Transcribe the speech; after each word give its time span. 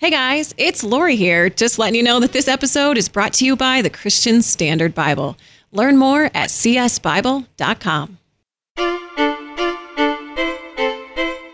Hey 0.00 0.08
guys, 0.08 0.54
it's 0.56 0.82
Laurie 0.82 1.16
here, 1.16 1.50
just 1.50 1.78
letting 1.78 1.94
you 1.94 2.02
know 2.02 2.20
that 2.20 2.32
this 2.32 2.48
episode 2.48 2.96
is 2.96 3.10
brought 3.10 3.34
to 3.34 3.44
you 3.44 3.54
by 3.54 3.82
the 3.82 3.90
Christian 3.90 4.40
Standard 4.40 4.94
Bible. 4.94 5.36
Learn 5.72 5.98
more 5.98 6.30
at 6.32 6.48
csbible.com. 6.48 8.19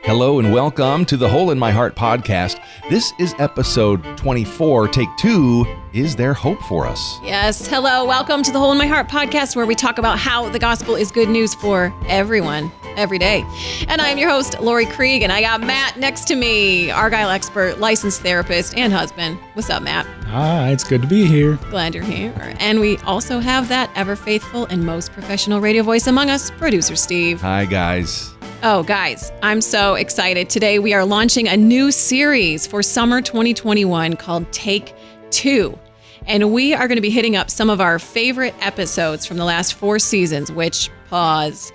Hello 0.07 0.39
and 0.39 0.53
welcome 0.53 1.05
to 1.07 1.17
the 1.17 1.29
Hole 1.29 1.51
in 1.51 1.59
My 1.59 1.73
Heart 1.73 1.97
podcast. 1.97 2.61
This 2.89 3.13
is 3.19 3.35
episode 3.41 4.05
24. 4.17 4.87
Take 4.87 5.09
two 5.19 5.67
Is 5.93 6.15
There 6.15 6.33
Hope 6.33 6.61
for 6.63 6.87
Us? 6.87 7.19
Yes, 7.25 7.67
hello, 7.67 8.05
welcome 8.05 8.45
to 8.45 8.53
the 8.53 8.59
Hole 8.61 8.71
in 8.71 8.79
My 8.79 8.87
Heart 8.87 9.09
podcast, 9.09 9.57
where 9.57 9.67
we 9.67 9.75
talk 9.75 9.99
about 9.99 10.17
how 10.17 10.49
the 10.49 10.61
gospel 10.61 10.95
is 10.95 11.11
good 11.11 11.29
news 11.29 11.57
for 11.57 11.93
everyone, 12.07 12.71
every 12.97 13.19
day. 13.19 13.45
And 13.89 14.01
I'm 14.01 14.17
your 14.17 14.31
host, 14.31 14.61
Laurie 14.61 14.87
Krieg, 14.87 15.23
and 15.23 15.33
I 15.33 15.41
got 15.41 15.61
Matt 15.61 15.99
next 15.99 16.27
to 16.29 16.37
me, 16.37 16.89
Argyle 16.89 17.31
expert, 17.31 17.81
licensed 17.81 18.21
therapist, 18.21 18.77
and 18.77 18.93
husband. 18.93 19.41
What's 19.55 19.71
up, 19.71 19.83
Matt? 19.83 20.07
Ah, 20.27 20.69
it's 20.69 20.85
good 20.85 21.03
to 21.03 21.09
be 21.09 21.27
here. 21.27 21.57
Glad 21.71 21.97
you're 21.97 22.05
here. 22.05 22.33
And 22.61 22.79
we 22.79 22.99
also 22.99 23.41
have 23.41 23.67
that 23.71 23.91
ever 23.97 24.15
faithful 24.15 24.67
and 24.67 24.87
most 24.87 25.13
professional 25.13 25.61
radio 25.61 25.83
voice 25.83 26.07
among 26.07 26.31
us, 26.31 26.53
producer 26.53 26.95
Steve. 26.95 27.41
Hi, 27.41 27.65
guys. 27.65 28.36
Oh, 28.69 28.83
guys, 28.83 29.31
I'm 29.45 29.61
so 29.61 29.95
excited. 29.95 30.51
Today 30.51 30.81
we 30.81 30.93
are 30.93 31.05
launching 31.05 31.47
a 31.47 31.57
new 31.57 31.93
series 31.93 32.67
for 32.67 32.83
summer 32.83 33.23
2021 33.23 34.17
called 34.17 34.51
Take 34.51 34.93
Two. 35.31 35.79
And 36.27 36.53
we 36.53 36.75
are 36.75 36.89
going 36.89 36.97
to 36.97 37.01
be 37.01 37.11
hitting 37.11 37.37
up 37.37 37.49
some 37.49 37.71
of 37.71 37.81
our 37.81 38.01
favorite 38.01 38.57
episodes 38.61 39.25
from 39.25 39.37
the 39.37 39.45
last 39.45 39.75
four 39.75 40.01
seasons, 40.01 40.51
which, 40.51 40.91
pause, 41.09 41.73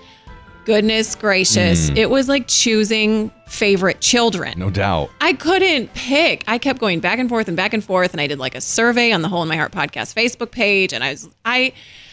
goodness 0.66 1.16
gracious, 1.16 1.90
mm. 1.90 1.96
it 1.96 2.10
was 2.10 2.28
like 2.28 2.50
choosing 2.50 3.32
favorite 3.48 4.02
children. 4.02 4.60
No 4.60 4.70
doubt. 4.70 5.12
I 5.22 5.32
couldn't 5.32 5.94
pick. 5.94 6.44
I 6.46 6.58
kept 6.58 6.80
going 6.80 7.00
back 7.00 7.20
and 7.20 7.30
forth 7.30 7.48
and 7.48 7.56
back 7.56 7.74
and 7.74 7.82
forth, 7.82 8.12
and 8.12 8.20
I 8.20 8.28
did 8.28 8.38
like 8.38 8.54
a 8.54 8.60
survey 8.60 9.14
on 9.14 9.22
the 9.22 9.30
Hole 9.30 9.44
in 9.44 9.48
My 9.48 9.56
Heart 9.56 9.72
podcast 9.72 10.14
Facebook 10.14 10.52
page, 10.52 10.92
and 10.92 11.06
I 11.06 11.12
was 11.12 11.30
I. 11.46 11.72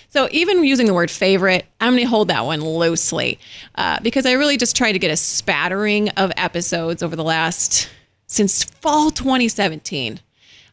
So 0.09 0.28
even 0.31 0.64
using 0.64 0.87
the 0.87 0.95
word 0.95 1.11
favorite, 1.11 1.67
I'm 1.81 1.92
going 1.92 2.03
to 2.03 2.09
hold 2.09 2.28
that 2.28 2.47
one 2.47 2.62
loosely 2.62 3.39
uh, 3.75 4.01
because 4.01 4.25
I 4.25 4.33
really 4.33 4.56
just 4.56 4.75
tried 4.75 4.92
to 4.92 4.98
get 4.98 5.11
a 5.11 5.17
spattering 5.17 6.09
of 6.11 6.33
episodes 6.37 7.03
over 7.03 7.15
the 7.15 7.25
last 7.25 7.91
since 8.27 8.65
fall 8.65 9.11
2017. 9.11 10.20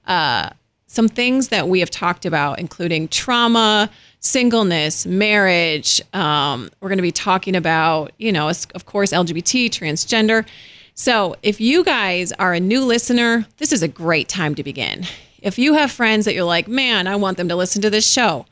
Uh, 0.08 0.50
some 0.88 1.10
things 1.10 1.50
that 1.50 1.68
we 1.68 1.82
have 1.82 1.90
talked 1.90 2.26
about, 2.26 2.60
including 2.60 3.10
trauma, 3.10 3.90
singleness, 4.20 5.06
marriage. 5.06 6.02
Um, 6.14 6.70
we're 6.80 6.90
going 6.90 6.98
to 6.98 7.04
be 7.04 7.12
talking 7.12 7.56
about, 7.56 8.14
you 8.18 8.32
know, 8.32 8.48
of 8.50 8.66
of 8.74 8.86
course, 8.86 9.12
LGBT, 9.12 9.70
transgender. 9.70 10.48
So 10.94 11.36
if 11.44 11.60
you 11.60 11.84
guys 11.84 12.32
are 12.34 12.54
a 12.54 12.60
new 12.60 12.86
listener, 12.86 13.46
this 13.58 13.74
is 13.74 13.84
a 13.84 13.88
great 13.88 14.30
time 14.30 14.56
to 14.56 14.64
begin. 14.64 15.06
If 15.42 15.60
you 15.60 15.74
have 15.74 15.92
friends 15.92 16.24
that 16.26 16.34
you're 16.34 16.46
like, 16.46 16.70
man, 16.70 17.08
I 17.08 17.18
want 17.18 17.38
them 17.38 17.50
to 17.50 17.56
listen 17.56 17.82
to 17.82 17.90
this 17.90 18.10
show, 18.10 18.46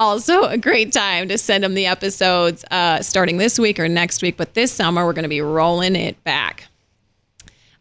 also 0.00 0.44
a 0.44 0.58
great 0.58 0.92
time 0.92 1.28
to 1.28 1.38
send 1.38 1.62
them 1.62 1.74
the 1.74 1.86
episodes 1.86 2.64
uh, 2.70 3.02
starting 3.02 3.36
this 3.36 3.58
week 3.58 3.78
or 3.78 3.88
next 3.88 4.22
week. 4.22 4.36
But 4.36 4.54
this 4.54 4.72
summer, 4.72 5.04
we're 5.04 5.12
going 5.12 5.24
to 5.24 5.28
be 5.28 5.42
rolling 5.42 5.94
it 5.94 6.22
back. 6.24 6.69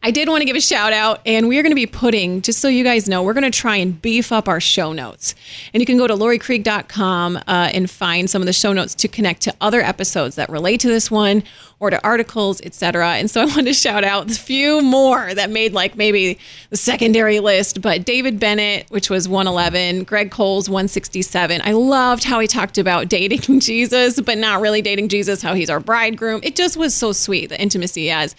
I 0.02 0.11
did 0.11 0.30
want 0.30 0.39
to 0.39 0.45
give 0.45 0.55
a 0.55 0.61
shout 0.61 0.94
out, 0.94 1.19
and 1.25 1.50
we 1.50 1.59
are 1.59 1.61
going 1.61 1.72
to 1.72 1.75
be 1.75 1.86
putting, 1.86 2.42
just 2.42 2.59
so 2.59 2.69
you 2.69 2.86
guys 2.86 3.09
know, 3.09 3.22
we're 3.22 3.33
going 3.33 3.44
to 3.44 3.50
try 3.50 3.75
and 3.75 4.02
beef 4.02 4.31
up 4.31 4.47
our 4.47 4.61
show 4.61 4.94
notes. 4.94 5.36
And 5.73 5.81
you 5.81 5.86
can 5.86 5.97
go 5.97 6.08
to 6.08 6.14
lauriekrieg.com 6.14 7.36
uh, 7.36 7.41
and 7.73 7.89
find 7.89 8.30
some 8.30 8.41
of 8.41 8.45
the 8.45 8.53
show 8.53 8.72
notes 8.72 8.95
to 8.95 9.09
connect 9.09 9.41
to 9.41 9.53
other 9.59 9.81
episodes 9.81 10.38
that 10.38 10.50
relate 10.50 10.80
to 10.81 10.88
this 10.88 11.11
one 11.11 11.44
or 11.81 11.89
to 11.89 12.02
articles, 12.02 12.61
etc. 12.61 13.16
And 13.16 13.30
so 13.30 13.41
I 13.41 13.45
wanted 13.47 13.66
to 13.66 13.73
shout 13.73 14.06
out 14.06 14.31
a 14.31 14.36
few 14.36 14.81
more 14.81 15.33
that 15.33 15.50
made 15.50 15.73
like 15.73 15.97
maybe 15.97 16.39
the 16.69 16.78
secondary 16.78 17.41
list, 17.41 17.81
but 17.81 18.06
David 18.06 18.39
Bennett, 18.39 18.89
which 18.91 19.09
was 19.09 19.28
111, 19.28 20.06
Greg 20.06 20.31
Coles 20.31 20.69
167. 20.69 21.59
I 21.61 21.73
loved 21.73 22.23
how 22.23 22.39
he 22.39 22.47
talked 22.47 22.78
about 22.78 23.09
dating 23.09 23.59
Jesus, 23.59 24.22
but 24.22 24.38
not 24.38 24.61
really 24.61 24.81
dating 24.81 25.09
Jesus, 25.09 25.41
how 25.41 25.56
he's 25.56 25.69
our 25.69 25.81
bridegroom. 25.81 26.40
It 26.41 26.56
just 26.56 26.78
was 26.78 26.95
so 26.95 27.12
sweet, 27.12 27.47
the 27.47 27.62
intimacy 27.62 28.03
he 28.03 28.07
has. 28.07 28.34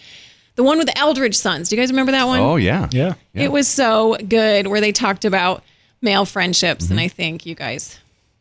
The 0.60 0.64
one 0.64 0.76
with 0.76 0.88
the 0.88 0.98
Eldredge 0.98 1.36
sons. 1.36 1.70
Do 1.70 1.74
you 1.74 1.80
guys 1.80 1.88
remember 1.88 2.12
that 2.12 2.26
one? 2.26 2.38
Oh, 2.38 2.56
yeah. 2.56 2.90
Yeah. 2.92 3.14
Yeah. 3.32 3.44
It 3.44 3.50
was 3.50 3.66
so 3.66 4.18
good 4.28 4.66
where 4.66 4.82
they 4.82 4.92
talked 4.92 5.24
about 5.24 5.64
male 6.02 6.26
friendships. 6.26 6.84
Mm-hmm. 6.84 6.92
And 6.92 7.00
I 7.00 7.08
think 7.08 7.46
you 7.46 7.54
guys, 7.54 7.98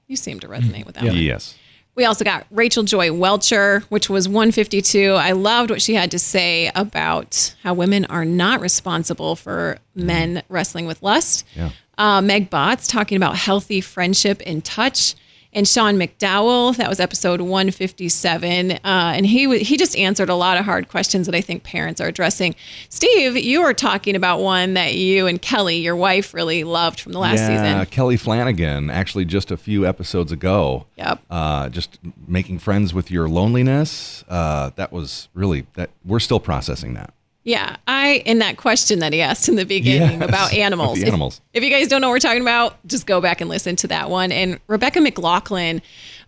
you 0.08 0.18
seem 0.18 0.42
to 0.42 0.50
resonate 0.50 0.86
with 0.86 0.96
that 0.96 1.06
one. 1.06 1.16
Yes. 1.16 1.56
We 1.96 2.04
also 2.04 2.26
got 2.26 2.46
Rachel 2.52 2.84
Joy 2.84 3.14
Welcher, 3.14 3.86
which 3.88 4.10
was 4.10 4.28
152. 4.28 5.14
I 5.14 5.32
loved 5.32 5.70
what 5.70 5.82
she 5.82 5.94
had 5.94 6.12
to 6.12 6.20
say 6.20 6.70
about 6.76 7.56
how 7.64 7.74
women 7.74 8.04
are 8.08 8.26
not 8.26 8.60
responsible 8.60 9.38
for 9.38 9.78
men 9.96 10.44
wrestling 10.50 10.88
with 10.88 11.02
lust. 11.02 11.46
Yeah. 11.56 11.70
Uh, 11.98 12.22
Meg 12.22 12.50
Baatz 12.50 12.90
talking 12.90 13.16
about 13.16 13.38
healthy 13.38 13.80
friendship 13.80 14.42
and 14.46 14.66
touch. 14.66 15.16
And 15.60 15.68
Sean 15.68 15.98
McDowell, 15.98 16.78
that 16.78 16.88
was 16.88 17.02
episode 17.02 17.42
157. 17.42 18.72
Uh, 18.72 18.78
and 18.86 19.26
he 19.26 19.44
w- 19.44 19.62
he 19.62 19.76
just 19.76 19.94
answered 19.98 20.30
a 20.30 20.36
lot 20.36 20.58
of 20.58 20.64
hard 20.64 20.88
questions 20.88 21.26
that 21.26 21.36
I 21.36 21.42
think 21.42 21.64
parents 21.64 22.00
are 22.00 22.08
addressing. 22.08 22.56
Steve, 22.88 23.36
you 23.36 23.62
were 23.62 23.74
talking 23.74 24.16
about 24.16 24.40
one 24.40 24.76
that 24.76 24.96
you 24.96 25.28
and 25.28 25.42
Kelly, 25.42 25.76
your 25.76 25.98
wife, 25.98 26.34
really 26.34 26.64
loved 26.64 27.02
from 27.02 27.12
the 27.12 27.20
last 27.20 27.40
yeah, 27.40 27.74
season. 27.74 27.86
Kelly 27.88 28.16
Flanagan, 28.16 28.90
actually, 28.90 29.26
just 29.26 29.52
a 29.52 29.58
few 29.58 29.86
episodes 29.86 30.32
ago. 30.32 30.86
Yep. 30.96 31.24
Uh, 31.30 31.68
just 31.68 32.00
making 32.26 32.60
friends 32.60 32.94
with 32.94 33.12
your 33.12 33.28
loneliness. 33.28 34.24
Uh, 34.30 34.72
that 34.78 34.94
was 34.94 35.28
really 35.34 35.68
that. 35.74 35.90
We're 36.06 36.22
still 36.22 36.40
processing 36.40 36.94
that. 36.94 37.14
Yeah, 37.44 37.78
I 37.88 38.22
in 38.26 38.40
that 38.40 38.58
question 38.58 39.00
that 39.00 39.14
he 39.14 39.22
asked 39.22 39.48
in 39.50 39.56
the 39.56 39.66
beginning 39.66 40.20
Yes, 40.20 40.30
about 40.30 40.30
about 40.52 40.54
animals. 40.54 40.98
the 41.00 41.04
If- 41.04 41.08
animals. 41.08 41.42
If, 41.54 41.64
you 41.64 41.70
guys 41.70 41.88
don't 41.88 42.02
know 42.02 42.10
what 42.10 42.14
we're 42.16 42.20
talking 42.20 42.42
about, 42.42 42.86
just 42.86 43.06
go 43.08 43.22
back 43.22 43.42
and 43.42 43.50
listen 43.50 43.76
to 43.78 43.88
that 43.88 44.10
one. 44.10 44.32
And 44.32 44.60
Rebecca 44.68 45.00
McLaughlin, 45.02 45.82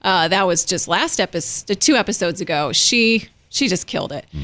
uh, 0.03 0.29
that 0.29 0.47
was 0.47 0.65
just 0.65 0.87
last 0.87 1.19
episode, 1.19 1.79
two 1.81 1.95
episodes 1.95 2.41
ago. 2.41 2.71
She 2.71 3.27
she 3.49 3.67
just 3.67 3.87
killed 3.87 4.11
it. 4.13 4.25
Hmm. 4.31 4.43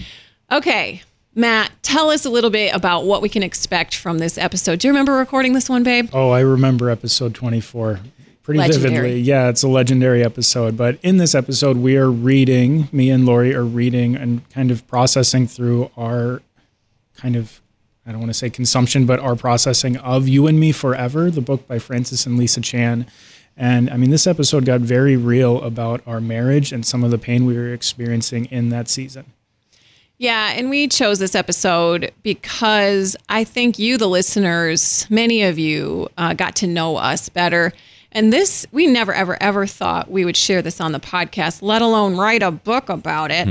Okay, 0.51 1.01
Matt, 1.35 1.71
tell 1.83 2.09
us 2.09 2.25
a 2.25 2.29
little 2.29 2.49
bit 2.49 2.75
about 2.75 3.05
what 3.05 3.21
we 3.21 3.29
can 3.29 3.43
expect 3.43 3.95
from 3.95 4.17
this 4.19 4.37
episode. 4.37 4.79
Do 4.79 4.87
you 4.87 4.91
remember 4.93 5.13
recording 5.13 5.53
this 5.53 5.69
one, 5.69 5.83
babe? 5.83 6.09
Oh, 6.13 6.29
I 6.31 6.39
remember 6.41 6.89
episode 6.89 7.33
24 7.35 7.99
pretty 8.43 8.59
Legendary. 8.59 8.93
vividly. 8.93 9.19
Yeah, 9.21 9.49
it's 9.49 9.61
a 9.63 9.67
legendary 9.67 10.23
episode. 10.23 10.77
But 10.77 10.99
in 11.03 11.17
this 11.17 11.35
episode, 11.35 11.77
we 11.77 11.97
are 11.97 12.09
reading, 12.09 12.87
me 12.93 13.09
and 13.09 13.25
Laurie 13.25 13.53
are 13.53 13.65
reading 13.65 14.15
and 14.15 14.49
kind 14.51 14.71
of 14.71 14.87
processing 14.87 15.47
through 15.47 15.91
our 15.97 16.41
kind 17.17 17.35
of, 17.35 17.61
I 18.05 18.11
don't 18.11 18.19
want 18.19 18.29
to 18.29 18.37
say 18.37 18.49
consumption, 18.49 19.05
but 19.05 19.19
our 19.19 19.35
processing 19.35 19.97
of 19.97 20.27
You 20.27 20.47
and 20.47 20.59
Me 20.59 20.71
Forever, 20.71 21.29
the 21.29 21.41
book 21.41 21.67
by 21.67 21.79
Francis 21.79 22.25
and 22.25 22.37
Lisa 22.37 22.61
Chan. 22.61 23.05
And 23.57 23.89
I 23.89 23.97
mean, 23.97 24.11
this 24.11 24.27
episode 24.27 24.65
got 24.65 24.81
very 24.81 25.17
real 25.17 25.61
about 25.61 26.01
our 26.05 26.21
marriage 26.21 26.71
and 26.71 26.85
some 26.85 27.03
of 27.03 27.11
the 27.11 27.17
pain 27.17 27.45
we 27.45 27.55
were 27.57 27.73
experiencing 27.73 28.45
in 28.45 28.69
that 28.69 28.87
season. 28.87 29.33
Yeah, 30.19 30.53
and 30.55 30.69
we 30.69 30.87
chose 30.87 31.19
this 31.19 31.35
episode 31.35 32.11
because 32.23 33.15
I 33.29 33.43
think 33.43 33.77
you, 33.77 33.97
the 33.97 34.07
listeners, 34.07 35.05
many 35.09 35.43
of 35.43 35.59
you 35.59 36.09
uh, 36.17 36.33
got 36.33 36.55
to 36.57 36.67
know 36.67 36.97
us 36.97 37.29
better. 37.29 37.71
And 38.11 38.33
this, 38.33 38.65
we 38.71 38.87
never, 38.87 39.13
ever, 39.13 39.37
ever 39.41 39.67
thought 39.67 40.09
we 40.09 40.25
would 40.25 40.37
share 40.37 40.63
this 40.63 40.81
on 40.81 40.91
the 40.91 40.99
podcast, 40.99 41.61
let 41.61 41.83
alone 41.83 42.15
write 42.15 42.41
a 42.41 42.49
book 42.49 42.89
about 42.89 43.29
it. 43.29 43.47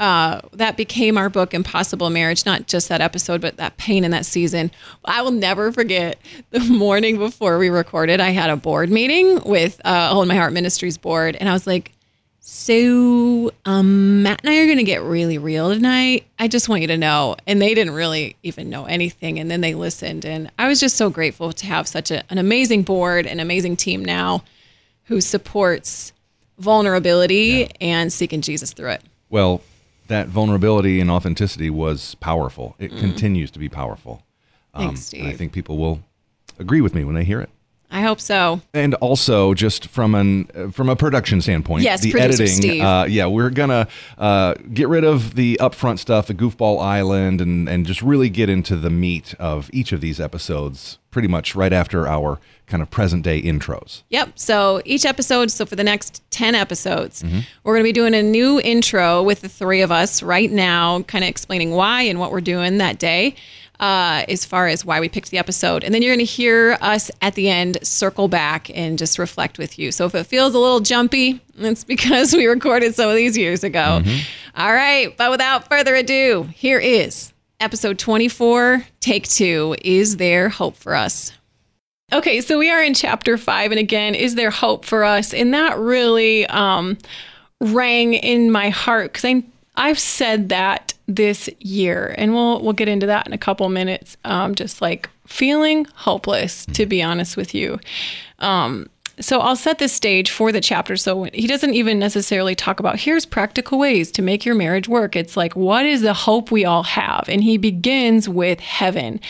Uh, 0.00 0.40
that 0.54 0.78
became 0.78 1.18
our 1.18 1.28
book, 1.28 1.52
Impossible 1.52 2.08
Marriage, 2.08 2.46
not 2.46 2.66
just 2.66 2.88
that 2.88 3.02
episode, 3.02 3.42
but 3.42 3.58
that 3.58 3.76
pain 3.76 4.02
in 4.02 4.10
that 4.12 4.24
season. 4.24 4.70
I 5.04 5.20
will 5.20 5.30
never 5.30 5.70
forget 5.72 6.18
the 6.50 6.60
morning 6.60 7.18
before 7.18 7.58
we 7.58 7.68
recorded, 7.68 8.18
I 8.18 8.30
had 8.30 8.48
a 8.48 8.56
board 8.56 8.90
meeting 8.90 9.42
with 9.44 9.78
uh, 9.84 10.08
Hold 10.08 10.26
My 10.26 10.36
Heart 10.36 10.54
Ministries 10.54 10.96
board, 10.96 11.36
and 11.36 11.50
I 11.50 11.52
was 11.52 11.66
like, 11.66 11.92
so, 12.42 13.52
um, 13.66 14.22
Matt 14.22 14.40
and 14.42 14.50
I 14.50 14.58
are 14.60 14.64
going 14.64 14.78
to 14.78 14.84
get 14.84 15.02
really 15.02 15.36
real 15.36 15.72
tonight. 15.74 16.26
I 16.38 16.48
just 16.48 16.70
want 16.70 16.80
you 16.80 16.88
to 16.88 16.96
know. 16.96 17.36
And 17.46 17.60
they 17.60 17.74
didn't 17.74 17.92
really 17.92 18.36
even 18.42 18.70
know 18.70 18.86
anything. 18.86 19.38
And 19.38 19.50
then 19.50 19.60
they 19.60 19.74
listened. 19.74 20.24
And 20.24 20.50
I 20.58 20.66
was 20.66 20.80
just 20.80 20.96
so 20.96 21.10
grateful 21.10 21.52
to 21.52 21.66
have 21.66 21.86
such 21.86 22.10
a, 22.10 22.24
an 22.30 22.38
amazing 22.38 22.82
board, 22.82 23.26
an 23.26 23.40
amazing 23.40 23.76
team 23.76 24.04
now 24.04 24.42
who 25.04 25.20
supports 25.20 26.14
vulnerability 26.58 27.70
and 27.80 28.10
seeking 28.10 28.40
Jesus 28.40 28.72
through 28.72 28.90
it. 28.92 29.02
Well, 29.28 29.60
that 30.10 30.26
vulnerability 30.26 31.00
and 31.00 31.08
authenticity 31.08 31.70
was 31.70 32.16
powerful. 32.16 32.74
It 32.80 32.90
continues 32.90 33.50
to 33.52 33.60
be 33.60 33.68
powerful. 33.68 34.24
Mm. 34.74 34.80
Thanks, 34.80 35.12
and 35.14 35.28
I 35.28 35.32
think 35.32 35.52
people 35.52 35.78
will 35.78 36.02
agree 36.58 36.80
with 36.80 36.94
me 36.94 37.04
when 37.04 37.14
they 37.14 37.24
hear 37.24 37.40
it. 37.40 37.48
I 37.90 38.02
hope 38.02 38.20
so. 38.20 38.60
And 38.72 38.94
also, 38.94 39.52
just 39.54 39.88
from 39.88 40.14
an 40.14 40.48
uh, 40.54 40.70
from 40.70 40.88
a 40.88 40.96
production 40.96 41.40
standpoint, 41.40 41.82
Yes, 41.82 42.02
the 42.02 42.18
editing. 42.18 42.80
Uh, 42.82 43.04
yeah, 43.04 43.26
we're 43.26 43.50
gonna 43.50 43.88
uh, 44.16 44.54
get 44.72 44.88
rid 44.88 45.04
of 45.04 45.34
the 45.34 45.58
upfront 45.60 45.98
stuff, 45.98 46.26
the 46.28 46.34
goofball 46.34 46.80
island, 46.80 47.40
and 47.40 47.68
and 47.68 47.86
just 47.86 48.00
really 48.02 48.30
get 48.30 48.48
into 48.48 48.76
the 48.76 48.90
meat 48.90 49.34
of 49.38 49.70
each 49.72 49.92
of 49.92 50.00
these 50.00 50.20
episodes. 50.20 50.98
Pretty 51.10 51.26
much 51.26 51.56
right 51.56 51.72
after 51.72 52.06
our 52.06 52.38
kind 52.68 52.82
of 52.84 52.90
present 52.90 53.24
day 53.24 53.42
intros. 53.42 54.02
Yep. 54.10 54.30
So 54.36 54.80
each 54.84 55.04
episode, 55.04 55.50
so 55.50 55.66
for 55.66 55.74
the 55.74 55.82
next 55.82 56.22
10 56.30 56.54
episodes, 56.54 57.24
we're 57.64 57.74
going 57.74 57.82
to 57.82 57.88
be 57.88 57.92
doing 57.92 58.14
a 58.14 58.22
new 58.22 58.60
intro 58.60 59.20
with 59.24 59.40
the 59.40 59.48
three 59.48 59.80
of 59.82 59.90
us 59.90 60.22
right 60.22 60.52
now, 60.52 61.02
kind 61.02 61.24
of 61.24 61.28
explaining 61.28 61.72
why 61.72 62.02
and 62.02 62.20
what 62.20 62.30
we're 62.30 62.40
doing 62.40 62.78
that 62.78 63.00
day. 63.00 63.34
Uh, 63.80 64.24
as 64.28 64.44
far 64.44 64.68
as 64.68 64.84
why 64.84 65.00
we 65.00 65.08
picked 65.08 65.30
the 65.30 65.38
episode. 65.38 65.82
And 65.82 65.92
then 65.92 66.02
you're 66.02 66.14
going 66.14 66.24
to 66.24 66.30
hear 66.30 66.76
us 66.82 67.10
at 67.22 67.34
the 67.34 67.48
end 67.48 67.78
circle 67.82 68.28
back 68.28 68.70
and 68.76 68.98
just 68.98 69.18
reflect 69.18 69.58
with 69.58 69.78
you. 69.78 69.90
So 69.90 70.04
if 70.04 70.14
it 70.14 70.24
feels 70.24 70.54
a 70.54 70.58
little 70.58 70.80
jumpy, 70.80 71.40
it's 71.56 71.82
because 71.82 72.32
we 72.36 72.46
recorded 72.46 72.94
some 72.94 73.08
of 73.08 73.16
these 73.16 73.36
years 73.36 73.64
ago. 73.64 74.02
All 74.54 74.72
right. 74.72 75.16
But 75.16 75.30
without 75.30 75.66
further 75.68 75.94
ado, 75.94 76.48
here 76.54 76.78
is 76.78 77.32
episode 77.58 77.98
24, 77.98 78.84
take 79.00 79.26
two. 79.26 79.74
Is 79.82 80.18
there 80.18 80.50
hope 80.50 80.76
for 80.76 80.94
us? 80.94 81.32
Okay, 82.12 82.40
so 82.40 82.58
we 82.58 82.70
are 82.70 82.82
in 82.82 82.92
chapter 82.92 83.38
five, 83.38 83.70
and 83.70 83.78
again, 83.78 84.16
is 84.16 84.34
there 84.34 84.50
hope 84.50 84.84
for 84.84 85.04
us? 85.04 85.32
And 85.32 85.54
that 85.54 85.78
really 85.78 86.44
um, 86.48 86.98
rang 87.60 88.14
in 88.14 88.50
my 88.50 88.70
heart 88.70 89.12
because 89.12 89.24
I 89.24 89.44
I've 89.76 89.98
said 89.98 90.48
that 90.48 90.94
this 91.06 91.48
year, 91.58 92.14
and 92.18 92.34
we'll 92.34 92.62
we'll 92.62 92.72
get 92.72 92.88
into 92.88 93.06
that 93.06 93.26
in 93.26 93.32
a 93.32 93.38
couple 93.38 93.68
minutes. 93.68 94.16
Um, 94.24 94.54
just 94.54 94.80
like 94.80 95.08
feeling 95.26 95.86
hopeless, 95.94 96.66
to 96.66 96.86
be 96.86 97.02
honest 97.02 97.36
with 97.36 97.54
you. 97.54 97.78
Um, 98.40 98.88
so 99.20 99.40
I'll 99.40 99.56
set 99.56 99.78
the 99.78 99.88
stage 99.88 100.30
for 100.30 100.50
the 100.50 100.60
chapter. 100.60 100.96
So 100.96 101.24
he 101.24 101.46
doesn't 101.46 101.74
even 101.74 101.98
necessarily 101.98 102.54
talk 102.54 102.80
about 102.80 102.98
here's 102.98 103.26
practical 103.26 103.78
ways 103.78 104.10
to 104.12 104.22
make 104.22 104.44
your 104.44 104.54
marriage 104.54 104.88
work. 104.88 105.14
It's 105.14 105.36
like 105.36 105.54
what 105.54 105.84
is 105.84 106.00
the 106.00 106.14
hope 106.14 106.50
we 106.50 106.64
all 106.64 106.82
have, 106.84 107.28
and 107.28 107.42
he 107.42 107.58
begins 107.58 108.28
with 108.28 108.60
heaven, 108.60 109.20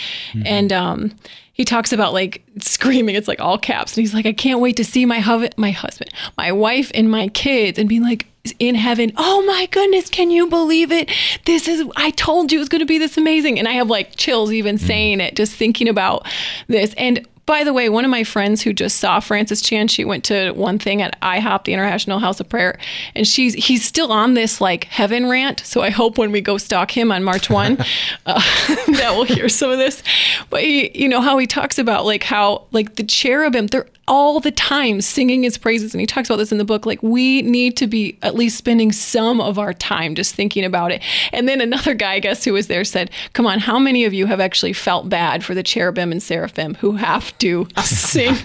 and 0.46 0.72
um, 0.72 1.12
he 1.52 1.64
talks 1.64 1.92
about 1.92 2.12
like 2.12 2.42
screaming. 2.58 3.14
It's 3.14 3.28
like 3.28 3.40
all 3.40 3.58
caps, 3.58 3.96
and 3.96 4.02
he's 4.02 4.14
like, 4.14 4.26
I 4.26 4.32
can't 4.32 4.60
wait 4.60 4.76
to 4.76 4.84
see 4.84 5.04
my 5.06 5.20
my 5.56 5.70
husband, 5.70 6.10
my 6.36 6.52
wife, 6.52 6.90
and 6.94 7.10
my 7.10 7.28
kids, 7.28 7.78
and 7.78 7.88
being 7.88 8.02
like 8.02 8.26
in 8.58 8.74
heaven. 8.74 9.12
Oh 9.16 9.44
my 9.46 9.66
goodness, 9.66 10.08
can 10.08 10.30
you 10.30 10.46
believe 10.48 10.90
it? 10.92 11.10
This 11.44 11.68
is 11.68 11.84
I 11.96 12.10
told 12.10 12.52
you 12.52 12.58
it 12.58 12.60
was 12.60 12.68
going 12.68 12.80
to 12.80 12.86
be 12.86 12.98
this 12.98 13.16
amazing, 13.16 13.58
and 13.58 13.68
I 13.68 13.72
have 13.72 13.88
like 13.88 14.16
chills 14.16 14.52
even 14.52 14.76
mm. 14.76 14.80
saying 14.80 15.20
it, 15.20 15.36
just 15.36 15.54
thinking 15.54 15.88
about 15.88 16.26
this. 16.68 16.94
And 16.96 17.26
by 17.50 17.64
the 17.64 17.72
way, 17.72 17.88
one 17.88 18.04
of 18.04 18.12
my 18.12 18.22
friends 18.22 18.62
who 18.62 18.72
just 18.72 18.98
saw 18.98 19.18
Francis 19.18 19.60
Chan, 19.60 19.88
she 19.88 20.04
went 20.04 20.22
to 20.26 20.52
one 20.52 20.78
thing 20.78 21.02
at 21.02 21.20
IHOP, 21.20 21.64
the 21.64 21.72
International 21.72 22.20
House 22.20 22.38
of 22.38 22.48
Prayer, 22.48 22.78
and 23.16 23.26
she's 23.26 23.54
he's 23.54 23.84
still 23.84 24.12
on 24.12 24.34
this 24.34 24.60
like 24.60 24.84
heaven 24.84 25.28
rant. 25.28 25.58
So 25.66 25.82
I 25.82 25.90
hope 25.90 26.16
when 26.16 26.30
we 26.30 26.40
go 26.40 26.58
stalk 26.58 26.96
him 26.96 27.10
on 27.10 27.24
March 27.24 27.50
one, 27.50 27.72
uh, 28.26 28.40
that 28.68 29.14
we'll 29.16 29.24
hear 29.24 29.48
some 29.48 29.68
of 29.68 29.78
this. 29.78 30.04
But 30.48 30.62
he, 30.62 30.96
you 30.96 31.08
know 31.08 31.20
how 31.20 31.38
he 31.38 31.48
talks 31.48 31.76
about 31.76 32.04
like 32.04 32.22
how 32.22 32.66
like 32.70 32.94
the 32.94 33.02
cherubim, 33.02 33.66
they're 33.66 33.88
all 34.06 34.40
the 34.40 34.50
time 34.50 35.00
singing 35.00 35.42
his 35.42 35.56
praises, 35.56 35.94
and 35.94 36.00
he 36.00 36.06
talks 36.06 36.28
about 36.28 36.36
this 36.36 36.52
in 36.52 36.58
the 36.58 36.64
book. 36.64 36.86
Like 36.86 37.02
we 37.02 37.42
need 37.42 37.76
to 37.78 37.88
be 37.88 38.16
at 38.22 38.36
least 38.36 38.58
spending 38.58 38.92
some 38.92 39.40
of 39.40 39.58
our 39.58 39.72
time 39.72 40.14
just 40.14 40.36
thinking 40.36 40.64
about 40.64 40.92
it. 40.92 41.02
And 41.32 41.48
then 41.48 41.60
another 41.60 41.94
guy, 41.94 42.12
I 42.12 42.18
guess, 42.20 42.44
who 42.44 42.52
was 42.52 42.68
there 42.68 42.84
said, 42.84 43.10
"Come 43.32 43.46
on, 43.46 43.58
how 43.58 43.78
many 43.80 44.04
of 44.04 44.14
you 44.14 44.26
have 44.26 44.38
actually 44.38 44.72
felt 44.72 45.08
bad 45.08 45.44
for 45.44 45.54
the 45.54 45.64
cherubim 45.64 46.12
and 46.12 46.22
seraphim 46.22 46.74
who 46.76 46.92
have 46.92 47.36
to 47.40 47.66
sing 47.84 48.36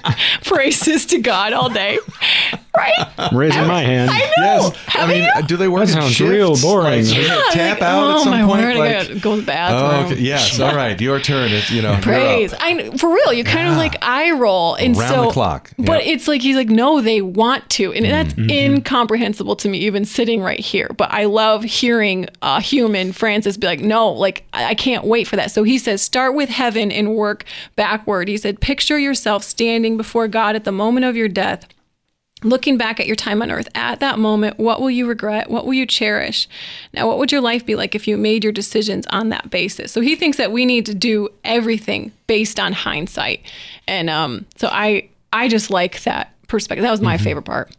praises 0.44 1.06
to 1.08 1.20
God 1.20 1.54
all 1.54 1.70
day?" 1.70 2.00
Right? 2.78 3.08
I'm 3.18 3.38
raising 3.38 3.68
my 3.68 3.82
hand. 3.82 4.12
I 4.12 4.20
know. 4.20 4.32
Yes. 4.38 4.74
I 4.88 4.92
Haven't 4.92 5.16
mean, 5.16 5.30
you? 5.36 5.44
do 5.48 5.58
they 5.58 5.68
work 5.68 5.86
That 5.86 5.96
in 5.96 6.02
sounds 6.02 6.12
shifts? 6.14 6.32
real 6.32 6.56
boring. 6.58 7.06
Like, 7.06 7.06
do 7.06 7.14
they 7.22 7.28
Yeah, 7.28 7.42
tap 7.52 7.80
like, 7.80 7.90
out 7.90 8.04
oh 8.04 8.12
at 8.18 8.20
some 8.24 8.32
my 8.32 8.44
point. 8.46 8.62
word, 8.62 8.76
I 8.76 8.78
like, 8.80 8.92
gotta 9.08 9.20
go 9.20 9.36
to 9.36 9.42
the 9.42 9.46
bathroom. 9.48 9.92
oh, 9.92 10.12
okay. 10.14 10.22
yes. 10.22 10.60
All 10.60 10.76
right, 10.76 11.00
your 11.00 11.20
turn. 11.20 11.52
It's 11.52 11.72
you 11.72 11.82
know 11.82 11.98
praise. 12.02 12.54
I 12.60 12.90
for 12.98 13.14
real. 13.14 13.32
You 13.34 13.44
kind 13.44 13.68
of 13.68 13.78
like 13.78 13.96
eye 14.02 14.32
roll, 14.32 14.76
and 14.76 14.96
Around 14.98 15.10
so 15.14 15.22
the 15.28 15.32
clock. 15.32 15.72
But 15.78 16.04
it's 16.04 16.28
like 16.28 16.42
he's 16.42 16.56
like, 16.56 16.70
no, 16.70 17.02
they 17.02 17.22
want 17.22 17.70
to, 17.72 17.94
and 17.94 18.06
that's 18.06 18.34
Mm-hmm. 18.36 18.50
incomprehensible 18.50 19.56
to 19.58 19.70
me, 19.70 19.80
even 19.80 20.04
sitting 20.06 20.42
right 20.42 20.60
here. 20.60 20.90
But 20.98 21.12
I 21.12 21.26
love 21.26 21.64
hearing 21.64 22.28
a 22.42 22.60
human 22.62 23.12
Francis 23.14 23.58
be 23.58 23.68
like, 23.68 23.80
no, 23.82 24.12
like 24.12 24.44
I 24.54 24.66
I 24.66 24.76
can't 24.76 25.06
wait 25.06 25.28
for 25.28 25.36
that. 25.38 25.52
So 25.52 25.64
he 25.64 25.78
says, 25.78 26.02
start 26.02 26.34
with 26.36 26.50
heaven 26.50 26.92
and 26.92 27.16
work 27.16 27.46
backward. 27.76 28.28
He 28.28 28.36
said, 28.38 28.60
picture 28.60 28.98
yourself 29.00 29.44
standing 29.44 29.96
before 29.96 30.28
God 30.28 30.56
at 30.56 30.64
the 30.66 30.72
moment 30.72 31.06
of 31.06 31.16
your 31.16 31.28
death 31.30 31.66
looking 32.46 32.78
back 32.78 33.00
at 33.00 33.08
your 33.08 33.16
time 33.16 33.42
on 33.42 33.52
earth 33.52 33.68
at 33.76 34.00
that 34.00 34.20
moment 34.20 34.58
what 34.58 34.80
will 34.80 34.92
you 34.92 35.08
regret? 35.08 35.50
What 35.50 35.66
will 35.66 35.74
you 35.74 35.86
cherish? 35.86 36.48
Now 36.94 37.08
what 37.08 37.18
would 37.18 37.32
your 37.32 37.42
life 37.42 37.66
be 37.66 37.76
like 37.76 37.96
if 37.96 38.08
you 38.08 38.18
made 38.18 38.44
your 38.44 38.54
decisions 38.54 39.06
on 39.08 39.30
that 39.30 39.50
basis? 39.50 39.92
So 39.92 40.02
he 40.02 40.16
thinks 40.16 40.38
that 40.38 40.52
we 40.52 40.66
need 40.66 40.86
to 40.86 40.94
do 40.94 41.30
everything 41.44 42.12
based 42.28 42.60
on 42.60 42.74
hindsight. 42.74 43.42
And 43.88 44.10
um 44.10 44.46
so 44.56 44.70
i 44.72 45.10
i 45.34 45.48
just 45.48 45.70
like 45.70 46.04
that 46.04 46.34
perspective. 46.48 46.84
That 46.84 46.92
was 46.92 47.02
my 47.02 47.18
favorite 47.18 47.46
part. 47.46 47.76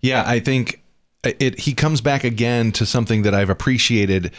Yeah, 0.00 0.24
I 0.26 0.40
think 0.40 0.82
it. 1.24 1.60
He 1.60 1.74
comes 1.74 2.00
back 2.00 2.24
again 2.24 2.72
to 2.72 2.86
something 2.86 3.22
that 3.22 3.34
I've 3.34 3.50
appreciated, 3.50 4.32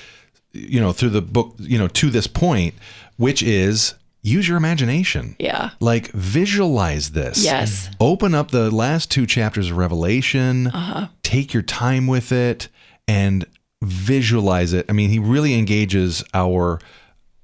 you 0.54 0.80
know, 0.80 0.92
through 0.94 1.10
the 1.10 1.22
book, 1.22 1.56
you 1.60 1.78
know, 1.78 1.88
to 1.90 2.10
this 2.10 2.28
point, 2.28 2.76
which 3.18 3.44
is 3.44 3.94
use 4.30 4.48
your 4.48 4.58
imagination. 4.58 5.36
yeah 5.40 5.72
Like 5.80 6.12
visualize 6.12 7.12
this. 7.12 7.44
Yes. 7.44 7.90
Open 8.00 8.34
up 8.36 8.52
the 8.52 8.70
last 8.72 9.10
two 9.12 9.26
chapters 9.26 9.70
of 9.72 9.78
Revelation. 9.78 10.68
Uh-huh. 10.68 11.08
Take 11.24 11.54
your 11.54 11.64
time 11.64 12.08
with 12.08 12.32
it 12.32 12.70
and 13.08 13.46
visualize 13.84 14.74
it. 14.74 14.86
I 14.90 14.94
mean, 14.94 15.10
he 15.10 15.20
really 15.20 15.54
engages 15.56 16.24
our 16.34 16.80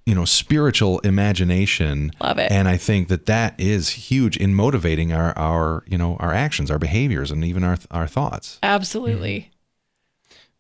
you 0.06 0.14
know 0.14 0.26
spiritual 0.26 1.00
imagination 1.00 2.12
Love 2.22 2.38
it. 2.38 2.52
and 2.52 2.68
i 2.68 2.78
think 2.78 3.08
that 3.08 3.26
that 3.26 3.60
is 3.60 3.90
huge 3.90 4.38
in 4.38 4.54
motivating 4.54 5.12
our 5.12 5.36
our 5.36 5.84
you 5.88 5.98
know 5.98 6.16
our 6.20 6.32
actions 6.32 6.70
our 6.70 6.78
behaviors 6.78 7.32
and 7.32 7.44
even 7.44 7.64
our 7.64 7.80
our 7.90 8.06
thoughts 8.06 8.60
absolutely 8.62 9.50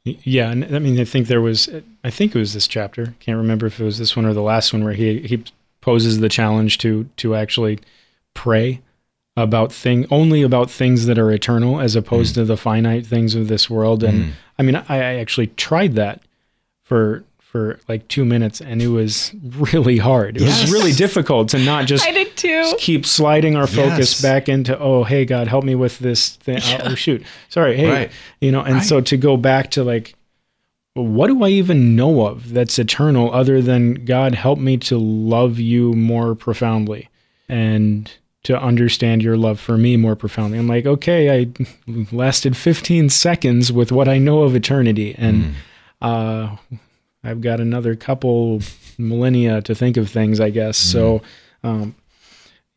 Yeah, 0.04 0.52
and 0.52 0.76
I 0.76 0.80
mean, 0.80 1.00
I 1.00 1.04
think 1.06 1.28
there 1.28 1.42
was, 1.42 1.68
I 2.04 2.12
think 2.12 2.36
it 2.36 2.40
was 2.40 2.54
this 2.54 2.68
chapter. 2.68 3.16
Can't 3.20 3.38
remember 3.40 3.66
if 3.66 3.80
it 3.80 3.84
was 3.84 3.98
this 3.98 4.16
one 4.16 4.26
or 4.26 4.34
the 4.34 4.42
last 4.54 4.72
one 4.74 4.84
where 4.84 4.94
he 4.94 5.20
he 5.22 5.44
poses 5.86 6.20
the 6.20 6.30
challenge 6.30 6.80
to 6.80 7.08
to 7.16 7.36
actually 7.36 7.78
pray 8.34 8.82
about 9.38 9.72
thing 9.72 10.08
only 10.10 10.42
about 10.42 10.72
things 10.72 11.06
that 11.06 11.20
are 11.20 11.32
eternal 11.32 11.80
as 11.80 11.96
opposed 11.96 12.32
mm. 12.32 12.36
to 12.36 12.46
the 12.46 12.58
finite 12.58 13.06
things 13.06 13.36
of 13.36 13.48
this 13.50 13.70
world. 13.70 14.04
And 14.04 14.24
mm. 14.26 14.32
I 14.58 14.64
mean, 14.64 14.76
I, 14.76 14.84
I 14.90 15.14
actually 15.20 15.48
tried 15.48 15.94
that 15.94 16.24
for 16.84 17.24
for 17.38 17.80
like 17.88 18.08
two 18.08 18.26
minutes, 18.26 18.62
and 18.62 18.82
it 18.82 18.88
was 18.88 19.32
really 19.56 19.98
hard. 20.00 20.38
It 20.38 20.42
Yes. 20.42 20.64
was 20.64 20.72
really 20.72 20.92
difficult 20.92 21.50
to 21.50 21.60
not 21.60 21.86
just 21.86 22.04
i 22.12 22.12
did 22.12 22.36
too 22.36 22.74
keep 22.80 23.06
sliding 23.06 23.56
our 23.56 23.68
focus 23.68 24.10
Yes. 24.14 24.22
back 24.22 24.50
into 24.50 24.78
oh 24.80 25.04
hey 25.04 25.24
god 25.24 25.48
help 25.48 25.64
me 25.64 25.76
with 25.76 26.00
this 26.00 26.36
thing 26.38 26.60
oh, 26.64 26.78
oh, 26.82 26.96
shoot 26.96 27.24
sorry 27.50 27.78
hey 27.78 27.90
Right. 27.92 28.12
you 28.42 28.52
know 28.52 28.62
and 28.62 28.84
so 28.84 29.02
to 29.02 29.18
go 29.18 29.38
back 29.38 29.72
to 29.72 29.84
like 29.84 30.16
what 30.96 31.28
do 31.28 31.44
i 31.44 31.50
even 31.50 31.96
know 31.96 32.26
of 32.26 32.52
that's 32.54 32.80
eternal 32.80 33.32
other 33.34 33.62
than 33.62 34.06
god 34.06 34.34
help 34.34 34.58
me 34.58 34.78
to 34.78 34.98
love 34.98 35.60
you 35.60 35.94
more 35.94 36.34
profoundly 36.34 37.10
and 37.50 38.12
to 38.44 38.60
understand 38.60 39.24
your 39.24 39.36
love 39.36 39.60
for 39.60 39.76
me 39.76 39.98
more 39.98 40.16
profoundly? 40.16 40.58
I'm 40.58 40.68
like 40.68 40.86
okay 40.86 41.42
i 41.42 41.48
lasted 42.12 42.56
15 42.56 43.10
seconds 43.10 43.72
with 43.72 43.92
what 43.92 44.08
i 44.08 44.18
know 44.18 44.44
of 44.44 44.56
eternity 44.56 45.14
and 45.18 45.54
uh 46.02 46.56
i've 47.24 47.42
got 47.42 47.60
another 47.60 47.96
couple 47.96 48.62
millennia 48.98 49.62
to 49.62 49.76
think 49.76 49.98
of 49.98 50.10
things 50.10 50.40
i 50.40 50.50
guess. 50.50 50.78
So 50.78 51.22
um 51.64 51.96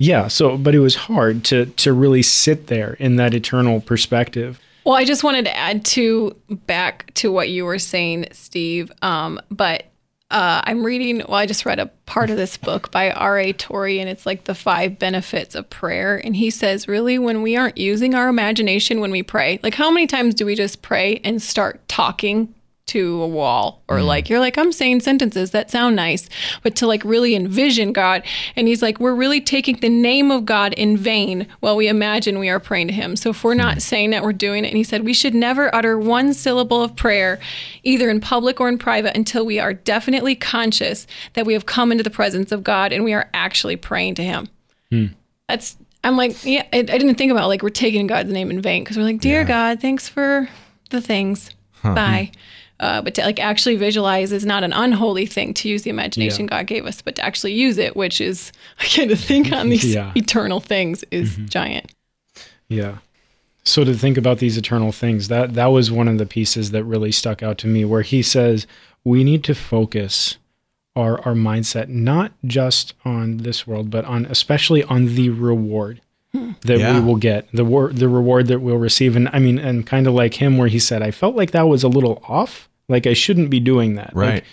yeah 0.00 0.26
so 0.26 0.56
but 0.56 0.74
it 0.74 0.80
was 0.80 0.96
hard 0.96 1.44
to 1.44 1.66
to 1.66 1.92
really 1.92 2.22
sit 2.22 2.66
there 2.66 2.94
in 2.94 3.16
that 3.16 3.32
eternal 3.32 3.80
perspective 3.80 4.60
Well, 4.88 4.96
I 4.96 5.04
just 5.04 5.22
wanted 5.22 5.44
to 5.44 5.54
add 5.54 5.84
to 5.84 6.34
back 6.48 7.12
to 7.16 7.30
what 7.30 7.50
you 7.50 7.66
were 7.66 7.78
saying, 7.78 8.28
Steve. 8.32 8.90
Um, 9.02 9.38
but 9.50 9.82
uh, 10.30 10.62
I'm 10.64 10.82
reading. 10.82 11.18
Well, 11.18 11.34
I 11.34 11.44
just 11.44 11.66
read 11.66 11.78
a 11.78 11.88
part 12.06 12.30
of 12.30 12.38
this 12.38 12.56
book 12.56 12.90
by 12.90 13.10
R.A. 13.10 13.52
Torrey, 13.52 14.00
and 14.00 14.08
it's 14.08 14.24
like 14.24 14.44
the 14.44 14.54
five 14.54 14.98
benefits 14.98 15.54
of 15.54 15.68
prayer. 15.68 16.16
And 16.16 16.34
he 16.34 16.48
says, 16.48 16.88
really, 16.88 17.18
when 17.18 17.42
we 17.42 17.54
aren't 17.54 17.76
using 17.76 18.14
our 18.14 18.28
imagination 18.28 19.00
when 19.00 19.10
we 19.10 19.22
pray, 19.22 19.60
like 19.62 19.74
how 19.74 19.90
many 19.90 20.06
times 20.06 20.34
do 20.34 20.46
we 20.46 20.54
just 20.54 20.80
pray 20.80 21.20
and 21.22 21.42
start 21.42 21.86
talking? 21.88 22.54
To 22.88 23.22
a 23.22 23.26
wall 23.26 23.82
or 23.88 23.98
mm. 23.98 24.06
like 24.06 24.28
you're 24.28 24.40
like 24.40 24.58
I'm 24.58 24.72
saying 24.72 25.00
sentences 25.00 25.50
that 25.52 25.70
sound 25.70 25.96
nice 25.96 26.28
but 26.62 26.76
to 26.76 26.86
like 26.86 27.04
really 27.04 27.34
envision 27.34 27.92
God. 27.92 28.22
And 28.56 28.68
he's 28.68 28.82
like 28.82 28.98
we're 28.98 29.14
really 29.14 29.40
taking 29.40 29.76
the 29.76 29.88
name 29.88 30.30
of 30.30 30.44
God 30.44 30.72
in 30.74 30.96
vain 30.96 31.46
while 31.60 31.76
we 31.76 31.88
imagine 31.88 32.38
we 32.38 32.48
are 32.48 32.60
praying 32.60 32.88
to 32.88 32.94
him. 32.94 33.16
So 33.16 33.30
if 33.30 33.44
we're 33.44 33.54
not 33.54 33.74
hmm. 33.74 33.80
saying 33.80 34.10
that 34.10 34.22
we're 34.22 34.32
doing 34.32 34.64
it. 34.64 34.68
And 34.68 34.76
he 34.76 34.84
said 34.84 35.04
we 35.04 35.14
should 35.14 35.34
never 35.34 35.74
utter 35.74 35.98
one 35.98 36.34
syllable 36.34 36.82
of 36.82 36.96
prayer 36.96 37.38
either 37.82 38.10
in 38.10 38.20
public 38.20 38.60
or 38.60 38.68
in 38.68 38.78
private 38.78 39.16
until 39.16 39.44
we 39.44 39.58
are 39.58 39.74
definitely 39.74 40.34
conscious 40.34 41.06
that 41.34 41.46
we 41.46 41.52
have 41.52 41.66
come 41.66 41.92
into 41.92 42.04
the 42.04 42.10
presence 42.10 42.52
of 42.52 42.64
God 42.64 42.92
and 42.92 43.04
we 43.04 43.12
are 43.12 43.30
actually 43.34 43.76
praying 43.76 44.14
to 44.16 44.22
him. 44.22 44.48
Hmm. 44.90 45.06
That's 45.48 45.76
I'm 46.04 46.16
like 46.16 46.44
yeah 46.44 46.66
I, 46.72 46.78
I 46.78 46.82
didn't 46.82 47.16
think 47.16 47.32
about 47.32 47.48
like 47.48 47.62
we're 47.62 47.70
taking 47.70 48.06
God's 48.06 48.32
name 48.32 48.50
in 48.50 48.60
vain 48.60 48.84
because 48.84 48.96
we're 48.96 49.04
like 49.04 49.20
dear 49.20 49.44
God 49.44 49.80
thanks 49.80 50.08
for 50.08 50.48
the 50.90 51.00
things. 51.00 51.50
Hmm. 51.82 51.94
Bye 51.94 52.32
uh, 52.80 53.02
but 53.02 53.14
to 53.14 53.22
like 53.22 53.40
actually 53.40 53.76
visualize 53.76 54.30
is 54.32 54.44
not 54.46 54.62
an 54.64 54.72
unholy 54.72 55.26
thing 55.26 55.52
to 55.54 55.68
use 55.68 55.82
the 55.82 55.90
imagination 55.90 56.46
God 56.46 56.66
gave 56.66 56.86
us, 56.86 57.02
but 57.02 57.16
to 57.16 57.24
actually 57.24 57.52
use 57.54 57.78
it, 57.78 57.96
which 57.96 58.20
is 58.20 58.52
again 58.80 59.08
to 59.08 59.16
think 59.16 59.52
on 59.52 59.68
these 59.68 59.94
Yeah. 59.94 60.12
eternal 60.14 60.60
things, 60.60 61.04
is 61.10 61.36
giant. 61.48 61.92
Yeah. 62.68 62.98
So 63.64 63.84
to 63.84 63.92
think 63.94 64.16
about 64.16 64.38
these 64.38 64.56
eternal 64.56 64.92
things, 64.92 65.28
that 65.28 65.54
that 65.54 65.66
was 65.66 65.90
one 65.90 66.08
of 66.08 66.18
the 66.18 66.26
pieces 66.26 66.70
that 66.70 66.84
really 66.84 67.12
stuck 67.12 67.42
out 67.42 67.58
to 67.58 67.66
me 67.66 67.84
where 67.84 68.02
he 68.02 68.22
says 68.22 68.66
we 69.04 69.24
need 69.24 69.44
to 69.44 69.54
focus 69.54 70.38
our 70.96 71.20
our 71.26 71.34
mindset 71.34 71.88
not 71.88 72.32
just 72.44 72.94
on 73.04 73.38
this 73.38 73.66
world, 73.66 73.90
but 73.90 74.04
on 74.04 74.24
especially 74.26 74.82
on 74.84 75.14
the 75.14 75.28
reward 75.30 76.00
that 76.32 76.78
Yeah. 76.78 76.94
we 76.94 77.04
will 77.04 77.16
get, 77.16 77.48
the 77.52 77.64
wor- 77.64 77.92
the 77.92 78.08
reward 78.08 78.46
that 78.48 78.60
we'll 78.60 78.76
receive. 78.76 79.16
And 79.16 79.28
I 79.32 79.38
mean, 79.38 79.58
and 79.58 79.86
kind 79.86 80.06
of 80.06 80.12
like 80.14 80.34
him, 80.34 80.58
where 80.58 80.68
he 80.68 80.78
said, 80.78 81.02
"I 81.02 81.10
felt 81.10 81.34
like 81.36 81.50
that 81.52 81.68
was 81.68 81.82
a 81.82 81.88
little 81.88 82.22
off. 82.28 82.67
Like 82.88 83.06
I 83.06 83.12
shouldn't 83.14 83.50
be 83.50 83.60
doing 83.60 83.94
that." 83.96 84.14
Like, 84.16 84.28
Right. 84.30 84.44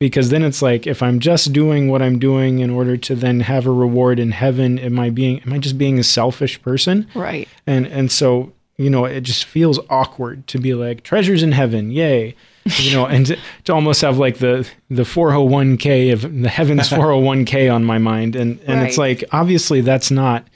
because 0.00 0.30
then 0.30 0.42
it's 0.42 0.62
like 0.62 0.86
if 0.86 1.02
I'm 1.02 1.20
just 1.20 1.52
doing 1.52 1.88
what 1.88 2.02
I'm 2.02 2.18
doing 2.18 2.58
in 2.58 2.70
order 2.70 2.96
to 2.96 3.14
then 3.14 3.40
have 3.40 3.66
a 3.66 3.70
reward 3.70 4.18
in 4.18 4.32
heaven, 4.32 4.78
am 4.78 4.98
I 4.98 5.10
being 5.10 5.40
am 5.46 5.52
I 5.52 5.58
just 5.58 5.78
being 5.78 5.98
a 5.98 6.02
selfish 6.04 6.60
person? 6.62 7.06
Right. 7.14 7.48
And 7.66 7.86
and 7.86 8.10
so, 8.10 8.52
you 8.76 8.90
know, 8.90 9.04
it 9.04 9.20
just 9.22 9.44
feels 9.44 9.78
awkward 9.90 10.46
to 10.48 10.58
be 10.58 10.74
like 10.74 11.02
treasures 11.02 11.42
in 11.42 11.52
heaven, 11.52 11.90
yay. 11.90 12.34
You 12.78 12.92
know, 12.94 13.04
and 13.04 13.26
to, 13.26 13.36
to 13.64 13.74
almost 13.74 14.00
have 14.00 14.16
like 14.18 14.38
the 14.38 14.66
the 14.88 15.02
401k 15.04 16.12
of 16.12 16.22
the 16.42 16.48
heavens 16.48 16.88
401k 16.88 17.72
on 17.72 17.84
my 17.84 17.98
mind 17.98 18.34
and 18.36 18.58
and 18.66 18.86
it's 18.86 18.96
like 18.98 19.22
obviously 19.32 19.80
that's 19.82 20.10
not 20.10 20.46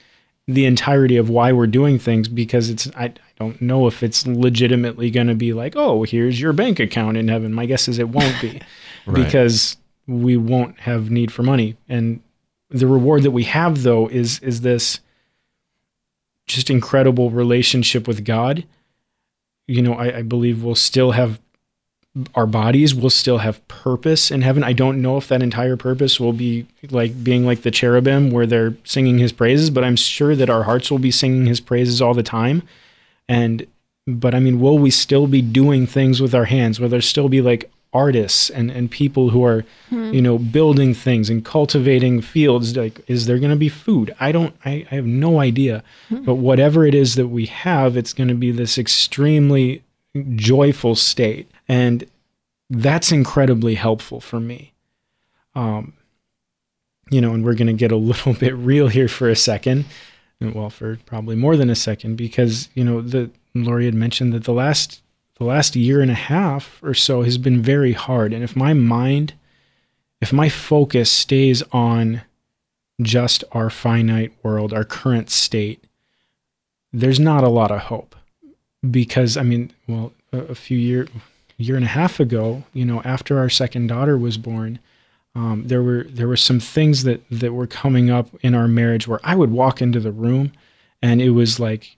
the 0.51 0.65
entirety 0.65 1.19
of 1.19 1.29
why 1.29 1.53
we're 1.53 1.67
doing 1.67 1.99
things 1.99 2.27
because 2.27 2.71
it's 2.71 2.89
I, 2.97 3.05
I 3.05 3.13
don't 3.39 3.61
know 3.61 3.87
if 3.87 4.03
it's 4.03 4.27
legitimately 4.27 5.11
going 5.11 5.27
to 5.27 5.35
be 5.35 5.53
like, 5.53 5.75
"Oh, 5.77 6.03
here's 6.05 6.41
your 6.41 6.55
bank 6.55 6.81
account 6.81 7.17
in 7.19 7.29
heaven." 7.29 7.53
My 7.53 7.67
guess 7.67 7.87
is 7.87 7.99
it 7.99 8.09
won't 8.09 8.41
be 8.41 8.61
Right. 9.07 9.25
because 9.25 9.77
we 10.07 10.37
won't 10.37 10.81
have 10.81 11.11
need 11.11 11.31
for 11.31 11.43
money. 11.43 11.77
And 11.89 12.21
the 12.71 12.87
reward 12.87 13.23
that 13.23 13.31
we 13.31 13.45
have 13.45 13.83
though 13.83 14.09
is 14.09 14.39
is 14.41 14.63
this 14.63 15.01
just 16.47 16.71
incredible 16.71 17.31
relationship 17.31 18.09
with 18.09 18.25
God. 18.25 18.65
You 19.67 19.83
know, 19.83 19.93
I, 19.93 20.19
I 20.19 20.23
believe 20.23 20.63
we'll 20.63 20.75
still 20.75 21.11
have 21.11 21.39
our 22.35 22.47
bodies 22.47 22.95
will 22.95 23.11
still 23.11 23.39
have 23.39 23.67
purpose 23.69 24.31
in 24.31 24.43
heaven. 24.43 24.65
I 24.65 24.73
don't 24.73 25.03
know 25.03 25.17
if 25.17 25.29
that 25.29 25.43
entire 25.43 25.77
purpose 25.77 26.19
will 26.19 26.33
be 26.33 26.67
like 26.91 27.23
being 27.23 27.45
like 27.45 27.63
the 27.63 27.71
cherubim 27.71 28.31
where 28.31 28.47
they're 28.47 28.77
singing 28.85 29.19
his 29.19 29.33
praises, 29.33 29.71
but 29.71 29.85
I'm 29.85 29.97
sure 29.97 30.35
that 30.35 30.51
our 30.51 30.63
hearts 30.65 30.91
will 30.91 30.99
be 30.99 31.11
singing 31.11 31.47
his 31.47 31.61
praises 31.61 32.01
all 32.01 32.15
the 32.15 32.23
time. 32.23 32.63
And 33.29 33.67
but 34.07 34.35
I 34.35 34.41
mean, 34.41 34.59
will 34.59 34.79
we 34.79 34.91
still 34.91 35.27
be 35.27 35.43
doing 35.43 35.87
things 35.87 36.21
with 36.21 36.35
our 36.35 36.47
hands? 36.47 36.81
Will 36.81 36.89
there 36.89 37.01
still 37.01 37.29
be 37.29 37.43
like 37.43 37.71
artists 37.93 38.51
and, 38.51 38.71
and 38.71 38.91
people 38.91 39.31
who 39.31 39.45
are, 39.45 39.65
hmm. 39.89 40.13
you 40.13 40.23
know, 40.23 40.39
building 40.39 40.95
things 40.95 41.29
and 41.29 41.45
cultivating 41.45 42.21
fields? 42.21 42.77
Like, 42.77 43.01
is 43.07 43.27
there 43.27 43.39
going 43.39 43.51
to 43.51 43.57
be 43.57 43.69
food? 43.69 44.15
I 44.19 44.33
don't, 44.33 44.55
I, 44.65 44.87
I 44.91 44.95
have 44.97 45.07
no 45.07 45.41
idea. 45.41 45.83
Hmm. 46.09 46.25
But 46.25 46.37
whatever 46.37 46.87
it 46.87 46.95
is 46.95 47.17
that 47.17 47.29
we 47.29 47.47
have, 47.47 47.97
it's 47.97 48.13
going 48.13 48.29
to 48.29 48.35
be 48.35 48.51
this 48.51 48.79
extremely 48.79 49.83
joyful 50.35 50.95
state. 50.95 51.51
And 51.69 52.05
that's 52.71 53.13
incredibly 53.13 53.75
helpful 53.75 54.21
for 54.21 54.41
me. 54.41 54.73
Um, 55.55 55.95
you 57.11 57.21
know, 57.21 57.33
and 57.33 57.45
we're 57.45 57.55
going 57.55 57.69
to 57.69 57.73
get 57.73 57.93
a 57.93 57.97
little 57.97 58.35
bit 58.35 58.55
real 58.55 58.89
here 58.89 59.09
for 59.09 59.29
a 59.29 59.37
second. 59.37 59.87
Well, 60.41 60.71
for 60.71 60.99
probably 61.05 61.35
more 61.35 61.57
than 61.57 61.69
a 61.69 61.75
second, 61.75 62.17
because 62.17 62.69
you 62.75 62.85
know 62.85 63.01
the 63.01 63.31
Laurie 63.55 63.87
had 63.87 63.95
mentioned 63.95 64.33
that 64.35 64.45
the 64.45 64.53
last 64.53 65.03
the 65.39 65.45
last 65.45 65.75
year 65.75 66.01
and 66.01 66.13
a 66.13 66.15
half 66.15 66.81
or 66.81 66.95
so 66.95 67.23
has 67.23 67.39
been 67.39 67.61
very 67.61 67.93
hard, 67.93 68.33
and 68.33 68.45
if 68.45 68.55
my 68.55 68.73
mind, 68.73 69.35
if 70.21 70.33
my 70.33 70.49
focus 70.49 71.11
stays 71.11 71.63
on 71.73 72.23
just 73.03 73.43
our 73.51 73.69
finite 73.69 74.33
world, 74.45 74.73
our 74.73 74.85
current 74.85 75.29
state, 75.29 75.83
there's 76.93 77.19
not 77.19 77.43
a 77.43 77.49
lot 77.49 77.73
of 77.73 77.81
hope, 77.81 78.15
because 78.89 79.37
I 79.37 79.43
mean, 79.43 79.73
well, 79.89 80.13
a, 80.33 80.39
a 80.39 80.55
few 80.55 80.79
year 80.79 81.09
year 81.57 81.75
and 81.75 81.85
a 81.85 81.89
half 81.89 82.21
ago, 82.21 82.63
you 82.73 82.85
know, 82.85 83.03
after 83.03 83.39
our 83.39 83.49
second 83.49 83.89
daughter 83.89 84.17
was 84.17 84.39
born, 84.39 84.79
um, 85.35 85.65
there 85.67 85.83
were 85.83 86.05
there 86.05 86.29
were 86.29 86.37
some 86.37 86.61
things 86.61 87.05
that 87.05 87.23
that 87.31 87.53
were 87.53 87.67
coming 87.67 88.11
up 88.11 88.29
in 88.41 88.55
our 88.55 88.69
marriage 88.69 89.09
where 89.09 89.21
I 89.25 89.35
would 89.35 89.51
walk 89.51 89.83
into 89.83 90.01
the 90.01 90.13
room, 90.13 90.53
and 91.03 91.21
it 91.21 91.31
was 91.31 91.59
like 91.59 91.97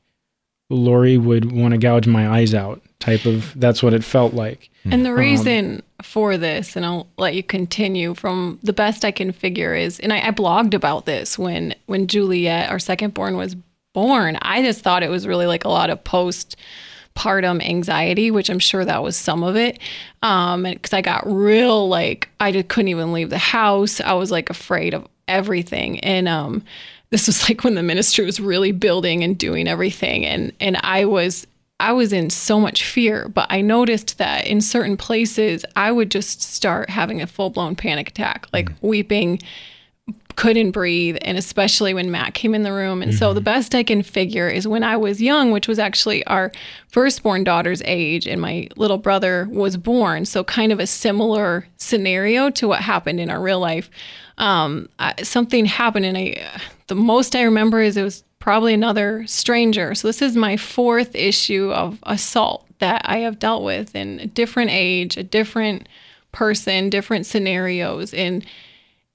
Laurie 0.70 1.18
would 1.18 1.52
want 1.52 1.73
to 1.73 1.78
gouge 1.78 2.06
my 2.06 2.28
eyes 2.28 2.54
out. 2.54 2.82
Type 2.99 3.25
of 3.25 3.59
that's 3.59 3.82
what 3.82 3.94
it 3.94 4.04
felt 4.04 4.35
like. 4.35 4.70
And 4.85 5.04
the 5.04 5.14
reason 5.14 5.82
for 6.02 6.37
this, 6.37 6.76
and 6.76 6.85
I'll 6.85 7.06
let 7.18 7.35
you 7.35 7.42
continue 7.42 8.14
from 8.14 8.59
the 8.62 8.73
best 8.73 9.04
I 9.04 9.11
can 9.11 9.32
figure 9.32 9.75
is, 9.75 10.00
and 10.00 10.12
I, 10.12 10.28
I 10.28 10.30
blogged 10.30 10.75
about 10.75 11.06
this 11.06 11.38
when 11.38 11.75
when 11.87 12.06
Juliet, 12.06 12.70
our 12.70 12.78
second 12.78 13.14
born, 13.14 13.37
was 13.37 13.56
born. 13.92 14.38
I 14.42 14.62
just 14.62 14.82
thought 14.82 15.02
it 15.02 15.11
was 15.11 15.26
really 15.26 15.47
like 15.47 15.64
a 15.64 15.68
lot 15.68 15.90
of 15.90 16.02
post 16.04 16.56
partum 17.14 17.62
anxiety, 17.62 18.30
which 18.30 18.50
I'm 18.50 18.58
sure 18.58 18.84
that 18.84 19.02
was 19.02 19.16
some 19.16 19.42
of 19.42 19.56
it. 19.56 19.78
Um, 20.22 20.64
because 20.64 20.92
I 20.92 21.02
got 21.02 21.22
real 21.26 21.88
like 21.88 22.28
I 22.40 22.52
just 22.52 22.68
couldn't 22.68 22.88
even 22.88 23.12
leave 23.12 23.30
the 23.30 23.38
house. 23.38 24.00
I 24.00 24.12
was 24.14 24.30
like 24.30 24.50
afraid 24.50 24.94
of 24.94 25.06
everything, 25.28 26.00
and 26.00 26.28
um, 26.28 26.64
this 27.10 27.26
was 27.26 27.48
like 27.48 27.64
when 27.64 27.74
the 27.74 27.82
ministry 27.82 28.24
was 28.24 28.40
really 28.40 28.72
building 28.72 29.22
and 29.24 29.36
doing 29.36 29.68
everything, 29.68 30.24
and 30.24 30.52
and 30.60 30.76
I 30.82 31.04
was 31.04 31.46
I 31.80 31.92
was 31.92 32.12
in 32.12 32.28
so 32.28 32.60
much 32.60 32.84
fear, 32.84 33.28
but 33.28 33.46
I 33.48 33.62
noticed 33.62 34.18
that 34.18 34.46
in 34.46 34.60
certain 34.60 34.98
places, 34.98 35.64
I 35.76 35.90
would 35.90 36.10
just 36.10 36.42
start 36.42 36.90
having 36.90 37.22
a 37.22 37.26
full 37.26 37.48
blown 37.48 37.74
panic 37.74 38.10
attack, 38.10 38.46
like 38.52 38.70
weeping, 38.82 39.40
couldn't 40.37 40.70
breathe. 40.70 41.16
And 41.22 41.37
especially 41.37 41.94
when 41.94 42.10
Matt 42.10 42.34
came 42.34 42.54
in 42.54 42.62
the 42.62 42.72
room. 42.72 43.02
And 43.02 43.14
so 43.14 43.34
the 43.34 43.40
best 43.40 43.75
I 43.75 43.82
can 43.82 44.02
figure 44.02 44.49
is 44.49 44.66
when 44.66 44.82
I 44.82 44.96
was 44.96 45.20
young, 45.20 45.50
which 45.50 45.68
was 45.68 45.78
actually 45.78 46.25
our 46.26 46.52
firstborn 46.88 47.44
daughter's 47.44 47.82
age, 47.84 48.26
and 48.26 48.40
my 48.40 48.68
little 48.76 48.99
brother 48.99 49.49
was 49.50 49.76
born. 49.76 50.25
So 50.25 50.44
kind 50.44 50.72
of 50.72 50.80
a 50.80 50.87
similar 50.87 51.66
scenario 51.76 52.50
to 52.50 52.68
what 52.68 52.80
happened 52.80 53.20
in 53.20 53.30
our 53.30 53.40
real 53.40 53.60
life. 53.60 53.90
Um, 54.38 54.88
I, 54.99 55.22
something 55.22 55.66
happened, 55.66 56.06
and 56.06 56.16
I, 56.16 56.50
the 56.87 56.94
most 56.94 57.37
I 57.37 57.42
remember 57.42 57.80
is 57.80 57.96
it 57.96 58.02
was 58.02 58.25
probably 58.38 58.72
another 58.72 59.26
stranger. 59.26 59.94
So 59.94 60.08
this 60.08 60.22
is 60.22 60.34
my 60.34 60.56
fourth 60.56 61.14
issue 61.14 61.70
of 61.72 61.99
assault 62.04 62.66
that 62.78 63.02
I 63.04 63.18
have 63.18 63.38
dealt 63.38 63.62
with 63.62 63.94
in 63.94 64.18
a 64.20 64.26
different 64.26 64.70
age, 64.70 65.18
a 65.18 65.22
different 65.22 65.88
person, 66.32 66.88
different 66.88 67.26
scenarios. 67.26 68.14
And 68.14 68.44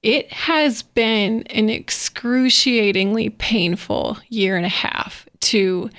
it 0.05 0.31
has 0.31 0.83
been 0.83 1.41
an 1.47 1.67
excruciatingly 1.67 3.31
painful 3.31 4.19
year 4.29 4.55
and 4.55 4.65
a 4.65 4.69
half 4.69 5.27
to 5.39 5.89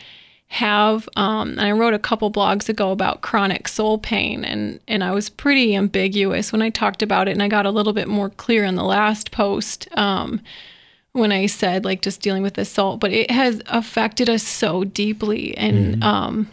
have 0.46 1.08
um, 1.16 1.50
and 1.50 1.60
I 1.60 1.72
wrote 1.72 1.92
a 1.92 1.98
couple 1.98 2.30
blogs 2.30 2.68
ago 2.68 2.92
about 2.92 3.20
chronic 3.20 3.66
soul 3.66 3.98
pain 3.98 4.44
and 4.44 4.78
and 4.86 5.02
I 5.02 5.10
was 5.10 5.28
pretty 5.28 5.75
ambiguous 5.75 6.52
when 6.52 6.62
I 6.62 6.70
talked 6.70 7.02
about 7.02 7.26
it 7.26 7.32
and 7.32 7.42
I 7.42 7.48
got 7.48 7.66
a 7.66 7.70
little 7.70 7.92
bit 7.92 8.06
more 8.06 8.30
clear 8.30 8.64
in 8.64 8.76
the 8.76 8.84
last 8.84 9.32
post 9.32 9.88
um, 9.98 10.40
when 11.12 11.32
I 11.32 11.46
said 11.46 11.84
like 11.84 12.00
just 12.00 12.22
dealing 12.22 12.44
with 12.44 12.58
assault 12.58 13.00
but 13.00 13.12
it 13.12 13.28
has 13.32 13.60
affected 13.66 14.30
us 14.30 14.44
so 14.44 14.84
deeply 14.84 15.56
and 15.58 16.02
um, 16.04 16.48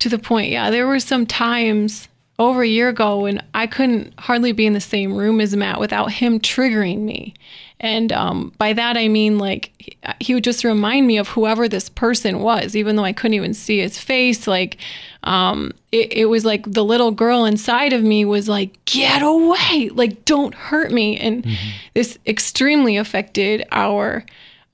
to 0.00 0.10
the 0.10 0.18
point 0.18 0.50
yeah 0.50 0.70
there 0.70 0.86
were 0.86 1.00
some 1.00 1.24
times 1.24 2.08
over 2.40 2.62
a 2.62 2.66
year 2.66 2.88
ago 2.88 3.20
when 3.20 3.42
I 3.52 3.66
couldn't 3.66 4.18
hardly 4.18 4.52
be 4.52 4.64
in 4.64 4.72
the 4.72 4.80
same 4.80 5.14
room 5.14 5.42
as 5.42 5.54
Matt 5.54 5.78
without 5.78 6.10
him 6.10 6.40
triggering 6.40 7.00
me. 7.00 7.34
And 7.80 8.12
um, 8.12 8.52
by 8.56 8.72
that, 8.72 8.96
I 8.96 9.08
mean 9.08 9.38
like 9.38 9.72
he, 9.78 9.96
he 10.20 10.34
would 10.34 10.44
just 10.44 10.64
remind 10.64 11.06
me 11.06 11.18
of 11.18 11.28
whoever 11.28 11.68
this 11.68 11.90
person 11.90 12.40
was, 12.40 12.74
even 12.74 12.96
though 12.96 13.04
I 13.04 13.12
couldn't 13.12 13.34
even 13.34 13.52
see 13.52 13.80
his 13.80 13.98
face. 13.98 14.46
Like 14.46 14.78
um, 15.22 15.72
it, 15.92 16.12
it 16.14 16.24
was 16.26 16.46
like 16.46 16.64
the 16.64 16.84
little 16.84 17.10
girl 17.10 17.44
inside 17.44 17.92
of 17.92 18.02
me 18.02 18.24
was 18.24 18.48
like, 18.48 18.82
get 18.86 19.22
away, 19.22 19.90
like 19.92 20.24
don't 20.24 20.54
hurt 20.54 20.90
me. 20.90 21.18
And 21.18 21.46
this 21.92 22.18
extremely 22.26 22.96
affected 22.96 23.66
our 23.70 24.24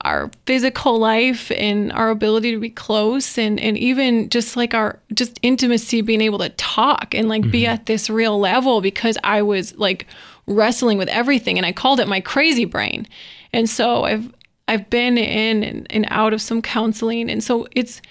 our 0.01 0.29
physical 0.45 0.99
life 0.99 1.51
and 1.51 1.91
our 1.91 2.09
ability 2.09 2.51
to 2.51 2.59
be 2.59 2.69
close 2.69 3.37
and 3.37 3.59
and 3.59 3.77
even 3.77 4.29
just 4.29 4.55
like 4.55 4.73
our 4.73 4.99
just 5.13 5.39
intimacy 5.41 6.01
being 6.01 6.21
able 6.21 6.37
to 6.37 6.49
talk 6.49 7.15
and 7.15 7.27
like 7.27 7.49
be 7.49 7.63
mm-hmm. 7.63 7.73
at 7.73 7.87
this 7.87 8.09
real 8.09 8.39
level 8.39 8.79
because 8.79 9.17
I 9.23 9.41
was 9.41 9.75
like 9.77 10.05
wrestling 10.45 10.97
with 10.97 11.09
everything 11.09 11.57
and 11.57 11.65
I 11.65 11.71
called 11.71 11.99
it 11.99 12.07
my 12.07 12.21
crazy 12.21 12.65
brain. 12.65 13.07
And 13.53 13.69
so 13.69 14.03
I've 14.03 14.31
I've 14.67 14.89
been 14.89 15.17
in 15.17 15.63
and, 15.63 15.87
and 15.89 16.05
out 16.09 16.33
of 16.33 16.41
some 16.41 16.61
counseling. 16.61 17.29
And 17.29 17.43
so 17.43 17.67
it's 17.71 18.01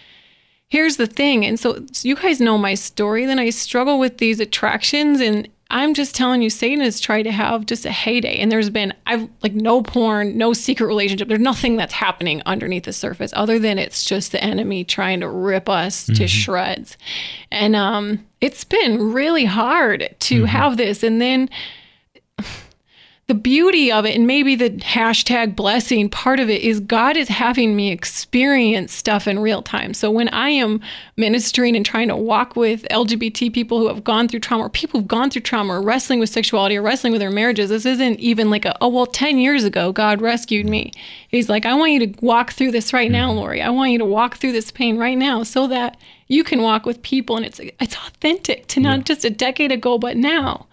here's 0.69 0.97
the 0.97 1.07
thing. 1.07 1.45
And 1.45 1.61
so, 1.61 1.85
so 1.93 2.09
you 2.09 2.16
guys 2.16 2.40
know 2.40 2.59
my 2.59 2.75
story. 2.75 3.26
Then 3.26 3.38
I 3.38 3.50
struggle 3.50 3.99
with 3.99 4.19
these 4.19 4.40
attractions 4.40 5.21
and 5.21 5.49
I'm 5.68 5.94
just 5.94 6.14
telling 6.14 6.42
you, 6.42 6.50
Satan 6.50 6.80
has 6.80 7.00
tried 7.00 7.25
to 7.25 7.32
have 7.32 7.66
just 7.66 7.85
a 7.87 7.90
heyday, 7.90 8.37
and 8.37 8.52
there's 8.52 8.70
been 8.70 8.94
I've 9.06 9.28
like 9.42 9.54
no 9.54 9.82
porn, 9.82 10.38
no 10.38 10.52
secret 10.52 10.87
relationship. 10.87 11.28
There's 11.28 11.40
nothing 11.40 11.76
that's 11.76 11.92
happening 11.92 12.40
underneath 12.46 12.85
the 12.85 12.92
surface 12.92 13.32
other 13.35 13.58
than 13.58 13.78
it's 13.78 14.04
just 14.04 14.32
the 14.32 14.42
enemy 14.42 14.85
trying 14.85 15.20
to 15.20 15.28
rip 15.28 15.68
us 15.68 16.06
to 16.06 16.28
shreds, 16.28 16.96
and 17.50 17.75
um, 17.75 18.25
it's 18.40 18.64
been 18.64 19.12
really 19.12 19.44
hard 19.44 20.14
to 20.20 20.44
have 20.44 20.76
this. 20.76 21.02
And 21.02 21.20
then 21.20 21.50
the 23.28 23.35
beauty 23.35 23.90
of 23.90 24.06
it, 24.06 24.14
and 24.14 24.25
maybe 24.25 24.54
the 24.54 24.71
hashtag 24.71 25.56
blessing 25.56 26.09
part 26.09 26.38
of 26.38 26.49
it 26.49 26.62
is 26.62 26.78
God 26.78 27.16
is 27.16 27.26
having 27.26 27.75
me 27.75 27.90
experience 27.90 28.92
stuff 28.92 29.26
in 29.26 29.40
real 29.40 29.62
time. 29.62 29.95
So 29.95 30.12
when 30.12 30.28
I 30.28 30.50
am 30.50 30.80
ministering 31.16 31.75
and 31.75 31.85
trying 31.85 32.06
to 32.06 32.14
walk 32.14 32.54
with 32.54 32.87
LGBT 32.88 33.52
people 33.52 33.80
who 33.80 33.88
have 33.88 34.04
gone 34.04 34.28
through 34.28 34.40
trauma, 34.40 34.66
or 34.66 34.71
people 34.71 35.00
who've 35.00 35.09
gone 35.09 35.30
through 35.30 35.42
trauma, 35.42 35.73
or 35.73 35.83
wrestling 35.83 36.21
with 36.21 36.30
sexuality, 36.30 36.76
or 36.76 36.83
wrestling 36.83 37.12
with 37.12 37.21
their 37.21 37.33
marriages, 37.33 37.71
this 37.71 37.85
isn't 37.85 38.21
even 38.21 38.49
like 38.49 38.64
a, 38.64 38.76
oh, 38.80 38.88
well, 38.88 39.06
10 39.06 39.38
years 39.38 39.64
ago, 39.64 39.90
God 39.90 40.21
rescued 40.21 40.68
me. 40.68 40.92
He's 41.28 41.49
like, 41.49 41.66
I 41.66 41.75
want 41.75 41.90
you 41.90 42.06
to 42.06 42.25
walk 42.25 42.52
through 42.52 42.71
this 42.71 42.92
right 42.92 43.11
now, 43.11 43.33
mm. 43.33 43.37
Laurie. 43.37 43.61
I 43.61 43.71
want 43.71 43.90
you 43.90 43.99
to 43.99 44.04
walk 44.04 44.37
through 44.37 44.52
this 44.52 44.71
pain 44.71 44.99
right 44.99 45.18
now 45.18 45.42
so 45.42 45.66
that 45.66 45.97
you 46.28 46.45
can 46.45 46.62
walk 46.62 46.87
with 46.87 47.02
people 47.02 47.37
and 47.37 47.45
it's 47.45 47.61
it's 47.80 47.97
authentic 47.97 48.66
to 48.68 48.80
not 48.80 49.04
just 49.04 49.25
a 49.25 49.30
decade 49.30 49.73
ago, 49.73 49.99
but 49.99 50.16
now 50.16 50.66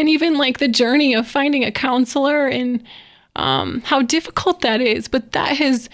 and 0.00 0.08
even 0.08 0.38
like 0.38 0.58
the 0.58 0.68
journey 0.68 1.14
of 1.14 1.28
finding 1.28 1.62
a 1.62 1.70
counselor 1.70 2.46
and 2.48 2.82
um, 3.36 3.82
how 3.82 4.00
difficult 4.00 4.62
that 4.62 4.80
is. 4.80 5.06
But 5.08 5.32
that 5.32 5.58
has 5.58 5.88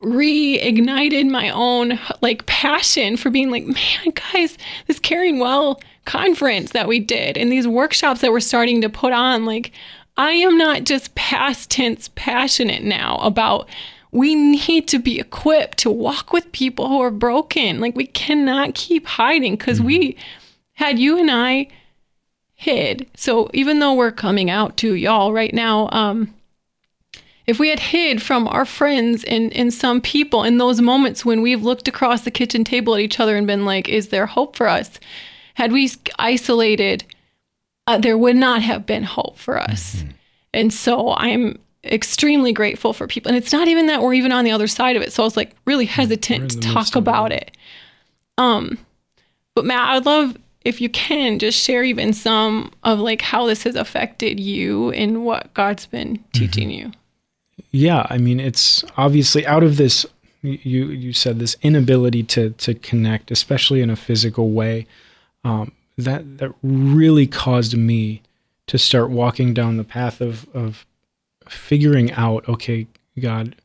reignited 0.00 1.28
my 1.28 1.50
own 1.50 1.98
like 2.22 2.46
passion 2.46 3.16
for 3.16 3.30
being 3.30 3.50
like, 3.50 3.66
man, 3.66 4.12
guys, 4.32 4.56
this 4.86 5.00
caring 5.00 5.40
well 5.40 5.80
conference 6.04 6.70
that 6.70 6.88
we 6.88 7.00
did 7.00 7.36
and 7.36 7.50
these 7.50 7.66
workshops 7.66 8.20
that 8.20 8.30
we're 8.30 8.40
starting 8.40 8.80
to 8.80 8.88
put 8.88 9.12
on, 9.12 9.44
like, 9.44 9.72
I 10.16 10.32
am 10.32 10.56
not 10.56 10.84
just 10.84 11.14
past 11.16 11.70
tense 11.70 12.10
passionate 12.14 12.82
now 12.82 13.18
about 13.18 13.68
we 14.10 14.34
need 14.34 14.88
to 14.88 14.98
be 14.98 15.20
equipped 15.20 15.78
to 15.78 15.90
walk 15.90 16.32
with 16.32 16.50
people 16.52 16.88
who 16.88 17.00
are 17.00 17.10
broken. 17.10 17.80
Like 17.80 17.94
we 17.94 18.06
cannot 18.06 18.74
keep 18.74 19.06
hiding 19.06 19.56
because 19.56 19.80
we 19.80 20.16
had 20.74 20.98
you 20.98 21.18
and 21.18 21.30
I 21.30 21.68
hid. 22.58 23.08
So 23.14 23.48
even 23.54 23.78
though 23.78 23.94
we're 23.94 24.10
coming 24.10 24.50
out 24.50 24.76
to 24.78 24.94
y'all 24.94 25.32
right 25.32 25.54
now, 25.54 25.88
um, 25.92 26.34
if 27.46 27.60
we 27.60 27.68
had 27.68 27.78
hid 27.78 28.20
from 28.20 28.48
our 28.48 28.64
friends 28.64 29.22
and, 29.24 29.52
and 29.54 29.72
some 29.72 30.00
people 30.00 30.42
in 30.42 30.58
those 30.58 30.80
moments 30.80 31.24
when 31.24 31.40
we've 31.40 31.62
looked 31.62 31.86
across 31.86 32.22
the 32.22 32.32
kitchen 32.32 32.64
table 32.64 32.96
at 32.96 33.00
each 33.00 33.20
other 33.20 33.36
and 33.36 33.46
been 33.46 33.64
like, 33.64 33.88
is 33.88 34.08
there 34.08 34.26
hope 34.26 34.56
for 34.56 34.66
us? 34.66 34.98
Had 35.54 35.70
we 35.70 35.88
isolated, 36.18 37.04
uh, 37.86 37.98
there 37.98 38.18
would 38.18 38.36
not 38.36 38.60
have 38.60 38.84
been 38.84 39.04
hope 39.04 39.38
for 39.38 39.56
us. 39.56 40.02
And 40.52 40.74
so 40.74 41.14
I'm 41.14 41.60
extremely 41.84 42.52
grateful 42.52 42.92
for 42.92 43.06
people. 43.06 43.30
And 43.30 43.38
it's 43.38 43.52
not 43.52 43.68
even 43.68 43.86
that 43.86 44.02
we're 44.02 44.14
even 44.14 44.32
on 44.32 44.44
the 44.44 44.50
other 44.50 44.66
side 44.66 44.96
of 44.96 45.02
it. 45.02 45.12
So 45.12 45.22
I 45.22 45.26
was 45.26 45.36
like 45.36 45.54
really 45.64 45.86
hesitant 45.86 46.50
to 46.50 46.60
talk 46.60 46.96
about 46.96 47.30
it. 47.30 47.56
Um, 48.36 48.78
but 49.54 49.64
Matt, 49.64 49.90
I'd 49.90 50.06
love 50.06 50.36
if 50.62 50.80
you 50.80 50.88
can 50.88 51.38
just 51.38 51.58
share 51.58 51.84
even 51.84 52.12
some 52.12 52.72
of 52.84 52.98
like 52.98 53.22
how 53.22 53.46
this 53.46 53.62
has 53.62 53.76
affected 53.76 54.40
you 54.40 54.90
and 54.92 55.24
what 55.24 55.52
God's 55.54 55.86
been 55.86 56.22
teaching 56.32 56.70
you. 56.70 56.92
yeah 57.72 58.06
i 58.10 58.18
mean 58.18 58.40
it's 58.40 58.84
obviously 58.96 59.46
out 59.46 59.62
of 59.62 59.76
this 59.76 60.06
you 60.42 60.86
you 60.86 61.12
said 61.12 61.38
this 61.38 61.56
inability 61.62 62.22
to 62.22 62.50
to 62.50 62.74
connect 62.74 63.30
especially 63.30 63.80
in 63.80 63.90
a 63.90 63.96
physical 63.96 64.50
way 64.50 64.86
um, 65.44 65.72
that 65.96 66.38
that 66.38 66.52
really 66.62 67.26
caused 67.26 67.76
me 67.76 68.22
to 68.66 68.78
start 68.78 69.10
walking 69.10 69.52
down 69.52 69.76
the 69.76 69.84
path 69.84 70.20
of 70.20 70.48
of 70.54 70.86
figuring 71.48 72.12
out 72.12 72.48
okay 72.48 72.86
god 73.20 73.56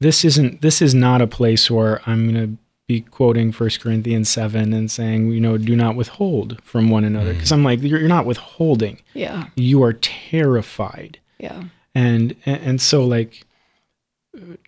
this 0.00 0.24
isn't 0.24 0.62
this 0.62 0.80
is 0.80 0.94
not 0.94 1.20
a 1.20 1.26
place 1.26 1.70
where 1.70 2.00
i'm 2.06 2.32
going 2.32 2.56
to 2.56 2.62
be 2.88 3.00
quoting 3.00 3.52
First 3.52 3.80
corinthians 3.80 4.28
7 4.28 4.72
and 4.72 4.90
saying 4.90 5.30
you 5.30 5.40
know 5.40 5.56
do 5.56 5.76
not 5.76 5.96
withhold 5.96 6.60
from 6.62 6.90
one 6.90 7.04
another. 7.04 7.32
Mm. 7.32 7.36
Because 7.36 7.52
i'm 7.52 7.64
like 7.64 7.82
you're, 7.82 8.00
you're 8.00 8.08
not 8.08 8.26
withholding. 8.26 9.00
Yeah. 9.14 9.48
you 9.56 9.82
are 9.82 9.94
terrified. 9.94 11.18
Yeah. 11.38 11.64
and 11.94 12.36
and 12.46 12.62
and 12.62 12.80
so 12.80 13.04
like 13.04 13.44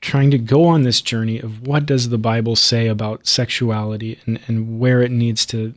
trying 0.01 0.31
to 0.31 0.39
go 0.39 0.65
on 0.65 0.83
this 0.83 1.01
journey 1.01 1.41
of 1.41 1.67
what 1.67 1.87
does 1.87 2.11
the 2.11 2.19
bible 2.19 2.57
say 2.57 2.87
about 2.87 3.27
sexuality 3.27 4.19
and 4.27 4.41
and 4.47 4.79
where 4.79 5.01
it 5.01 5.11
needs 5.11 5.47
to 5.47 5.75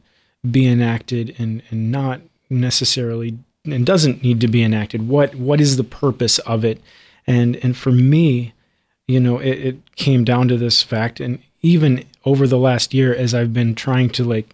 be 0.49 0.67
enacted 0.67 1.35
and 1.37 1.63
and 1.69 1.91
not 1.91 2.21
necessarily 2.49 3.37
and 3.65 3.85
doesn't 3.85 4.23
need 4.23 4.39
to 4.41 4.47
be 4.47 4.63
enacted. 4.63 5.07
What 5.07 5.35
what 5.35 5.59
is 5.59 5.77
the 5.77 5.83
purpose 5.83 6.39
of 6.39 6.63
it? 6.63 6.81
And 7.25 7.55
and 7.57 7.75
for 7.75 7.91
me 7.91 8.53
you 9.07 9.19
know 9.19 9.39
it, 9.39 9.59
it 9.59 9.95
came 9.95 10.23
down 10.23 10.47
to 10.49 10.57
this 10.57 10.83
fact. 10.83 11.19
And 11.19 11.39
even 11.61 12.05
over 12.27 12.45
the 12.47 12.57
last 12.69 12.93
year 12.93 13.11
as 13.23 13.33
i've 13.33 13.53
been 13.53 13.73
trying 13.75 14.09
to 14.09 14.23
like 14.23 14.49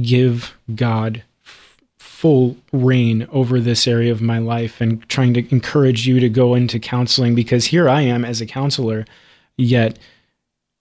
give 0.00 0.54
god 0.74 1.22
full 1.98 2.56
reign 2.72 3.26
over 3.30 3.60
this 3.60 3.86
area 3.86 4.10
of 4.12 4.22
my 4.22 4.38
life 4.38 4.80
and 4.80 5.06
trying 5.08 5.34
to 5.34 5.46
encourage 5.52 6.06
you 6.06 6.20
to 6.20 6.28
go 6.28 6.54
into 6.54 6.78
counseling 6.78 7.34
because 7.34 7.66
here 7.66 7.88
I 7.88 8.02
am 8.02 8.24
as 8.24 8.40
a 8.40 8.46
counselor, 8.46 9.04
yet 9.56 9.98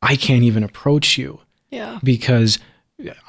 I 0.04 0.15
can't 0.17 0.43
even 0.43 0.63
approach 0.63 1.17
you 1.17 1.39
Yeah. 1.71 1.97
because 2.04 2.60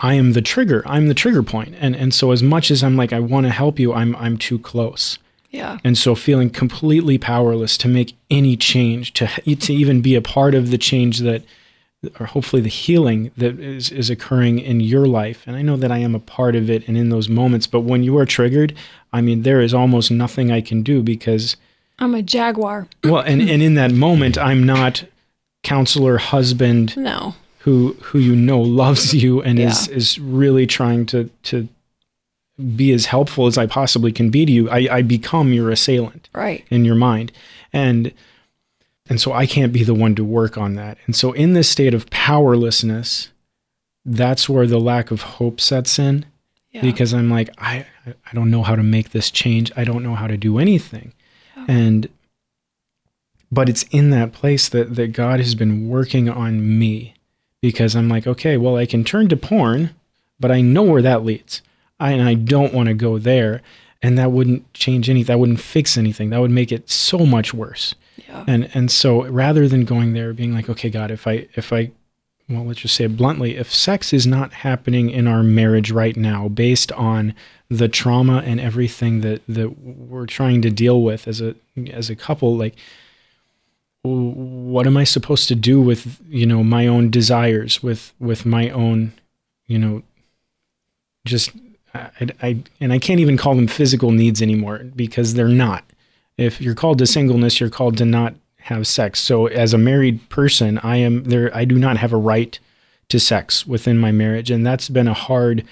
I 0.02 0.12
am 0.14 0.32
the 0.34 0.42
trigger. 0.42 0.82
I'm 0.84 1.08
the 1.08 1.14
trigger 1.14 1.42
point. 1.42 1.74
And 1.80 1.96
and 1.96 2.12
so 2.12 2.32
as 2.32 2.42
much 2.42 2.70
as 2.70 2.84
I'm 2.84 2.96
like 2.98 3.14
I 3.14 3.20
want 3.20 3.46
to 3.46 3.50
help 3.52 3.78
you, 3.78 3.94
I'm 3.94 4.14
I'm 4.16 4.36
too 4.36 4.58
close. 4.58 5.18
Yeah. 5.50 5.78
And 5.82 5.96
so 5.96 6.14
feeling 6.14 6.50
completely 6.50 7.16
powerless 7.16 7.78
to 7.78 7.88
make 7.88 8.14
any 8.30 8.58
change, 8.58 9.14
to 9.14 9.26
to 9.56 9.72
even 9.72 10.02
be 10.02 10.14
a 10.16 10.20
part 10.22 10.54
of 10.54 10.70
the 10.70 10.78
change 10.78 11.20
that 11.20 11.42
or 12.18 12.26
hopefully 12.26 12.60
the 12.62 12.68
healing 12.68 13.30
that 13.36 13.60
is, 13.60 13.90
is 13.90 14.10
occurring 14.10 14.58
in 14.58 14.80
your 14.80 15.06
life. 15.06 15.44
And 15.46 15.54
I 15.56 15.62
know 15.62 15.76
that 15.76 15.92
I 15.92 15.98
am 15.98 16.14
a 16.14 16.18
part 16.20 16.56
of 16.56 16.68
it 16.68 16.86
and 16.88 16.96
in 16.96 17.10
those 17.10 17.28
moments, 17.28 17.66
but 17.66 17.80
when 17.80 18.02
you 18.02 18.16
are 18.18 18.26
triggered, 18.26 18.74
I 19.12 19.20
mean 19.20 19.42
there 19.42 19.60
is 19.60 19.72
almost 19.72 20.10
nothing 20.10 20.50
I 20.50 20.60
can 20.60 20.82
do 20.82 21.02
because 21.02 21.56
I'm 21.98 22.14
a 22.14 22.22
jaguar. 22.22 22.88
well 23.04 23.20
and, 23.20 23.40
and 23.42 23.62
in 23.62 23.74
that 23.74 23.92
moment 23.92 24.36
I'm 24.36 24.64
not 24.64 25.04
counselor 25.62 26.18
husband 26.18 26.96
No. 26.96 27.36
who 27.60 27.92
who 28.02 28.18
you 28.18 28.34
know 28.34 28.60
loves 28.60 29.14
you 29.14 29.40
and 29.42 29.58
is 29.60 29.86
is 29.88 30.18
really 30.18 30.66
trying 30.66 31.06
to 31.06 31.30
to 31.44 31.68
be 32.76 32.92
as 32.92 33.06
helpful 33.06 33.46
as 33.46 33.56
I 33.56 33.66
possibly 33.66 34.12
can 34.12 34.30
be 34.30 34.44
to 34.44 34.52
you. 34.52 34.68
I, 34.70 34.88
I 34.98 35.02
become 35.02 35.52
your 35.52 35.70
assailant 35.70 36.28
Right. 36.34 36.64
in 36.70 36.84
your 36.84 36.94
mind. 36.96 37.32
And 37.72 38.12
and 39.08 39.20
so 39.20 39.32
I 39.32 39.46
can't 39.46 39.72
be 39.72 39.82
the 39.84 39.94
one 39.94 40.14
to 40.14 40.24
work 40.24 40.56
on 40.56 40.74
that. 40.76 40.98
And 41.06 41.14
so 41.16 41.32
in 41.32 41.52
this 41.54 41.68
state 41.68 41.94
of 41.94 42.08
powerlessness, 42.10 43.30
that's 44.04 44.48
where 44.48 44.66
the 44.66 44.78
lack 44.80 45.10
of 45.10 45.22
hope 45.22 45.60
sets 45.60 45.98
in 45.98 46.24
Yeah. 46.70 46.82
because 46.82 47.12
I'm 47.12 47.30
like, 47.30 47.50
I 47.58 47.86
I 48.06 48.34
don't 48.34 48.50
know 48.50 48.62
how 48.62 48.76
to 48.76 48.82
make 48.82 49.10
this 49.10 49.30
change. 49.30 49.70
I 49.76 49.84
don't 49.84 50.02
know 50.02 50.14
how 50.14 50.26
to 50.26 50.36
do 50.36 50.58
anything. 50.58 51.12
And 51.68 52.08
but 53.50 53.68
it's 53.68 53.84
in 53.90 54.10
that 54.10 54.32
place 54.32 54.68
that 54.70 54.94
that 54.96 55.08
God 55.12 55.40
has 55.40 55.54
been 55.54 55.88
working 55.88 56.28
on 56.28 56.78
me 56.78 57.14
because 57.60 57.94
I'm 57.94 58.08
like, 58.08 58.26
okay, 58.26 58.56
well, 58.56 58.76
I 58.76 58.86
can 58.86 59.04
turn 59.04 59.28
to 59.28 59.36
porn, 59.36 59.90
but 60.40 60.50
I 60.50 60.60
know 60.60 60.82
where 60.82 61.02
that 61.02 61.24
leads. 61.24 61.62
I, 62.00 62.12
and 62.12 62.22
I 62.28 62.34
don't 62.34 62.74
want 62.74 62.88
to 62.88 62.94
go 62.94 63.18
there. 63.18 63.62
And 64.04 64.18
that 64.18 64.32
wouldn't 64.32 64.72
change 64.74 65.08
anything. 65.08 65.28
That 65.32 65.38
wouldn't 65.38 65.60
fix 65.60 65.96
anything. 65.96 66.30
That 66.30 66.40
would 66.40 66.50
make 66.50 66.72
it 66.72 66.90
so 66.90 67.18
much 67.24 67.54
worse. 67.54 67.94
And 68.46 68.70
and 68.74 68.90
so 68.90 69.26
rather 69.26 69.68
than 69.68 69.84
going 69.84 70.12
there, 70.12 70.32
being 70.32 70.54
like, 70.54 70.68
okay, 70.68 70.90
God, 70.90 71.10
if 71.10 71.26
I 71.26 71.48
if 71.54 71.72
I 71.72 71.90
well, 72.48 72.64
let's 72.64 72.80
just 72.80 72.94
say 72.94 73.06
bluntly, 73.06 73.56
if 73.56 73.72
sex 73.72 74.12
is 74.12 74.26
not 74.26 74.52
happening 74.52 75.10
in 75.10 75.26
our 75.26 75.42
marriage 75.42 75.90
right 75.90 76.16
now 76.16 76.48
based 76.48 76.92
on 76.92 77.34
the 77.70 77.88
trauma 77.88 78.42
and 78.44 78.60
everything 78.60 79.20
that 79.22 79.42
that 79.48 79.78
we're 79.78 80.26
trying 80.26 80.62
to 80.62 80.70
deal 80.70 81.02
with 81.02 81.26
as 81.26 81.40
a 81.40 81.54
as 81.90 82.10
a 82.10 82.16
couple, 82.16 82.56
like 82.56 82.76
what 84.02 84.86
am 84.86 84.96
I 84.96 85.04
supposed 85.04 85.48
to 85.48 85.54
do 85.54 85.80
with 85.80 86.20
you 86.28 86.46
know 86.46 86.62
my 86.62 86.86
own 86.86 87.10
desires, 87.10 87.82
with 87.82 88.12
with 88.18 88.44
my 88.44 88.68
own, 88.70 89.12
you 89.66 89.78
know, 89.78 90.02
just 91.24 91.52
I, 91.94 92.28
I 92.42 92.62
and 92.80 92.92
I 92.92 92.98
can't 92.98 93.20
even 93.20 93.36
call 93.36 93.54
them 93.54 93.68
physical 93.68 94.10
needs 94.10 94.42
anymore 94.42 94.78
because 94.96 95.34
they're 95.34 95.48
not. 95.48 95.84
If 96.36 96.60
you're 96.60 96.74
called 96.74 96.98
to 96.98 97.06
singleness, 97.06 97.60
you're 97.60 97.70
called 97.70 97.96
to 97.98 98.04
not 98.04 98.34
have 98.56 98.86
sex. 98.86 99.20
So 99.20 99.46
as 99.46 99.74
a 99.74 99.78
married 99.78 100.28
person, 100.28 100.78
I 100.78 100.96
am 100.96 101.24
there 101.24 101.54
I 101.54 101.64
do 101.64 101.78
not 101.78 101.96
have 101.96 102.12
a 102.12 102.16
right 102.16 102.58
to 103.08 103.18
sex 103.18 103.66
within 103.66 103.98
my 103.98 104.12
marriage. 104.12 104.50
And 104.50 104.64
that's 104.64 104.88
been 104.88 105.08
a 105.08 105.14
hard 105.14 105.64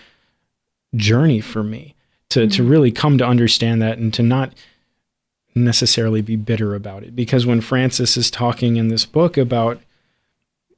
journey 0.95 1.41
for 1.41 1.63
me 1.63 1.95
to 2.31 2.47
to 2.47 2.63
mm-hmm. 2.63 2.71
really 2.71 2.93
come 2.93 3.19
to 3.19 3.27
understand 3.27 3.81
that 3.83 3.99
and 3.99 4.13
to 4.15 4.23
not 4.23 4.53
necessarily 5.55 6.21
be 6.21 6.37
bitter 6.37 6.75
about 6.75 7.03
it. 7.03 7.15
Because 7.17 7.47
when 7.47 7.61
Francis 7.61 8.17
is 8.17 8.31
talking 8.31 8.77
in 8.77 8.89
this 8.89 9.07
book 9.07 9.37
about 9.37 9.81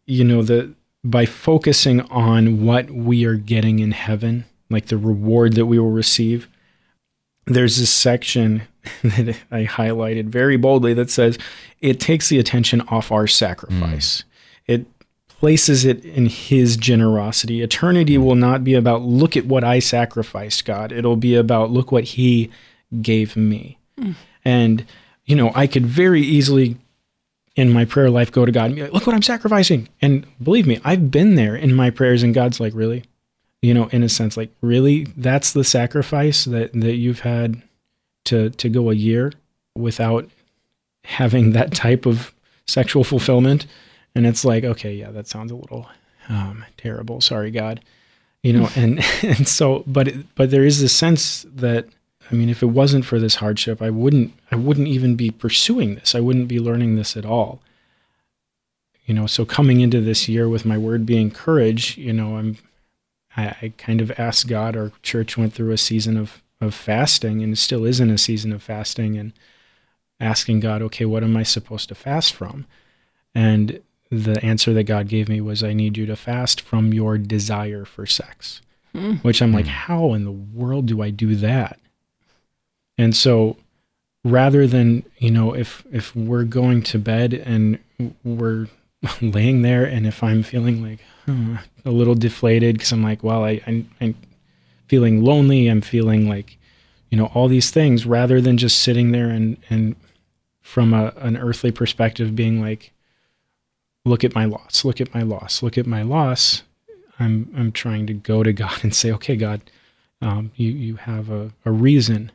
you 0.07 0.25
know 0.25 0.43
the 0.43 0.75
by 1.05 1.27
focusing 1.27 2.01
on 2.03 2.65
what 2.65 2.91
we 2.91 3.25
are 3.25 3.37
getting 3.37 3.79
in 3.79 3.93
heaven 3.93 4.45
like 4.71 4.87
the 4.87 4.97
reward 4.97 5.55
that 5.55 5.67
we 5.67 5.79
will 5.79 5.91
receive 5.91 6.49
there's 7.47 7.79
this 7.79 7.91
section 7.91 8.63
that 9.03 9.37
I 9.51 9.65
highlighted 9.65 10.27
very 10.27 10.57
boldly 10.57 10.95
that 10.95 11.11
says 11.11 11.39
it 11.81 12.01
takes 12.01 12.29
the 12.29 12.39
attention 12.39 12.81
off 12.83 13.13
our 13.13 13.27
sacrifice. 13.27 14.23
Mm. 14.23 14.25
It 14.67 14.87
places 15.29 15.85
it 15.85 16.05
in 16.05 16.27
his 16.27 16.77
generosity. 16.77 17.63
Eternity 17.63 18.17
mm. 18.17 18.25
will 18.25 18.35
not 18.35 18.65
be 18.65 18.75
about 18.75 19.03
look 19.03 19.37
at 19.37 19.47
what 19.47 19.65
I 19.65 19.79
sacrificed, 19.79 20.65
God. 20.65 20.93
It'll 20.93 21.17
be 21.17 21.35
about 21.35 21.71
look 21.71 21.93
what 21.93 22.05
he 22.05 22.51
gave 23.01 23.37
me. 23.37 23.79
Mm. 23.99 24.15
And, 24.45 24.87
you 25.25 25.37
know, 25.37 25.53
I 25.55 25.67
could 25.67 25.87
very 25.87 26.23
easily 26.23 26.77
in 27.55 27.71
my 27.71 27.85
prayer 27.85 28.11
life 28.11 28.33
go 28.33 28.45
to 28.47 28.53
God 28.53 28.67
and 28.67 28.77
be 28.77 28.83
like, 28.83 28.93
look 28.93 29.07
what 29.07 29.15
I'm 29.15 29.23
sacrificing. 29.23 29.89
And 30.01 30.27
believe 30.43 30.67
me, 30.67 30.81
I've 30.85 31.11
been 31.11 31.35
there 31.35 31.55
in 31.55 31.75
my 31.75 31.91
prayers, 31.91 32.23
and 32.23 32.35
God's 32.35 32.61
like, 32.61 32.73
really? 32.75 33.05
You 33.61 33.75
know, 33.75 33.89
in 33.89 34.03
a 34.03 34.09
sense, 34.09 34.37
like, 34.37 34.51
really? 34.61 35.05
That's 35.17 35.53
the 35.53 35.65
sacrifice 35.65 36.45
that, 36.47 36.73
that 36.73 36.95
you've 36.95 37.21
had 37.21 37.63
to 38.25 38.51
to 38.51 38.69
go 38.69 38.91
a 38.91 38.95
year 38.95 39.33
without 39.75 40.29
having 41.05 41.53
that 41.53 41.75
type 41.75 42.07
of 42.07 42.33
sexual 42.67 43.05
fulfillment. 43.05 43.67
And 44.15 44.27
it's 44.27 44.45
like, 44.45 44.65
okay, 44.65 44.95
yeah, 44.95 45.11
that 45.11 45.27
sounds 45.27 45.51
a 45.51 45.57
little 45.57 45.89
um, 46.29 46.65
terrible. 46.77 47.21
Sorry, 47.21 47.51
God. 47.51 47.81
You 48.43 48.53
know, 48.53 48.69
and 48.77 49.05
and 49.23 49.47
so, 49.49 49.85
but 49.87 50.09
it, 50.09 50.35
but 50.35 50.51
there 50.51 50.65
is 50.65 50.81
this 50.81 50.95
sense 50.95 51.47
that 51.55 51.87
I 52.31 52.35
mean, 52.35 52.49
if 52.49 52.63
it 52.63 52.67
wasn't 52.67 53.05
for 53.05 53.19
this 53.19 53.37
hardship, 53.37 53.83
I 53.83 53.91
wouldn't 53.91 54.33
I 54.51 54.57
wouldn't 54.57 54.89
even 54.89 55.17
be 55.17 55.31
pursuing 55.31 55.95
this. 55.95 56.15
I 56.15 56.21
wouldn't 56.21 56.49
be 56.49 56.61
learning 56.61 56.97
this 56.97 57.17
at 57.17 57.25
all. 57.25 57.61
You 59.07 59.15
know, 59.15 59.27
so 59.27 59.45
coming 59.45 59.81
into 59.81 60.01
this 60.01 60.29
year 60.29 60.49
with 60.49 60.65
my 60.65 60.79
word 60.79 61.05
being 61.05 61.31
courage, 61.31 61.99
you 61.99 62.13
know, 62.13 62.37
I'm 62.37 62.59
I, 63.37 63.57
I 63.63 63.73
kind 63.79 64.01
of 64.01 64.11
asked 64.19 64.49
God. 64.49 64.77
Our 64.77 64.93
church 65.03 65.37
went 65.37 65.53
through 65.53 65.73
a 65.73 65.79
season 65.79 66.17
of 66.17 66.42
of 66.63 66.75
fasting, 66.75 67.43
and 67.43 67.53
it 67.53 67.57
still 67.57 67.85
is 67.85 68.01
in 68.01 68.09
a 68.09 68.17
season 68.17 68.53
of 68.53 68.63
fasting, 68.63 69.19
and 69.19 69.33
asking 70.21 70.61
God, 70.61 70.81
okay, 70.83 71.05
what 71.05 71.25
am 71.25 71.37
I 71.37 71.43
supposed 71.43 71.89
to 71.89 71.95
fast 71.95 72.33
from? 72.33 72.67
And 73.35 73.81
the 74.11 74.43
answer 74.45 74.73
that 74.75 74.85
God 74.85 75.09
gave 75.09 75.29
me 75.29 75.41
was, 75.41 75.63
I 75.65 75.73
need 75.73 75.97
you 75.97 76.07
to 76.07 76.17
fast 76.17 76.61
from 76.61 76.95
your 76.95 77.19
desire 77.19 77.85
for 77.85 78.07
sex. 78.07 78.61
Which 79.23 79.43
I'm 79.43 79.53
like, 79.53 79.67
how 79.67 80.13
in 80.13 80.25
the 80.25 80.31
world 80.31 80.87
do 80.87 81.03
I 81.03 81.11
do 81.11 81.35
that? 81.37 81.81
And 82.99 83.17
so 83.17 83.57
rather 84.23 84.67
than, 84.67 85.05
you 85.19 85.31
know, 85.31 85.55
if 85.55 85.85
if 85.91 86.15
we're 86.15 86.45
going 86.45 86.83
to 86.83 86.99
bed 86.99 87.33
and 87.35 87.79
we're 88.23 88.69
laying 89.21 89.63
there 89.63 89.85
and 89.85 90.07
if 90.07 90.23
I'm 90.23 90.43
feeling 90.43 90.83
like 90.83 91.01
hmm, 91.25 91.57
a 91.85 91.91
little 91.91 92.15
deflated 92.15 92.77
because 92.77 92.93
I'm 92.93 93.03
like, 93.03 93.25
well, 93.25 93.45
I, 93.45 93.61
I 93.67 93.85
I'm 94.01 94.15
feeling 94.93 95.25
lonely, 95.25 95.69
I'm 95.69 95.81
feeling 95.81 96.29
like, 96.29 96.59
you 97.09 97.17
know, 97.17 97.31
all 97.33 97.49
these 97.49 97.71
things, 97.71 98.05
rather 98.05 98.43
than 98.43 98.59
just 98.59 98.83
sitting 98.83 99.11
there 99.11 99.31
and 99.31 99.57
and 99.71 99.97
from 100.61 100.93
a, 100.93 101.15
an 101.17 101.39
earthly 101.39 101.73
perspective 101.73 102.37
being 102.37 102.61
like, 102.61 102.93
look 104.05 104.23
at 104.23 104.35
my 104.35 104.45
loss, 104.45 104.85
look 104.85 105.01
at 105.01 105.15
my 105.15 105.23
loss, 105.23 105.63
look 105.63 105.79
at 105.79 105.87
my 105.87 106.03
loss. 106.03 106.63
I'm 107.19 107.51
I'm 107.57 107.73
trying 107.73 108.07
to 108.09 108.13
go 108.13 108.43
to 108.43 108.53
God 108.53 108.85
and 108.85 108.95
say, 108.95 109.11
okay, 109.13 109.35
God, 109.35 109.63
um, 110.21 110.53
you 110.57 110.71
you 110.71 110.97
have 110.97 111.31
a, 111.31 111.53
a 111.65 111.71
reason 111.73 112.31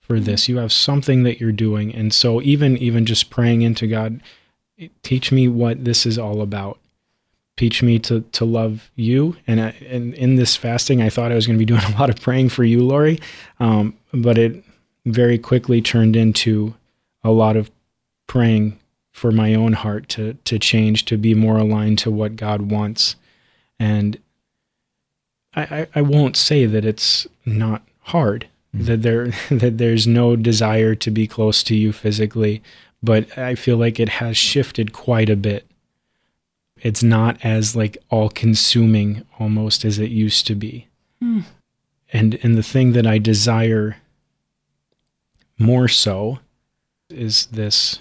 for 0.00 0.18
this. 0.18 0.48
You 0.48 0.56
have 0.56 0.72
something 0.72 1.24
that 1.24 1.40
you're 1.40 1.52
doing, 1.52 1.94
and 1.94 2.14
so 2.14 2.40
even 2.40 2.78
even 2.78 3.04
just 3.04 3.28
praying 3.28 3.60
into 3.60 3.86
God, 3.86 4.22
teach 5.02 5.30
me 5.30 5.46
what 5.46 5.84
this 5.84 6.06
is 6.06 6.18
all 6.18 6.40
about. 6.40 6.78
Teach 7.58 7.82
me 7.82 7.98
to 7.98 8.20
to 8.20 8.44
love 8.44 8.88
you. 8.94 9.36
And 9.46 9.60
I, 9.60 9.74
and 9.88 10.14
in 10.14 10.36
this 10.36 10.54
fasting, 10.54 11.02
I 11.02 11.10
thought 11.10 11.32
I 11.32 11.34
was 11.34 11.46
going 11.46 11.58
to 11.58 11.64
be 11.64 11.66
doing 11.66 11.82
a 11.82 11.98
lot 11.98 12.08
of 12.08 12.20
praying 12.20 12.50
for 12.50 12.62
you, 12.62 12.80
Laurie, 12.84 13.20
um, 13.58 13.96
but 14.12 14.38
it 14.38 14.64
very 15.04 15.38
quickly 15.38 15.82
turned 15.82 16.14
into 16.14 16.74
a 17.24 17.30
lot 17.30 17.56
of 17.56 17.70
praying 18.28 18.78
for 19.10 19.32
my 19.32 19.54
own 19.54 19.72
heart 19.72 20.08
to 20.10 20.34
to 20.44 20.58
change 20.58 21.04
to 21.06 21.16
be 21.16 21.34
more 21.34 21.58
aligned 21.58 21.98
to 21.98 22.10
what 22.12 22.36
God 22.36 22.70
wants. 22.70 23.16
And 23.80 24.18
I, 25.56 25.62
I, 25.62 25.86
I 25.96 26.02
won't 26.02 26.36
say 26.36 26.64
that 26.64 26.84
it's 26.84 27.26
not 27.44 27.82
hard, 28.02 28.46
that 28.72 29.02
there 29.02 29.32
that 29.50 29.78
there's 29.78 30.06
no 30.06 30.36
desire 30.36 30.94
to 30.94 31.10
be 31.10 31.26
close 31.26 31.64
to 31.64 31.74
you 31.74 31.92
physically, 31.92 32.62
but 33.02 33.36
I 33.36 33.56
feel 33.56 33.76
like 33.76 33.98
it 33.98 34.08
has 34.08 34.36
shifted 34.36 34.92
quite 34.92 35.28
a 35.28 35.36
bit. 35.36 35.66
It's 36.82 37.02
not 37.02 37.38
as 37.44 37.74
like 37.76 37.98
all 38.10 38.28
consuming 38.28 39.24
almost 39.38 39.84
as 39.84 39.98
it 39.98 40.10
used 40.10 40.46
to 40.46 40.54
be. 40.54 40.88
Hmm. 41.20 41.40
And 42.12 42.38
and 42.42 42.56
the 42.56 42.62
thing 42.62 42.92
that 42.92 43.06
I 43.06 43.18
desire 43.18 43.96
more 45.58 45.88
so 45.88 46.38
is 47.10 47.46
this 47.46 48.00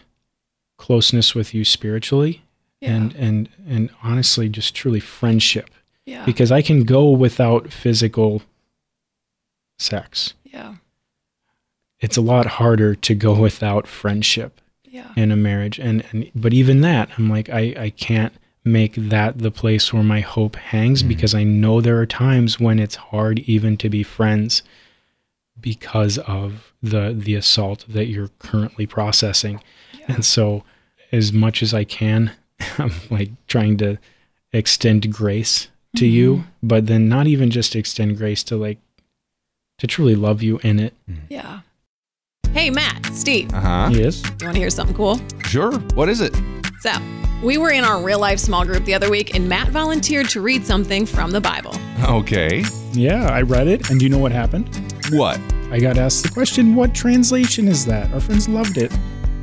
closeness 0.77 1.33
with 1.33 1.53
you 1.53 1.65
spiritually 1.65 2.43
and 2.81 3.15
and 3.15 3.49
and 3.67 3.89
honestly 4.03 4.47
just 4.47 4.75
truly 4.75 4.99
friendship 4.99 5.69
yeah. 6.05 6.23
because 6.25 6.51
I 6.51 6.61
can 6.61 6.83
go 6.83 7.09
without 7.09 7.73
physical 7.73 8.43
sex. 9.79 10.33
Yeah. 10.45 10.75
It's 11.99 12.17
a 12.17 12.21
lot 12.21 12.45
harder 12.45 12.93
to 12.93 13.15
go 13.15 13.33
without 13.33 13.87
friendship 13.87 14.61
Yeah. 14.83 15.11
in 15.15 15.31
a 15.31 15.35
marriage 15.35 15.79
and, 15.79 16.03
and 16.11 16.29
but 16.35 16.53
even 16.53 16.81
that 16.81 17.09
I'm 17.17 17.29
like 17.29 17.49
I 17.49 17.73
I 17.77 17.89
can't 17.89 18.33
make 18.71 18.93
that 18.95 19.39
the 19.39 19.51
place 19.51 19.93
where 19.93 20.03
my 20.03 20.21
hope 20.21 20.55
hangs 20.55 21.01
hmm. 21.01 21.07
because 21.07 21.33
I 21.33 21.43
know 21.43 21.81
there 21.81 21.99
are 21.99 22.05
times 22.05 22.59
when 22.59 22.79
it's 22.79 22.95
hard 22.95 23.39
even 23.39 23.77
to 23.77 23.89
be 23.89 24.03
friends 24.03 24.63
because 25.59 26.17
of 26.19 26.73
the 26.83 27.15
the 27.17 27.35
assault 27.35 27.85
that 27.87 28.07
you're 28.07 28.29
currently 28.39 28.85
processing. 28.85 29.61
And 30.07 30.23
so 30.23 30.63
as 31.11 31.33
much 31.33 31.63
as 31.63 31.73
I 31.73 31.83
can 31.83 32.31
I'm 32.77 32.91
like 33.09 33.29
trying 33.47 33.77
to 33.77 33.97
extend 34.53 35.11
grace 35.13 35.67
to 35.95 36.05
mm-hmm. 36.05 36.15
you, 36.15 36.43
but 36.63 36.87
then 36.87 37.09
not 37.09 37.27
even 37.27 37.49
just 37.49 37.75
extend 37.75 38.17
grace 38.17 38.43
to 38.45 38.57
like 38.57 38.79
to 39.79 39.87
truly 39.87 40.15
love 40.15 40.41
you 40.41 40.59
in 40.63 40.79
it. 40.79 40.93
Mm-hmm. 41.09 41.25
Yeah. 41.29 41.59
Hey, 42.51 42.69
Matt, 42.69 43.05
Steve, 43.13 43.53
Uh 43.53 43.59
huh. 43.59 43.89
Yes. 43.91 44.23
you 44.23 44.45
want 44.45 44.55
to 44.55 44.59
hear 44.59 44.69
something 44.69 44.95
cool? 44.95 45.19
Sure. 45.45 45.77
What 45.93 46.09
is 46.09 46.21
it? 46.21 46.35
So, 46.79 46.91
we 47.43 47.57
were 47.57 47.71
in 47.71 47.83
our 47.83 48.01
real 48.01 48.19
life 48.19 48.39
small 48.39 48.65
group 48.65 48.83
the 48.85 48.93
other 48.93 49.09
week, 49.09 49.35
and 49.35 49.47
Matt 49.47 49.69
volunteered 49.69 50.29
to 50.29 50.41
read 50.41 50.65
something 50.65 51.05
from 51.05 51.31
the 51.31 51.41
Bible. 51.41 51.75
Okay. 52.03 52.63
Yeah, 52.93 53.27
I 53.27 53.41
read 53.41 53.67
it, 53.67 53.89
and 53.89 53.99
do 53.99 54.05
you 54.05 54.09
know 54.09 54.17
what 54.17 54.31
happened? 54.31 54.69
What? 55.11 55.39
I 55.71 55.79
got 55.79 55.97
asked 55.97 56.23
the 56.23 56.29
question, 56.29 56.75
what 56.75 56.95
translation 56.95 57.67
is 57.67 57.85
that? 57.85 58.11
Our 58.13 58.19
friends 58.19 58.47
loved 58.47 58.77
it. 58.77 58.91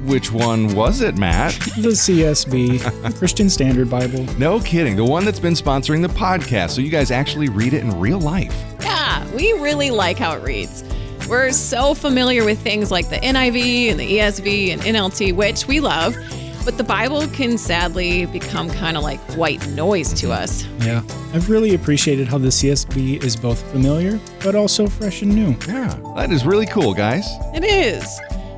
Which 0.05 0.33
one 0.33 0.75
was 0.75 1.01
it, 1.01 1.17
Matt? 1.17 1.55
The 1.79 1.91
CSB, 1.91 3.03
the 3.03 3.19
Christian 3.19 3.49
Standard 3.49 3.89
Bible. 3.89 4.25
No 4.39 4.61
kidding. 4.61 4.97
The 4.97 5.05
one 5.05 5.25
that's 5.25 5.41
been 5.41 5.55
sponsoring 5.55 6.03
the 6.03 6.13
podcast, 6.13 6.71
so 6.71 6.81
you 6.83 6.91
guys 6.91 7.11
actually 7.11 7.49
read 7.49 7.73
it 7.73 7.83
in 7.83 7.99
real 7.99 8.21
life. 8.21 8.55
Yeah, 8.81 9.27
we 9.35 9.53
really 9.53 9.91
like 9.91 10.19
how 10.19 10.35
it 10.35 10.43
reads. 10.43 10.85
We're 11.27 11.53
so 11.53 11.95
familiar 11.95 12.45
with 12.45 12.59
things 12.59 12.91
like 12.91 13.09
the 13.09 13.17
NIV 13.17 13.91
and 13.93 14.01
the 14.01 14.19
ESV 14.19 14.73
and 14.75 14.83
NLT, 14.83 15.35
which 15.35 15.67
we 15.67 15.81
love, 15.81 16.15
but 16.65 16.79
the 16.79 16.85
Bible 16.85 17.27
can 17.29 17.59
sadly 17.59 18.27
become 18.27 18.71
kind 18.71 18.97
of 18.97 19.03
like 19.03 19.21
white 19.37 19.67
noise 19.69 20.13
to 20.15 20.33
us. 20.33 20.65
Yeah. 20.81 21.03
I've 21.33 21.51
really 21.51 21.75
appreciated 21.75 22.29
how 22.29 22.39
the 22.39 22.49
CSB 22.49 23.23
is 23.23 23.37
both 23.37 23.63
familiar, 23.71 24.19
but 24.43 24.55
also 24.55 24.87
fresh 24.87 25.23
and 25.23 25.35
new. 25.35 25.57
Yeah. 25.69 25.99
That 26.17 26.31
is 26.31 26.47
really 26.47 26.67
cool, 26.67 26.95
guys. 26.95 27.27
It 27.55 27.65
is. 27.65 28.05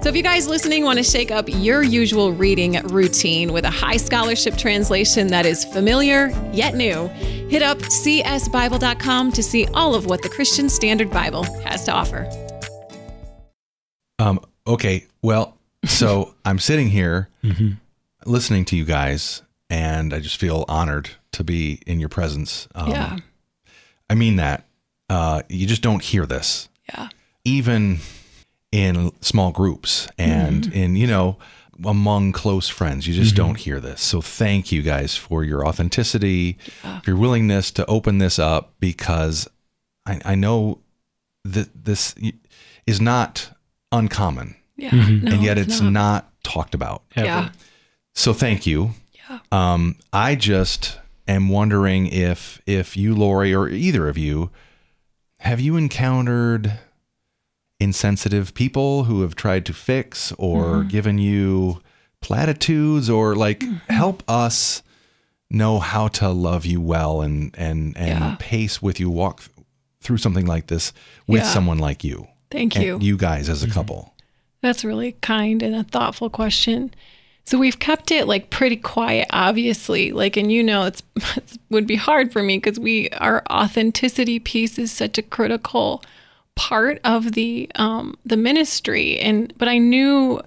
So, 0.03 0.11
if 0.11 0.15
you 0.15 0.23
guys 0.23 0.47
listening 0.47 0.85
want 0.85 0.99
to 0.99 1.03
shake 1.03 1.33
up 1.33 1.47
your 1.49 1.83
usual 1.83 2.33
reading 2.33 2.75
routine 2.87 3.53
with 3.53 3.65
a 3.65 3.71
high 3.71 3.97
scholarship 3.97 4.57
translation 4.57 5.27
that 5.29 5.47
is 5.47 5.65
familiar 5.65 6.29
yet 6.53 6.77
new, 6.77 7.09
hit 7.49 7.63
up 7.63 7.79
csbible.com 7.79 9.33
to 9.33 9.43
see 9.43 9.67
all 9.75 9.97
of 9.97 10.07
what 10.07 10.23
the 10.23 10.29
Christian 10.29 10.69
Standard 10.69 11.11
Bible 11.11 11.43
has 11.65 11.83
to 11.85 11.93
offer. 11.93 12.29
Um, 14.21 14.39
okay. 14.67 15.07
Well, 15.23 15.57
so 15.85 16.35
I'm 16.45 16.61
sitting 16.61 16.89
here 16.89 17.29
listening 18.27 18.65
to 18.67 18.77
you 18.77 18.85
guys, 18.85 19.43
and 19.71 20.13
I 20.15 20.21
just 20.21 20.37
feel 20.39 20.65
honored 20.69 21.11
to 21.33 21.45
be 21.45 21.81
in 21.87 22.01
your 22.01 22.09
presence. 22.09 22.69
Um, 22.75 22.91
yeah. 22.91 23.17
I 24.11 24.15
mean 24.15 24.37
that. 24.37 24.67
Uh, 25.09 25.43
you 25.49 25.67
just 25.67 25.83
don't 25.83 26.03
hear 26.03 26.27
this, 26.27 26.69
Yeah. 26.93 27.09
even 27.45 27.99
in 28.73 29.13
small 29.21 29.53
groups 29.53 30.09
and 30.19 30.67
in, 30.75 30.97
you 30.97 31.07
know, 31.07 31.37
among 31.85 32.33
close 32.33 32.69
friends. 32.69 33.07
You 33.07 33.15
just 33.15 33.37
don't 33.37 33.55
hear 33.57 33.81
this. 33.81 34.01
So 34.01 34.21
thank 34.21 34.73
you 34.73 34.83
guys 34.83 35.15
for 35.17 35.45
your 35.45 35.67
authenticity, 35.67 36.59
for 36.83 37.03
your 37.11 37.17
willingness 37.17 37.71
to 37.73 37.87
open 37.87 38.19
this 38.19 38.39
up 38.39 38.75
because 38.81 39.47
I, 40.07 40.21
I 40.25 40.35
know 40.35 40.81
that 41.45 41.85
this 41.85 42.15
is 42.87 43.01
not 43.01 43.51
uncommon 43.93 44.57
Yeah. 44.77 44.91
Mm-hmm. 44.91 45.27
and 45.29 45.43
yet 45.43 45.59
it's 45.59 45.81
not. 45.81 46.33
talked 46.43 46.75
about. 46.75 47.03
Yeah. 47.17 47.51
So 48.17 48.33
thank 48.33 48.67
you. 48.67 48.91
Yeah. 49.13 49.39
Um, 49.53 49.97
I 50.13 50.35
just 50.35 50.99
am 51.29 51.49
wondering 51.49 52.07
if 52.07 52.61
if 52.67 52.97
you, 52.97 53.15
Laurie, 53.15 53.55
or 53.55 53.69
either 53.69 54.09
of 54.09 54.17
you, 54.19 54.51
have 55.41 55.61
you 55.61 55.77
encountered 55.77 56.79
insensitive 57.79 58.55
people 58.55 59.05
who 59.05 59.21
have 59.21 59.35
tried 59.35 59.67
to 59.67 59.73
fix 59.75 60.33
or 60.39 60.65
mm-hmm. 60.65 60.89
given 60.89 61.19
you 61.19 61.83
platitudes 62.23 63.11
or 63.11 63.37
like 63.37 63.61
mm-hmm. 63.61 63.93
help 63.93 64.23
us 64.27 64.83
know 65.51 65.79
how 65.79 66.09
to 66.09 66.31
love 66.31 66.65
you 66.65 66.81
well 66.81 67.21
and 67.21 67.55
and 67.59 67.97
and 67.99 68.09
Yeah. 68.21 68.37
pace 68.39 68.81
with 68.81 68.99
you 68.99 69.11
walk 69.11 69.41
th- 69.41 69.51
through 70.01 70.17
something 70.17 70.47
like 70.47 70.69
this 70.69 70.95
with 71.27 71.43
Yeah. 71.43 71.49
someone 71.49 71.79
like 71.79 72.03
you 72.03 72.27
Thank 72.51 72.77
you. 72.77 72.99
you 72.99 73.19
guys 73.19 73.51
as 73.51 73.63
a 73.63 73.67
mm-hmm. 73.67 73.75
couple 73.75 74.15
That's 74.63 74.85
really 74.85 75.13
kind 75.21 75.63
and 75.63 75.75
a 75.77 75.85
thoughtful 75.85 76.31
question. 76.31 76.95
So 77.47 77.59
we've 77.59 77.79
kept 77.79 78.11
it 78.11 78.27
like 78.27 78.51
pretty 78.51 78.77
quiet, 78.77 79.29
obviously. 79.31 80.11
Like, 80.11 80.37
and 80.37 80.51
you 80.51 80.65
know, 80.65 80.85
it's 80.85 81.03
it 81.37 81.59
would 81.71 81.87
be 81.87 81.97
hard 81.97 82.33
for 82.33 82.43
me 82.43 82.59
because 82.59 82.79
we 82.79 83.09
our 83.11 83.43
authenticity 83.49 84.41
piece 84.41 84.79
is 84.79 84.91
such 84.91 85.17
a 85.17 85.23
critical 85.23 86.03
part 86.57 87.01
of 87.05 87.33
the 87.33 87.71
um 87.77 88.17
the 88.25 88.37
ministry. 88.37 89.19
And 89.21 89.53
but 89.59 89.69
I 89.69 89.79
knew 89.79 90.41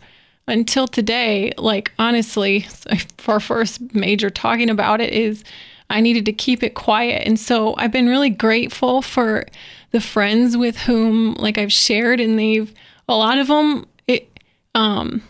until 0.48 0.88
today, 0.88 1.54
like 1.58 1.94
honestly, 1.98 2.62
for 3.18 3.36
our 3.36 3.40
first 3.40 3.94
major 3.96 4.30
talking 4.30 4.70
about 4.70 5.00
it 5.00 5.14
is 5.14 5.44
I 5.90 6.02
needed 6.02 6.26
to 6.26 6.34
keep 6.34 6.64
it 6.64 6.76
quiet. 6.76 7.26
And 7.26 7.40
so 7.40 7.76
I've 7.78 7.92
been 7.92 8.08
really 8.08 8.30
grateful 8.30 9.02
for 9.02 9.46
the 9.92 10.02
friends 10.02 10.58
with 10.58 10.78
whom 10.78 11.34
like 11.36 11.58
I've 11.58 11.72
shared 11.72 12.20
and 12.20 12.38
they've 12.38 12.74
a 13.08 13.16
lot 13.16 13.38
of 13.38 13.48
them 13.48 13.88
it 14.06 14.30
um 14.76 15.24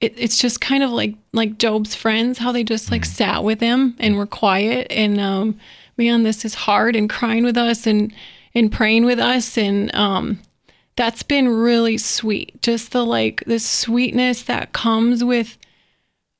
it, 0.00 0.14
it's 0.16 0.38
just 0.38 0.60
kind 0.60 0.82
of 0.82 0.90
like 0.90 1.14
like 1.32 1.58
Job's 1.58 1.94
friends, 1.94 2.38
how 2.38 2.52
they 2.52 2.64
just 2.64 2.90
like 2.90 3.04
sat 3.04 3.44
with 3.44 3.60
him 3.60 3.96
and 3.98 4.16
were 4.16 4.26
quiet 4.26 4.86
and 4.90 5.20
um 5.20 5.58
man, 5.96 6.22
this 6.22 6.44
is 6.44 6.54
hard 6.54 6.96
and 6.96 7.10
crying 7.10 7.44
with 7.44 7.56
us 7.56 7.86
and 7.86 8.12
and 8.54 8.72
praying 8.72 9.04
with 9.04 9.18
us 9.18 9.58
and 9.58 9.94
um 9.94 10.40
that's 10.96 11.22
been 11.22 11.48
really 11.48 11.96
sweet. 11.98 12.60
Just 12.62 12.92
the 12.92 13.04
like 13.04 13.44
the 13.46 13.58
sweetness 13.58 14.42
that 14.42 14.72
comes 14.72 15.22
with 15.22 15.58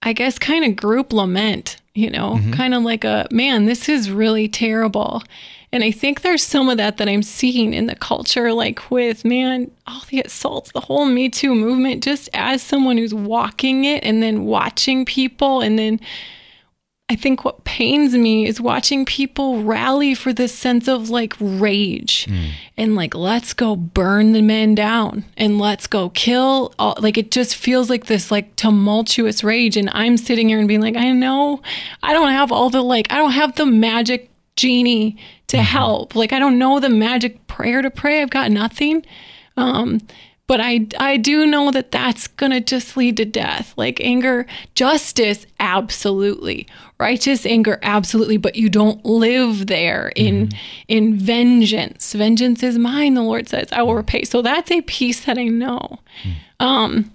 I 0.03 0.15
guess 0.15 0.39
kind 0.39 0.65
of 0.65 0.77
group 0.77 1.13
lament, 1.13 1.80
you 2.01 2.11
know, 2.11 2.35
mm-hmm. 2.35 2.53
kind 2.53 2.75
of 2.75 2.83
like 2.83 3.05
a 3.05 3.29
man, 3.31 3.67
this 3.67 3.89
is 3.89 4.11
really 4.11 4.49
terrible. 4.49 5.23
And 5.73 5.85
I 5.85 5.93
think 5.93 6.23
there's 6.23 6.43
some 6.43 6.69
of 6.69 6.79
that 6.79 6.97
that 6.97 7.09
I'm 7.09 7.23
seeing 7.23 7.75
in 7.75 7.87
the 7.87 7.95
culture, 7.95 8.53
like 8.53 8.91
with 8.91 9.25
man, 9.25 9.71
all 9.87 10.03
the 10.09 10.21
assaults, 10.21 10.73
the 10.73 10.81
whole 10.81 11.07
Me 11.07 11.29
Too 11.29 11.55
movement, 11.55 12.03
just 12.03 12.29
as 12.35 12.61
someone 12.61 12.99
who's 12.99 13.15
walking 13.15 13.85
it 13.85 14.03
and 14.03 14.21
then 14.23 14.47
watching 14.47 15.05
people. 15.05 15.61
And 15.61 15.79
then 15.79 16.01
I 17.11 17.17
think 17.17 17.45
what 17.45 17.65
pains 17.65 18.15
me 18.15 18.47
is 18.47 18.61
watching 18.61 19.05
people 19.05 19.65
rally 19.65 20.15
for 20.15 20.33
this 20.33 20.55
sense 20.55 20.87
of 20.87 21.11
like 21.11 21.35
rage 21.41 22.29
and 22.77 22.95
like, 22.95 23.17
let's 23.17 23.53
go 23.53 23.75
burn 23.75 24.31
the 24.31 24.43
men 24.43 24.77
down 24.77 25.25
and 25.37 25.59
let's 25.59 25.89
go 25.89 26.11
kill. 26.11 26.73
All, 26.79 26.95
like, 27.01 27.19
it 27.19 27.33
just 27.33 27.57
feels 27.57 27.91
like 27.91 28.07
this 28.07 28.31
like 28.31 28.55
tumultuous 28.55 29.43
rage. 29.43 29.77
And 29.77 29.91
I'm 29.93 30.17
sitting 30.17 30.51
here 30.51 30.61
and 30.61 30.69
being 30.69 30.81
like, 30.81 30.95
I 30.95 31.11
know 31.11 31.61
I 32.01 32.13
don't 32.13 32.31
have 32.31 32.53
all 32.53 32.71
the 32.71 32.81
like, 32.81 33.13
I 33.13 33.17
don't 33.17 33.33
have 33.33 33.57
the 33.57 33.67
magic 33.67 34.31
genie 34.55 35.17
to 35.49 35.59
help. 35.59 36.15
Like 36.15 36.33
I 36.33 36.39
don't 36.39 36.61
know 36.61 36.79
the 36.79 36.91
magic 36.91 37.45
prayer 37.49 37.83
to 37.83 37.91
pray. 37.91 38.23
I've 38.23 38.31
got 38.31 38.53
nothing. 38.53 39.05
Um, 39.57 40.01
but 40.51 40.61
I 40.61 40.89
I 40.99 41.17
do 41.17 41.47
know 41.47 41.71
that 41.71 41.93
that's 41.93 42.27
gonna 42.27 42.61
just 42.61 42.97
lead 42.97 43.19
to 43.19 43.25
death. 43.25 43.73
Like 43.77 44.01
anger, 44.01 44.49
justice, 44.75 45.47
absolutely. 45.61 46.67
Righteous 46.99 47.47
anger, 47.47 47.79
absolutely. 47.85 48.37
But 48.37 48.57
you 48.57 48.69
don't 48.69 49.05
live 49.05 49.69
there 49.69 50.11
in 50.17 50.51
in 50.89 51.17
vengeance. 51.17 52.15
Vengeance 52.15 52.65
is 52.65 52.79
mine. 52.79 53.15
The 53.15 53.23
Lord 53.23 53.49
says, 53.49 53.69
I 53.71 53.83
will 53.83 53.95
repay. 53.95 54.25
So 54.25 54.43
that's 54.43 54.73
a 54.73 54.81
piece 54.81 55.25
that 55.27 55.39
I 55.39 55.45
know. 55.45 56.01
Um, 56.59 57.13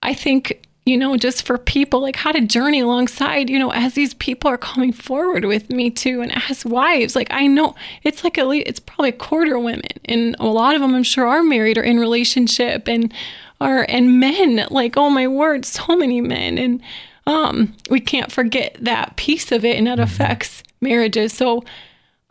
I 0.00 0.14
think 0.14 0.62
you 0.90 0.96
know, 0.96 1.16
just 1.16 1.46
for 1.46 1.56
people, 1.56 2.00
like 2.00 2.16
how 2.16 2.32
to 2.32 2.40
journey 2.40 2.80
alongside, 2.80 3.48
you 3.48 3.60
know, 3.60 3.70
as 3.70 3.94
these 3.94 4.12
people 4.14 4.50
are 4.50 4.58
coming 4.58 4.92
forward 4.92 5.44
with 5.44 5.70
me 5.70 5.88
too, 5.88 6.20
and 6.20 6.32
as 6.50 6.64
wives, 6.64 7.14
like 7.14 7.28
I 7.30 7.46
know 7.46 7.76
it's 8.02 8.24
like 8.24 8.36
at 8.38 8.48
least 8.48 8.66
it's 8.66 8.80
probably 8.80 9.10
a 9.10 9.12
quarter 9.12 9.56
women, 9.56 9.86
and 10.06 10.34
a 10.40 10.46
lot 10.46 10.74
of 10.74 10.80
them 10.80 10.96
I'm 10.96 11.04
sure 11.04 11.28
are 11.28 11.44
married 11.44 11.78
or 11.78 11.82
in 11.82 12.00
relationship, 12.00 12.88
and 12.88 13.14
are 13.60 13.86
and 13.88 14.18
men, 14.18 14.66
like 14.70 14.96
oh 14.96 15.10
my 15.10 15.28
word, 15.28 15.64
so 15.64 15.96
many 15.96 16.20
men, 16.20 16.58
and 16.58 16.82
um, 17.24 17.76
we 17.88 18.00
can't 18.00 18.32
forget 18.32 18.76
that 18.80 19.14
piece 19.14 19.52
of 19.52 19.64
it, 19.64 19.76
and 19.76 19.86
that 19.86 20.00
affects 20.00 20.64
marriages. 20.80 21.32
So, 21.32 21.62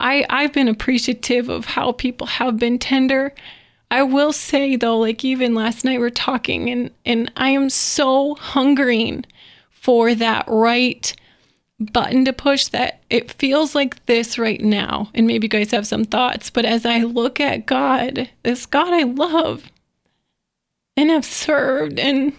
I 0.00 0.26
I've 0.28 0.52
been 0.52 0.68
appreciative 0.68 1.48
of 1.48 1.64
how 1.64 1.92
people 1.92 2.26
have 2.26 2.58
been 2.58 2.78
tender. 2.78 3.32
I 3.90 4.02
will 4.02 4.32
say 4.32 4.76
though, 4.76 4.98
like 4.98 5.24
even 5.24 5.54
last 5.54 5.84
night 5.84 5.98
we're 5.98 6.10
talking 6.10 6.70
and 6.70 6.90
and 7.04 7.32
I 7.36 7.50
am 7.50 7.70
so 7.70 8.36
hungering 8.36 9.24
for 9.70 10.14
that 10.14 10.44
right 10.46 11.12
button 11.80 12.26
to 12.26 12.32
push 12.32 12.66
that 12.68 13.00
it 13.08 13.32
feels 13.32 13.74
like 13.74 14.04
this 14.06 14.38
right 14.38 14.60
now. 14.60 15.10
And 15.14 15.26
maybe 15.26 15.46
you 15.46 15.48
guys 15.48 15.70
have 15.70 15.86
some 15.86 16.04
thoughts, 16.04 16.50
but 16.50 16.64
as 16.64 16.84
I 16.84 16.98
look 16.98 17.40
at 17.40 17.66
God, 17.66 18.28
this 18.42 18.66
God 18.66 18.92
I 18.92 19.02
love 19.04 19.64
and 20.96 21.10
have 21.10 21.24
served 21.24 21.98
and 21.98 22.34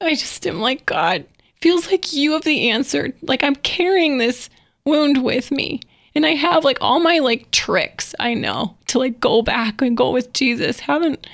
I 0.00 0.10
just 0.14 0.46
am 0.46 0.60
like 0.60 0.86
God, 0.86 1.24
feels 1.60 1.90
like 1.90 2.12
you 2.12 2.32
have 2.32 2.44
the 2.44 2.70
answer. 2.70 3.12
Like 3.22 3.44
I'm 3.44 3.56
carrying 3.56 4.18
this 4.18 4.48
wound 4.84 5.22
with 5.22 5.50
me. 5.50 5.80
And 6.18 6.26
I 6.26 6.34
have 6.34 6.64
like 6.64 6.78
all 6.80 6.98
my 6.98 7.20
like 7.20 7.48
tricks 7.52 8.12
I 8.18 8.34
know 8.34 8.74
to 8.88 8.98
like 8.98 9.20
go 9.20 9.40
back 9.40 9.80
and 9.80 9.96
go 9.96 10.10
with 10.10 10.32
Jesus. 10.32 10.80
Haven't 10.80 11.28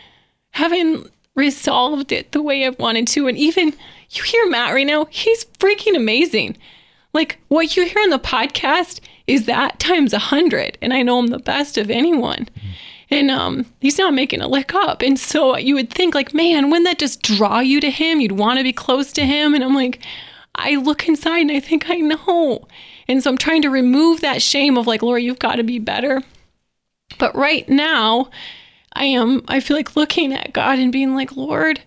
haven't 0.51 1.11
resolved 1.35 2.13
it 2.13 2.33
the 2.33 2.43
way 2.43 2.67
I've 2.67 2.79
wanted 2.79 3.09
to. 3.09 3.27
And 3.27 3.39
even 3.39 3.73
you 4.11 4.23
hear 4.25 4.47
Matt 4.51 4.75
right 4.75 4.87
now, 4.87 5.07
he's 5.07 5.47
freaking 5.59 5.97
amazing. 5.97 6.59
Like 7.15 7.39
what 7.49 7.75
you 7.75 7.87
hear 7.87 8.03
on 8.03 8.11
the 8.11 8.19
podcast 8.19 9.01
is 9.27 9.47
that 9.47 9.81
times 9.81 10.13
a 10.13 10.19
hundred. 10.19 10.77
And 10.83 10.93
I 10.93 11.01
know 11.01 11.19
I'm 11.19 11.29
the 11.29 11.39
best 11.39 11.79
of 11.79 11.89
anyone. 11.89 12.47
And 13.09 13.31
um, 13.31 13.65
he's 13.81 13.97
not 13.97 14.13
making 14.13 14.43
a 14.43 14.49
lick 14.49 14.75
up. 14.75 15.01
And 15.01 15.19
so 15.19 15.57
you 15.57 15.77
would 15.77 15.89
think, 15.89 16.15
like, 16.15 16.35
man, 16.35 16.69
wouldn't 16.69 16.85
that 16.85 16.99
just 16.99 17.23
draw 17.23 17.61
you 17.61 17.81
to 17.81 17.91
him? 17.91 18.21
You'd 18.21 18.33
want 18.33 18.59
to 18.59 18.63
be 18.63 18.75
close 18.75 19.13
to 19.13 19.25
him. 19.25 19.55
And 19.55 19.65
I'm 19.65 19.75
like, 19.75 20.01
I 20.57 20.77
look 20.77 21.09
inside 21.09 21.41
and 21.41 21.53
I 21.53 21.61
think 21.61 21.89
I 21.89 21.97
know. 21.97 22.69
And 23.09 23.23
so 23.23 23.31
I'm 23.31 23.39
trying 23.39 23.63
to 23.63 23.71
remove 23.71 24.21
that 24.21 24.43
shame 24.43 24.77
of 24.77 24.87
like, 24.87 25.03
Laura, 25.03 25.21
you've 25.21 25.39
got 25.39 25.57
to 25.57 25.63
be 25.63 25.79
better. 25.79 26.23
But 27.19 27.35
right 27.35 27.69
now, 27.69 28.31
I 28.93 29.05
am, 29.05 29.43
I 29.49 29.61
feel 29.61 29.77
like 29.77 29.97
looking 29.97 30.33
at 30.33 30.53
God 30.53 30.79
and 30.79 30.93
being 30.93 31.15
like, 31.15 31.37
Lord, 31.37 31.81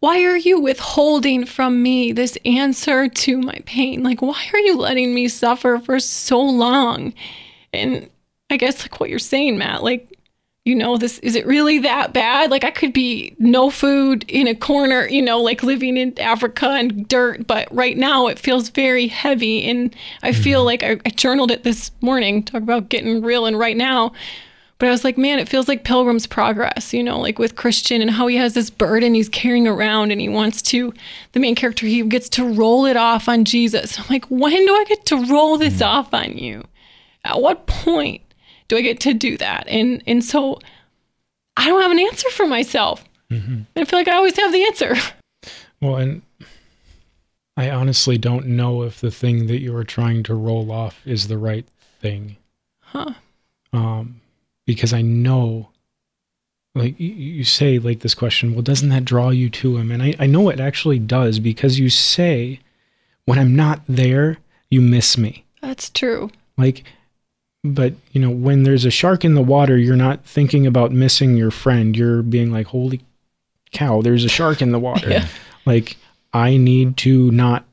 why 0.00 0.24
are 0.24 0.36
you 0.36 0.58
withholding 0.60 1.44
from 1.44 1.82
me 1.82 2.12
this 2.12 2.38
answer 2.44 3.08
to 3.08 3.40
my 3.40 3.60
pain? 3.66 4.02
Like, 4.02 4.22
why 4.22 4.42
are 4.52 4.58
you 4.58 4.76
letting 4.78 5.14
me 5.14 5.28
suffer 5.28 5.78
for 5.78 6.00
so 6.00 6.40
long? 6.40 7.12
And 7.72 8.08
I 8.48 8.56
guess, 8.56 8.82
like 8.82 8.98
what 8.98 9.10
you're 9.10 9.18
saying, 9.18 9.58
Matt, 9.58 9.84
like, 9.84 10.09
you 10.64 10.74
know, 10.74 10.98
this 10.98 11.18
is 11.20 11.36
it 11.36 11.46
really 11.46 11.78
that 11.78 12.12
bad? 12.12 12.50
Like, 12.50 12.64
I 12.64 12.70
could 12.70 12.92
be 12.92 13.34
no 13.38 13.70
food 13.70 14.24
in 14.28 14.46
a 14.46 14.54
corner, 14.54 15.06
you 15.08 15.22
know, 15.22 15.40
like 15.40 15.62
living 15.62 15.96
in 15.96 16.18
Africa 16.20 16.68
and 16.68 17.08
dirt, 17.08 17.46
but 17.46 17.66
right 17.74 17.96
now 17.96 18.26
it 18.26 18.38
feels 18.38 18.68
very 18.68 19.06
heavy. 19.06 19.64
And 19.64 19.94
I 20.22 20.30
mm-hmm. 20.30 20.42
feel 20.42 20.64
like 20.64 20.82
I, 20.82 21.00
I 21.06 21.10
journaled 21.10 21.50
it 21.50 21.62
this 21.62 21.90
morning, 22.02 22.42
talk 22.42 22.62
about 22.62 22.90
getting 22.90 23.22
real 23.22 23.46
and 23.46 23.58
right 23.58 23.76
now. 23.76 24.12
But 24.78 24.88
I 24.88 24.92
was 24.92 25.04
like, 25.04 25.18
man, 25.18 25.38
it 25.38 25.48
feels 25.48 25.68
like 25.68 25.84
Pilgrim's 25.84 26.26
Progress, 26.26 26.94
you 26.94 27.02
know, 27.02 27.20
like 27.20 27.38
with 27.38 27.54
Christian 27.54 28.00
and 28.00 28.10
how 28.10 28.26
he 28.26 28.36
has 28.36 28.54
this 28.54 28.70
burden 28.70 29.14
he's 29.14 29.28
carrying 29.28 29.68
around 29.68 30.10
and 30.10 30.22
he 30.22 30.28
wants 30.30 30.62
to, 30.62 30.92
the 31.32 31.40
main 31.40 31.54
character, 31.54 31.86
he 31.86 32.02
gets 32.02 32.30
to 32.30 32.50
roll 32.50 32.86
it 32.86 32.96
off 32.96 33.28
on 33.28 33.44
Jesus. 33.44 33.98
I'm 33.98 34.06
like, 34.08 34.24
when 34.26 34.64
do 34.66 34.74
I 34.74 34.84
get 34.84 35.04
to 35.06 35.22
roll 35.26 35.58
this 35.58 35.74
mm-hmm. 35.74 35.84
off 35.84 36.14
on 36.14 36.36
you? 36.36 36.64
At 37.24 37.42
what 37.42 37.66
point 37.66 38.22
do 38.70 38.76
I 38.76 38.82
get 38.82 39.00
to 39.00 39.12
do 39.12 39.36
that? 39.38 39.66
And 39.66 40.02
and 40.06 40.24
so 40.24 40.60
I 41.56 41.66
don't 41.66 41.82
have 41.82 41.90
an 41.90 41.98
answer 41.98 42.30
for 42.30 42.46
myself. 42.46 43.04
I 43.30 43.84
feel 43.84 43.98
like 43.98 44.08
I 44.08 44.14
always 44.14 44.36
have 44.38 44.52
the 44.52 44.64
answer. 44.64 44.94
Well, 45.80 45.96
and 45.96 46.22
I 47.56 47.70
honestly 47.70 48.18
don't 48.18 48.46
know 48.46 48.82
if 48.82 49.00
the 49.00 49.10
thing 49.10 49.46
that 49.46 49.60
you 49.60 49.74
are 49.76 49.84
trying 49.84 50.22
to 50.24 50.34
roll 50.34 50.70
off 50.70 51.00
is 51.06 51.28
the 51.28 51.38
right 51.38 51.66
thing. 52.00 52.36
Huh. 52.80 53.14
Um, 53.72 54.20
because 54.66 54.92
I 54.92 55.02
know, 55.02 55.70
like 56.74 56.98
you, 56.98 57.08
you 57.08 57.44
say, 57.44 57.78
like 57.78 58.00
this 58.00 58.14
question, 58.14 58.52
well, 58.52 58.62
doesn't 58.62 58.88
that 58.90 59.04
draw 59.04 59.30
you 59.30 59.48
to 59.50 59.78
him? 59.78 59.90
And 59.90 60.02
I, 60.02 60.14
I 60.18 60.26
know 60.26 60.48
it 60.48 60.60
actually 60.60 60.98
does 60.98 61.38
because 61.38 61.78
you 61.78 61.88
say, 61.88 62.60
when 63.24 63.38
I'm 63.38 63.56
not 63.56 63.82
there, 63.88 64.38
you 64.70 64.80
miss 64.80 65.16
me. 65.16 65.44
That's 65.62 65.88
true. 65.88 66.30
Like, 66.56 66.84
but 67.62 67.94
you 68.12 68.20
know, 68.20 68.30
when 68.30 68.62
there's 68.62 68.84
a 68.84 68.90
shark 68.90 69.24
in 69.24 69.34
the 69.34 69.42
water, 69.42 69.76
you're 69.76 69.96
not 69.96 70.24
thinking 70.24 70.66
about 70.66 70.92
missing 70.92 71.36
your 71.36 71.50
friend. 71.50 71.96
You're 71.96 72.22
being 72.22 72.50
like, 72.50 72.68
holy 72.68 73.02
cow, 73.72 74.02
there's 74.02 74.24
a 74.24 74.28
shark 74.28 74.62
in 74.62 74.72
the 74.72 74.78
water. 74.78 75.10
Yeah. 75.10 75.26
Like, 75.66 75.96
I 76.32 76.56
need 76.56 76.96
to 76.98 77.30
not 77.30 77.64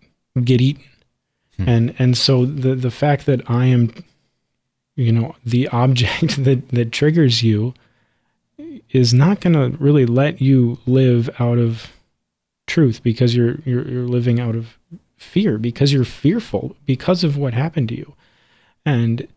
get 0.43 0.61
eaten. 0.61 0.83
Hmm. 1.57 1.69
And 1.69 1.95
and 1.99 2.17
so 2.17 2.45
the 2.45 2.75
the 2.75 2.91
fact 2.91 3.25
that 3.27 3.49
I 3.49 3.65
am, 3.67 3.93
you 4.95 5.11
know, 5.11 5.35
the 5.45 5.67
object 5.69 6.43
that 6.43 6.69
that 6.69 6.91
triggers 6.91 7.43
you 7.43 7.73
is 8.91 9.13
not 9.13 9.41
going 9.41 9.53
to 9.53 9.77
really 9.77 10.05
let 10.05 10.41
you 10.41 10.79
live 10.85 11.29
out 11.39 11.57
of 11.57 11.91
truth 12.67 13.01
because 13.03 13.35
you're 13.35 13.59
you're 13.65 13.87
you're 13.87 14.07
living 14.07 14.39
out 14.39 14.55
of 14.55 14.77
fear 15.15 15.57
because 15.57 15.91
you're 15.91 16.05
fearful 16.05 16.75
because 16.85 17.23
of 17.23 17.37
what 17.37 17.53
happened 17.53 17.89
to 17.89 17.95
you. 17.95 18.13
And 18.85 19.27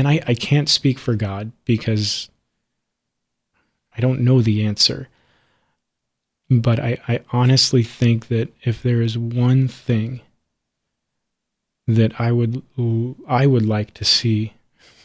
and 0.00 0.08
I, 0.08 0.22
I 0.26 0.32
can't 0.32 0.70
speak 0.70 0.98
for 0.98 1.14
God 1.14 1.52
because 1.66 2.30
I 3.94 4.00
don't 4.00 4.22
know 4.22 4.40
the 4.40 4.64
answer. 4.64 5.08
But 6.48 6.80
I, 6.80 6.96
I 7.06 7.20
honestly 7.32 7.82
think 7.82 8.28
that 8.28 8.50
if 8.62 8.82
there 8.82 9.02
is 9.02 9.18
one 9.18 9.68
thing 9.68 10.22
that 11.86 12.18
I 12.18 12.32
would 12.32 12.62
I 13.28 13.46
would 13.46 13.66
like 13.66 13.92
to 13.94 14.04
see 14.06 14.54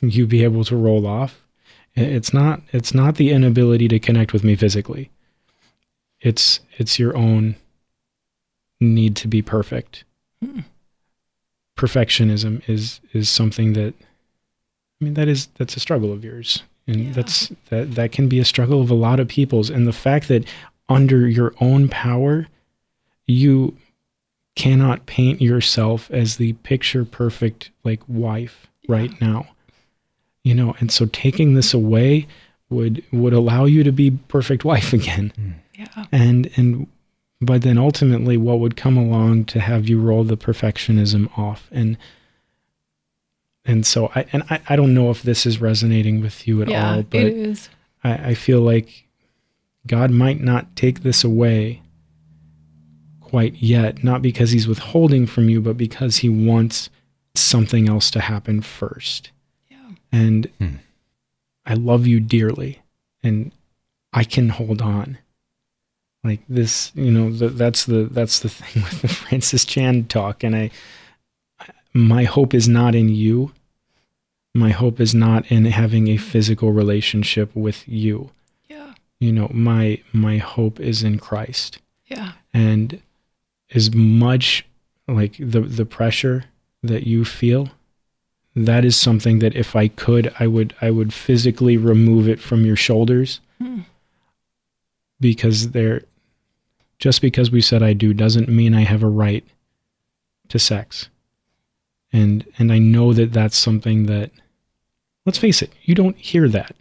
you 0.02 0.26
be 0.26 0.46
able 0.46 0.64
to 0.64 0.78
roll 0.78 1.06
off, 1.06 1.44
it's 1.94 2.34
not 2.34 2.62
it's 2.72 2.94
not 2.94 3.16
the 3.16 3.32
inability 3.32 3.90
to 3.90 4.00
connect 4.00 4.32
with 4.32 4.46
me 4.46 4.56
physically. 4.56 5.12
It's 6.22 6.62
it's 6.78 6.98
your 6.98 7.18
own 7.18 7.58
need 8.80 9.18
to 9.18 9.28
be 9.28 9.42
perfect. 9.42 10.06
Hmm. 10.42 10.62
Perfectionism 11.78 12.62
is 12.70 13.02
is 13.12 13.30
something 13.30 13.74
that 13.74 13.94
I 15.02 15.06
mean 15.06 15.14
that 15.16 15.28
is 15.28 15.48
that's 15.58 15.76
a 15.76 15.80
struggle 15.80 16.12
of 16.12 16.24
yours. 16.24 16.64
And 16.88 17.14
that's 17.14 17.52
that 17.70 17.96
that 17.96 18.12
can 18.12 18.30
be 18.30 18.40
a 18.40 18.46
struggle 18.46 18.82
of 18.82 18.90
a 18.92 18.96
lot 18.96 19.20
of 19.20 19.28
people's 19.28 19.70
and 19.70 19.88
the 19.88 19.94
fact 19.94 20.28
that 20.28 20.46
under 20.88 21.28
your 21.28 21.54
own 21.60 21.90
power 21.90 22.48
you 23.28 23.76
cannot 24.56 25.06
paint 25.06 25.42
yourself 25.42 26.10
as 26.12 26.38
the 26.38 26.54
picture 26.54 27.04
perfect 27.04 27.72
like 27.84 28.02
wife 28.08 28.68
right 28.88 29.20
now. 29.20 29.48
You 30.44 30.54
know, 30.54 30.76
and 30.80 30.92
so 30.92 31.08
taking 31.08 31.56
this 31.56 31.74
away 31.74 32.28
would 32.70 33.04
would 33.12 33.34
allow 33.34 33.66
you 33.66 33.84
to 33.84 33.92
be 33.92 34.12
perfect 34.28 34.66
wife 34.66 34.94
again 35.00 35.32
hmm. 35.36 35.52
Yeah. 35.78 36.06
and 36.12 36.50
and 36.56 36.88
but 37.42 37.62
then 37.62 37.78
ultimately 37.78 38.38
what 38.38 38.60
would 38.60 38.78
come 38.78 38.98
along 38.98 39.46
to 39.46 39.60
have 39.60 39.90
you 39.90 40.00
roll 40.00 40.24
the 40.24 40.38
perfectionism 40.38 41.38
off 41.38 41.70
and 41.72 41.98
and 43.66 43.86
so 43.86 44.12
i 44.16 44.26
and 44.34 44.44
i, 44.50 44.60
I 44.70 44.76
don't 44.76 44.94
know 44.94 45.10
if 45.12 45.24
this 45.24 45.46
is 45.46 45.60
resonating 45.62 46.22
with 46.22 46.48
you 46.48 46.62
at 46.62 46.68
Yeah, 46.70 46.96
all 46.98 47.04
but 47.04 47.22
is. 47.24 47.70
I, 48.04 48.30
I 48.30 48.34
feel 48.34 48.62
like 48.62 49.08
god 49.88 50.12
might 50.12 50.42
not 50.42 50.76
take 50.76 51.02
this 51.04 51.24
away 51.24 51.82
quite 53.22 53.56
yet 53.56 54.04
not 54.04 54.22
because 54.22 54.52
he's 54.52 54.68
withholding 54.68 55.26
from 55.28 55.50
you 55.50 55.62
but 55.62 55.78
because 55.78 56.18
he 56.18 56.30
wants 56.30 56.90
something 57.36 57.90
else 57.90 58.10
to 58.12 58.20
happen 58.22 58.62
first 58.62 59.32
Yeah. 59.70 59.78
and 60.12 60.46
Hmm. 60.60 60.76
i 61.66 61.74
love 61.74 62.08
you 62.08 62.20
dearly 62.20 62.82
and 63.24 63.52
i 64.14 64.24
can 64.24 64.50
hold 64.50 64.82
on 64.82 65.18
like 66.24 66.42
this 66.48 66.92
you 66.96 67.12
know 67.12 67.30
th- 67.36 67.54
that's 67.54 67.86
the 67.86 68.04
that's 68.06 68.40
the 68.40 68.50
thing 68.50 68.84
with 68.90 69.02
the 69.02 69.08
francis 69.08 69.66
chan 69.66 70.06
talk 70.06 70.44
and 70.44 70.56
i 70.56 70.70
my 71.96 72.26
hope 72.26 72.54
is 72.54 72.68
not 72.68 72.94
in 72.94 73.08
you 73.10 73.52
my 74.54 74.70
hope 74.70 75.00
is 75.02 75.14
not 75.16 75.50
in 75.52 75.66
having 75.66 76.08
a 76.10 76.18
physical 76.18 76.72
relationship 76.72 77.54
with 77.56 77.88
you 77.88 78.30
Yeah. 78.70 78.94
you 79.20 79.32
know 79.32 79.50
my 79.54 80.02
my 80.14 80.38
hope 80.38 80.80
is 80.80 81.04
in 81.04 81.18
christ 81.20 81.80
Yeah. 82.08 82.34
and 82.54 83.02
as 83.74 83.94
much 83.96 84.66
like 85.08 85.36
the 85.40 85.62
the 85.62 85.86
pressure 85.86 86.46
that 86.84 87.08
you 87.08 87.24
feel 87.24 87.70
that 88.58 88.84
is 88.86 88.96
something 88.98 89.40
that 89.40 89.56
if 89.56 89.74
i 89.76 89.88
could 89.88 90.34
i 90.40 90.48
would 90.48 90.74
i 90.82 90.90
would 90.92 91.14
physically 91.14 91.78
remove 91.78 92.28
it 92.28 92.40
from 92.42 92.66
your 92.66 92.76
shoulders 92.78 93.40
Hmm. 93.58 93.82
because 95.22 95.72
there 95.72 96.02
just 97.00 97.22
because 97.22 97.50
we 97.52 97.62
said 97.62 97.82
i 97.82 97.94
do 97.94 98.14
doesn't 98.14 98.50
mean 98.50 98.74
i 98.76 98.82
have 98.82 99.02
a 99.04 99.08
right 99.08 99.46
to 100.50 100.60
sex 100.60 101.10
and 102.16 102.46
and 102.58 102.72
i 102.72 102.78
know 102.78 103.14
that 103.14 103.34
that's 103.34 103.58
something 103.58 104.06
that 104.06 104.32
let's 105.26 105.38
face 105.38 105.62
it 105.62 105.72
you 105.84 105.94
don't 105.94 106.18
hear 106.18 106.48
that. 106.48 106.76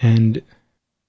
And 0.00 0.42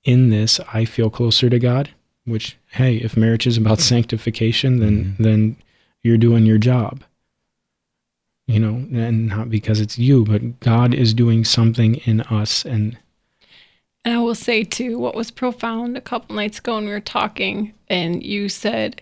in 0.04 0.30
this 0.30 0.60
i 0.72 0.86
feel 0.86 1.10
closer 1.10 1.50
to 1.50 1.60
god 1.60 1.90
which 2.26 2.58
hey 2.72 2.96
if 2.98 3.18
marriage 3.18 3.46
is 3.46 3.58
about 3.58 3.80
sanctification 3.80 4.80
then 4.80 5.04
mm-hmm. 5.04 5.24
then 5.24 5.56
you're 6.04 6.18
doing 6.18 6.46
your 6.46 6.58
job. 6.58 7.04
You 8.48 8.60
know 8.60 8.76
and 8.76 9.28
not 9.28 9.50
because 9.50 9.80
it's 9.82 9.98
you 9.98 10.24
but 10.24 10.60
god 10.60 10.94
is 10.94 11.14
doing 11.14 11.44
something 11.44 11.96
in 12.06 12.22
us. 12.22 12.64
And 12.66 12.98
And 14.06 14.16
I 14.16 14.20
will 14.20 14.36
say 14.36 14.64
too, 14.64 15.00
what 15.00 15.16
was 15.16 15.32
profound 15.32 15.98
a 15.98 16.02
couple 16.02 16.36
nights 16.36 16.60
ago 16.60 16.76
when 16.76 16.86
we 16.86 16.92
were 16.92 17.00
talking, 17.00 17.74
and 17.88 18.22
you 18.22 18.50
said, 18.50 19.02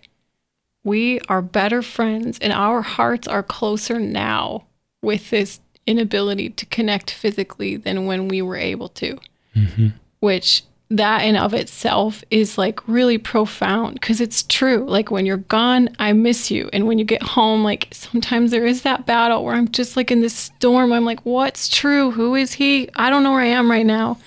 We 0.83 1.19
are 1.29 1.41
better 1.41 1.81
friends 1.81 2.39
and 2.39 2.51
our 2.53 2.81
hearts 2.81 3.27
are 3.27 3.43
closer 3.43 3.99
now 3.99 4.65
with 5.01 5.29
this 5.29 5.59
inability 5.87 6.49
to 6.49 6.65
connect 6.67 7.11
physically 7.11 7.75
than 7.75 8.05
when 8.05 8.27
we 8.27 8.41
were 8.41 8.57
able 8.57 8.89
to. 8.89 9.19
Mm-hmm. 9.55 9.87
Which 10.19 10.63
that 10.91 11.21
in 11.21 11.37
of 11.37 11.53
itself 11.53 12.21
is 12.29 12.57
like 12.57 12.85
really 12.87 13.17
profound 13.17 13.93
because 13.93 14.19
it's 14.19 14.43
true. 14.43 14.85
Like 14.85 15.09
when 15.09 15.25
you're 15.25 15.37
gone, 15.37 15.89
I 15.99 16.11
miss 16.11 16.51
you. 16.51 16.69
And 16.73 16.85
when 16.85 16.99
you 16.99 17.05
get 17.05 17.23
home, 17.23 17.63
like 17.63 17.87
sometimes 17.91 18.51
there 18.51 18.65
is 18.65 18.81
that 18.81 19.05
battle 19.05 19.43
where 19.43 19.55
I'm 19.55 19.69
just 19.69 19.95
like 19.95 20.11
in 20.11 20.19
this 20.19 20.35
storm. 20.35 20.91
I'm 20.91 21.05
like, 21.05 21.21
what's 21.21 21.69
true? 21.69 22.11
Who 22.11 22.35
is 22.35 22.53
he? 22.53 22.89
I 22.95 23.09
don't 23.09 23.23
know 23.23 23.31
where 23.31 23.39
I 23.39 23.47
am 23.47 23.71
right 23.71 23.85
now. 23.85 24.17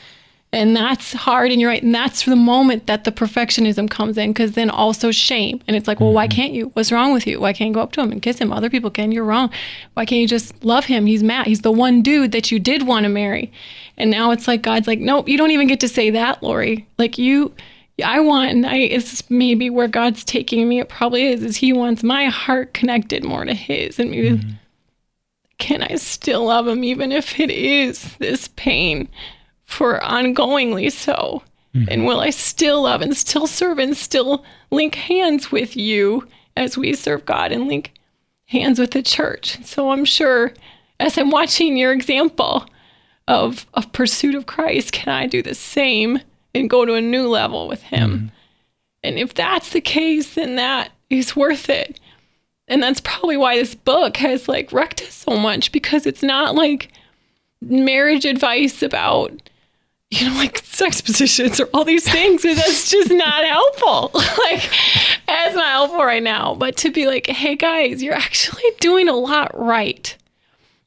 And 0.54 0.76
that's 0.76 1.12
hard. 1.12 1.50
And 1.50 1.60
you're 1.60 1.68
right. 1.70 1.82
And 1.82 1.92
that's 1.92 2.24
the 2.24 2.36
moment 2.36 2.86
that 2.86 3.02
the 3.02 3.10
perfectionism 3.10 3.90
comes 3.90 4.16
in 4.16 4.32
because 4.32 4.52
then 4.52 4.70
also 4.70 5.10
shame. 5.10 5.60
And 5.66 5.76
it's 5.76 5.88
like, 5.88 5.98
well, 5.98 6.12
why 6.12 6.28
mm-hmm. 6.28 6.36
can't 6.36 6.52
you? 6.52 6.70
What's 6.74 6.92
wrong 6.92 7.12
with 7.12 7.26
you? 7.26 7.40
Why 7.40 7.52
can't 7.52 7.68
you 7.68 7.74
go 7.74 7.80
up 7.80 7.90
to 7.92 8.00
him 8.00 8.12
and 8.12 8.22
kiss 8.22 8.38
him? 8.38 8.52
Other 8.52 8.70
people 8.70 8.88
can. 8.88 9.10
You're 9.10 9.24
wrong. 9.24 9.50
Why 9.94 10.04
can't 10.04 10.20
you 10.20 10.28
just 10.28 10.64
love 10.64 10.84
him? 10.84 11.06
He's 11.06 11.24
Matt. 11.24 11.48
He's 11.48 11.62
the 11.62 11.72
one 11.72 12.02
dude 12.02 12.30
that 12.32 12.52
you 12.52 12.60
did 12.60 12.86
want 12.86 13.02
to 13.02 13.08
marry. 13.08 13.52
And 13.96 14.12
now 14.12 14.30
it's 14.30 14.46
like, 14.46 14.62
God's 14.62 14.86
like, 14.86 15.00
nope, 15.00 15.28
you 15.28 15.36
don't 15.36 15.50
even 15.50 15.66
get 15.66 15.80
to 15.80 15.88
say 15.88 16.10
that, 16.10 16.42
Laurie. 16.42 16.86
Like, 16.98 17.18
you. 17.18 17.52
I 18.04 18.18
want, 18.18 18.50
and 18.50 18.66
I, 18.66 18.76
it's 18.76 19.28
maybe 19.30 19.70
where 19.70 19.86
God's 19.86 20.24
taking 20.24 20.68
me. 20.68 20.80
It 20.80 20.88
probably 20.88 21.26
is, 21.26 21.44
is 21.44 21.56
He 21.56 21.72
wants 21.72 22.02
my 22.02 22.24
heart 22.24 22.74
connected 22.74 23.22
more 23.22 23.44
to 23.44 23.54
His, 23.54 24.00
and 24.00 24.10
maybe 24.10 24.30
mm-hmm. 24.30 24.50
can 25.58 25.80
I 25.80 25.94
still 25.94 26.46
love 26.46 26.66
him 26.66 26.82
even 26.82 27.12
if 27.12 27.38
it 27.38 27.52
is 27.52 28.16
this 28.16 28.48
pain 28.56 29.08
for 29.64 30.00
ongoingly 30.00 30.90
so? 30.90 31.42
Mm-hmm. 31.74 31.88
And 31.90 32.06
will 32.06 32.20
I 32.20 32.30
still 32.30 32.82
love 32.82 33.02
and 33.02 33.16
still 33.16 33.46
serve 33.46 33.78
and 33.78 33.96
still 33.96 34.44
link 34.70 34.94
hands 34.94 35.50
with 35.50 35.76
you 35.76 36.26
as 36.56 36.78
we 36.78 36.94
serve 36.94 37.26
God 37.26 37.50
and 37.50 37.66
link 37.66 37.92
hands 38.46 38.78
with 38.78 38.92
the 38.92 39.02
church? 39.02 39.62
So 39.64 39.90
I'm 39.90 40.04
sure 40.04 40.52
as 41.00 41.18
I'm 41.18 41.30
watching 41.30 41.76
your 41.76 41.92
example 41.92 42.66
of 43.26 43.66
of 43.74 43.90
pursuit 43.92 44.34
of 44.34 44.46
Christ, 44.46 44.92
can 44.92 45.12
I 45.12 45.26
do 45.26 45.42
the 45.42 45.54
same 45.54 46.20
and 46.54 46.70
go 46.70 46.84
to 46.84 46.94
a 46.94 47.00
new 47.00 47.28
level 47.28 47.66
with 47.66 47.82
him? 47.82 48.10
Mm-hmm. 48.10 48.26
And 49.02 49.18
if 49.18 49.34
that's 49.34 49.70
the 49.70 49.80
case, 49.80 50.34
then 50.34 50.56
that 50.56 50.90
is 51.10 51.36
worth 51.36 51.68
it. 51.68 52.00
And 52.68 52.82
that's 52.82 53.00
probably 53.00 53.36
why 53.36 53.56
this 53.56 53.74
book 53.74 54.16
has 54.18 54.48
like 54.48 54.72
wrecked 54.72 55.02
us 55.02 55.12
so 55.12 55.36
much 55.36 55.72
because 55.72 56.06
it's 56.06 56.22
not 56.22 56.54
like 56.54 56.90
marriage 57.60 58.24
advice 58.24 58.82
about, 58.82 59.50
you 60.20 60.28
know, 60.30 60.36
like 60.36 60.58
sex 60.58 61.00
positions 61.00 61.60
or 61.60 61.68
all 61.74 61.84
these 61.84 62.08
things. 62.10 62.44
And 62.44 62.56
that's 62.56 62.90
just 62.90 63.10
not 63.10 63.44
helpful. 63.44 64.10
like, 64.38 64.70
that's 65.26 65.54
not 65.54 65.66
helpful 65.66 66.04
right 66.04 66.22
now. 66.22 66.54
But 66.54 66.76
to 66.78 66.90
be 66.90 67.06
like, 67.06 67.26
hey 67.26 67.56
guys, 67.56 68.02
you're 68.02 68.14
actually 68.14 68.62
doing 68.80 69.08
a 69.08 69.14
lot 69.14 69.50
right. 69.58 70.16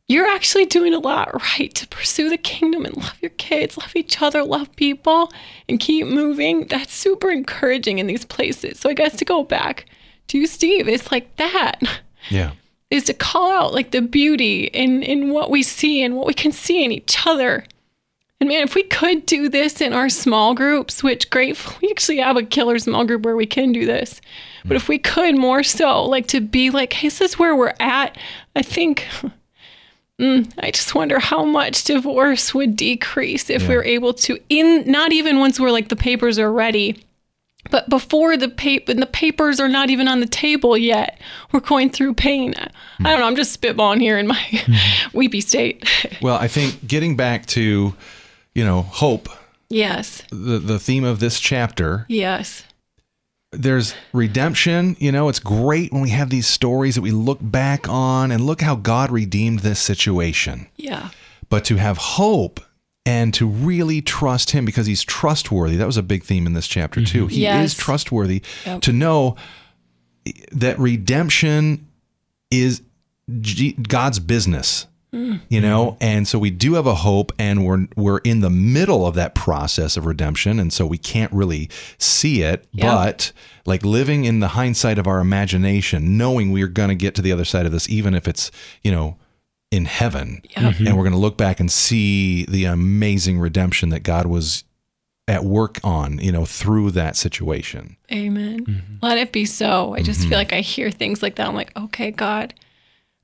You're 0.09 0.27
actually 0.27 0.65
doing 0.65 0.93
a 0.93 0.99
lot 0.99 1.33
right 1.57 1.73
to 1.75 1.87
pursue 1.89 2.29
the 2.29 2.37
kingdom 2.37 2.85
and 2.85 2.95
love 2.95 3.17
your 3.21 3.31
kids, 3.31 3.77
love 3.77 3.93
each 3.93 4.21
other, 4.21 4.41
love 4.43 4.73
people, 4.77 5.31
and 5.67 5.79
keep 5.81 6.07
moving. 6.07 6.65
That's 6.67 6.93
super 6.93 7.29
encouraging 7.29 7.99
in 7.99 8.07
these 8.07 8.23
places. 8.23 8.79
So 8.79 8.89
I 8.89 8.93
guess 8.93 9.17
to 9.17 9.25
go 9.25 9.43
back 9.43 9.85
to 10.29 10.37
you, 10.37 10.47
Steve, 10.47 10.87
it's 10.87 11.11
like 11.11 11.35
that 11.35 11.81
Yeah. 12.29 12.51
is 12.89 13.03
to 13.05 13.13
call 13.13 13.51
out 13.51 13.73
like 13.73 13.91
the 13.91 14.01
beauty 14.01 14.65
in 14.65 15.03
in 15.03 15.29
what 15.31 15.49
we 15.49 15.61
see 15.61 16.01
and 16.01 16.15
what 16.15 16.25
we 16.25 16.33
can 16.33 16.53
see 16.53 16.85
in 16.85 16.91
each 16.93 17.27
other. 17.27 17.65
And 18.39 18.49
man, 18.49 18.63
if 18.63 18.75
we 18.75 18.83
could 18.83 19.25
do 19.25 19.49
this 19.49 19.81
in 19.81 19.93
our 19.93 20.09
small 20.09 20.53
groups, 20.53 21.01
which 21.03 21.29
great, 21.29 21.57
we 21.81 21.89
actually 21.89 22.17
have 22.17 22.37
a 22.37 22.43
killer 22.43 22.77
small 22.79 23.05
group 23.05 23.23
where 23.23 23.35
we 23.35 23.45
can 23.45 23.71
do 23.71 23.85
this. 23.85 24.21
But 24.65 24.75
if 24.75 24.89
we 24.89 24.99
could 24.99 25.37
more 25.37 25.63
so, 25.63 26.03
like 26.03 26.27
to 26.27 26.41
be 26.41 26.69
like, 26.71 26.91
hey, 26.91 27.07
this 27.07 27.21
is 27.21 27.39
where 27.39 27.55
we're 27.55 27.73
at. 27.79 28.17
I 28.53 28.61
think, 28.61 29.07
mm, 30.21 30.51
I 30.59 30.71
just 30.71 30.93
wonder 30.93 31.19
how 31.19 31.45
much 31.45 31.85
divorce 31.85 32.53
would 32.53 32.75
decrease 32.75 33.49
if 33.49 33.67
we 33.67 33.75
were 33.75 33.83
able 33.85 34.13
to, 34.15 34.37
in 34.49 34.83
not 34.91 35.13
even 35.13 35.39
once 35.39 35.57
we're 35.57 35.71
like 35.71 35.87
the 35.87 35.95
papers 35.95 36.37
are 36.37 36.51
ready, 36.51 37.01
but 37.71 37.89
before 37.89 38.35
the 38.37 38.49
paper 38.49 38.91
and 38.91 39.01
the 39.01 39.05
papers 39.05 39.59
are 39.59 39.69
not 39.69 39.89
even 39.89 40.07
on 40.07 40.19
the 40.19 40.27
table 40.27 40.77
yet 40.77 41.19
we're 41.51 41.59
going 41.59 41.89
through 41.89 42.13
pain 42.13 42.53
i 42.57 43.09
don't 43.09 43.19
know 43.19 43.25
i'm 43.25 43.35
just 43.35 43.59
spitballing 43.59 43.99
here 43.99 44.17
in 44.17 44.25
my 44.25 44.63
weepy 45.13 45.41
state 45.41 45.83
Well, 46.21 46.37
I 46.37 46.47
think 46.47 46.87
getting 46.87 47.17
back 47.17 47.45
to, 47.47 47.93
you 48.57 48.65
know, 48.65 48.81
hope, 48.81 49.29
yes 49.69 50.23
the, 50.31 50.57
the 50.59 50.79
theme 50.79 51.03
of 51.03 51.19
this 51.19 51.39
chapter, 51.39 52.05
yes 52.09 52.63
there's 53.53 53.95
redemption. 54.13 54.97
You 54.99 55.11
know, 55.13 55.29
it's 55.29 55.39
great 55.39 55.93
when 55.93 56.01
we 56.01 56.09
have 56.09 56.29
these 56.29 56.47
stories 56.47 56.95
that 56.95 57.01
we 57.01 57.11
look 57.11 57.39
back 57.41 57.87
on 57.87 58.29
and 58.31 58.45
look 58.45 58.61
how 58.61 58.75
God 58.75 59.09
redeemed 59.09 59.59
this 59.59 59.79
situation. 59.79 60.67
yeah 60.75 61.09
But 61.49 61.63
to 61.65 61.77
have 61.77 61.97
hope 61.97 62.59
and 63.05 63.33
to 63.35 63.47
really 63.47 64.01
trust 64.01 64.51
him 64.51 64.65
because 64.65 64.85
he's 64.85 65.01
trustworthy. 65.01 65.77
That 65.77 65.85
was 65.87 65.95
a 65.95 66.03
big 66.03 66.23
theme 66.25 66.45
in 66.45 66.53
this 66.53 66.67
chapter 66.67 67.03
too. 67.05 67.21
Mm-hmm. 67.25 67.35
He 67.35 67.41
Yes. 67.43 67.71
is 67.71 67.77
trustworthy 67.77 68.41
to 68.81 68.91
know 68.91 69.37
that 70.51 70.77
redemption 70.77 71.87
is 72.51 72.81
God's 73.87 74.19
business. 74.19 74.87
Mm. 75.17 75.41
You 75.49 75.61
know, 75.61 75.97
and 75.99 76.27
so 76.27 76.37
we 76.37 76.51
do 76.51 76.75
have 76.75 76.85
a 76.85 76.95
hope, 76.95 77.31
and 77.39 77.65
we're 77.65 77.87
we're 77.95 78.19
in 78.19 78.41
the 78.41 78.49
middle 78.49 79.05
of 79.05 79.15
that 79.15 79.33
process 79.33 79.97
of 79.97 80.05
redemption, 80.05 80.59
and 80.59 80.71
so 80.71 80.85
we 80.85 80.97
can't 80.97 81.31
really 81.33 81.69
see 81.97 82.43
it. 82.43 82.67
Yeah. 82.71 82.93
But 82.93 83.31
like 83.65 83.83
living 83.83 84.25
in 84.25 84.41
the 84.41 84.49
hindsight 84.49 84.99
of 84.99 85.07
our 85.07 85.19
imagination, 85.19 86.17
knowing 86.17 86.51
we 86.51 86.61
are 86.61 86.67
going 86.67 86.89
to 86.89 86.95
get 86.95 87.15
to 87.15 87.21
the 87.21 87.31
other 87.31 87.45
side 87.45 87.65
of 87.65 87.71
this, 87.71 87.89
even 87.89 88.13
if 88.13 88.27
it's 88.27 88.51
you 88.83 88.91
know 88.91 89.17
in 89.71 89.85
heaven, 89.85 90.41
mm-hmm. 90.51 90.85
and 90.85 90.95
we're 90.95 91.03
going 91.03 91.11
to 91.13 91.19
look 91.19 91.37
back 91.37 91.59
and 91.59 91.71
see 91.71 92.45
the 92.45 92.65
amazing 92.65 93.39
redemption 93.39 93.89
that 93.89 94.01
God 94.01 94.27
was 94.27 94.63
at 95.27 95.43
work 95.43 95.79
on, 95.83 96.19
you 96.19 96.31
know, 96.31 96.45
through 96.45 96.91
that 96.91 97.15
situation. 97.15 97.97
Amen. 98.11 98.65
Mm-hmm. 98.65 98.95
Let 99.01 99.17
it 99.17 99.31
be 99.31 99.45
so. 99.45 99.93
I 99.93 100.01
just 100.01 100.21
feel 100.21 100.27
mm-hmm. 100.29 100.35
like 100.35 100.53
I 100.53 100.61
hear 100.61 100.89
things 100.89 101.21
like 101.21 101.35
that. 101.35 101.47
I'm 101.47 101.55
like, 101.55 101.75
okay, 101.75 102.11
God, 102.11 102.53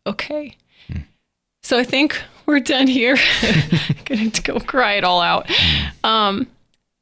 okay. 0.05 0.57
So 1.63 1.77
I 1.77 1.83
think 1.83 2.21
we're 2.45 2.59
done 2.59 2.87
here. 2.87 3.17
Gonna 4.05 4.29
go 4.43 4.59
cry 4.59 4.93
it 4.93 5.03
all 5.03 5.21
out. 5.21 5.49
Um, 6.03 6.47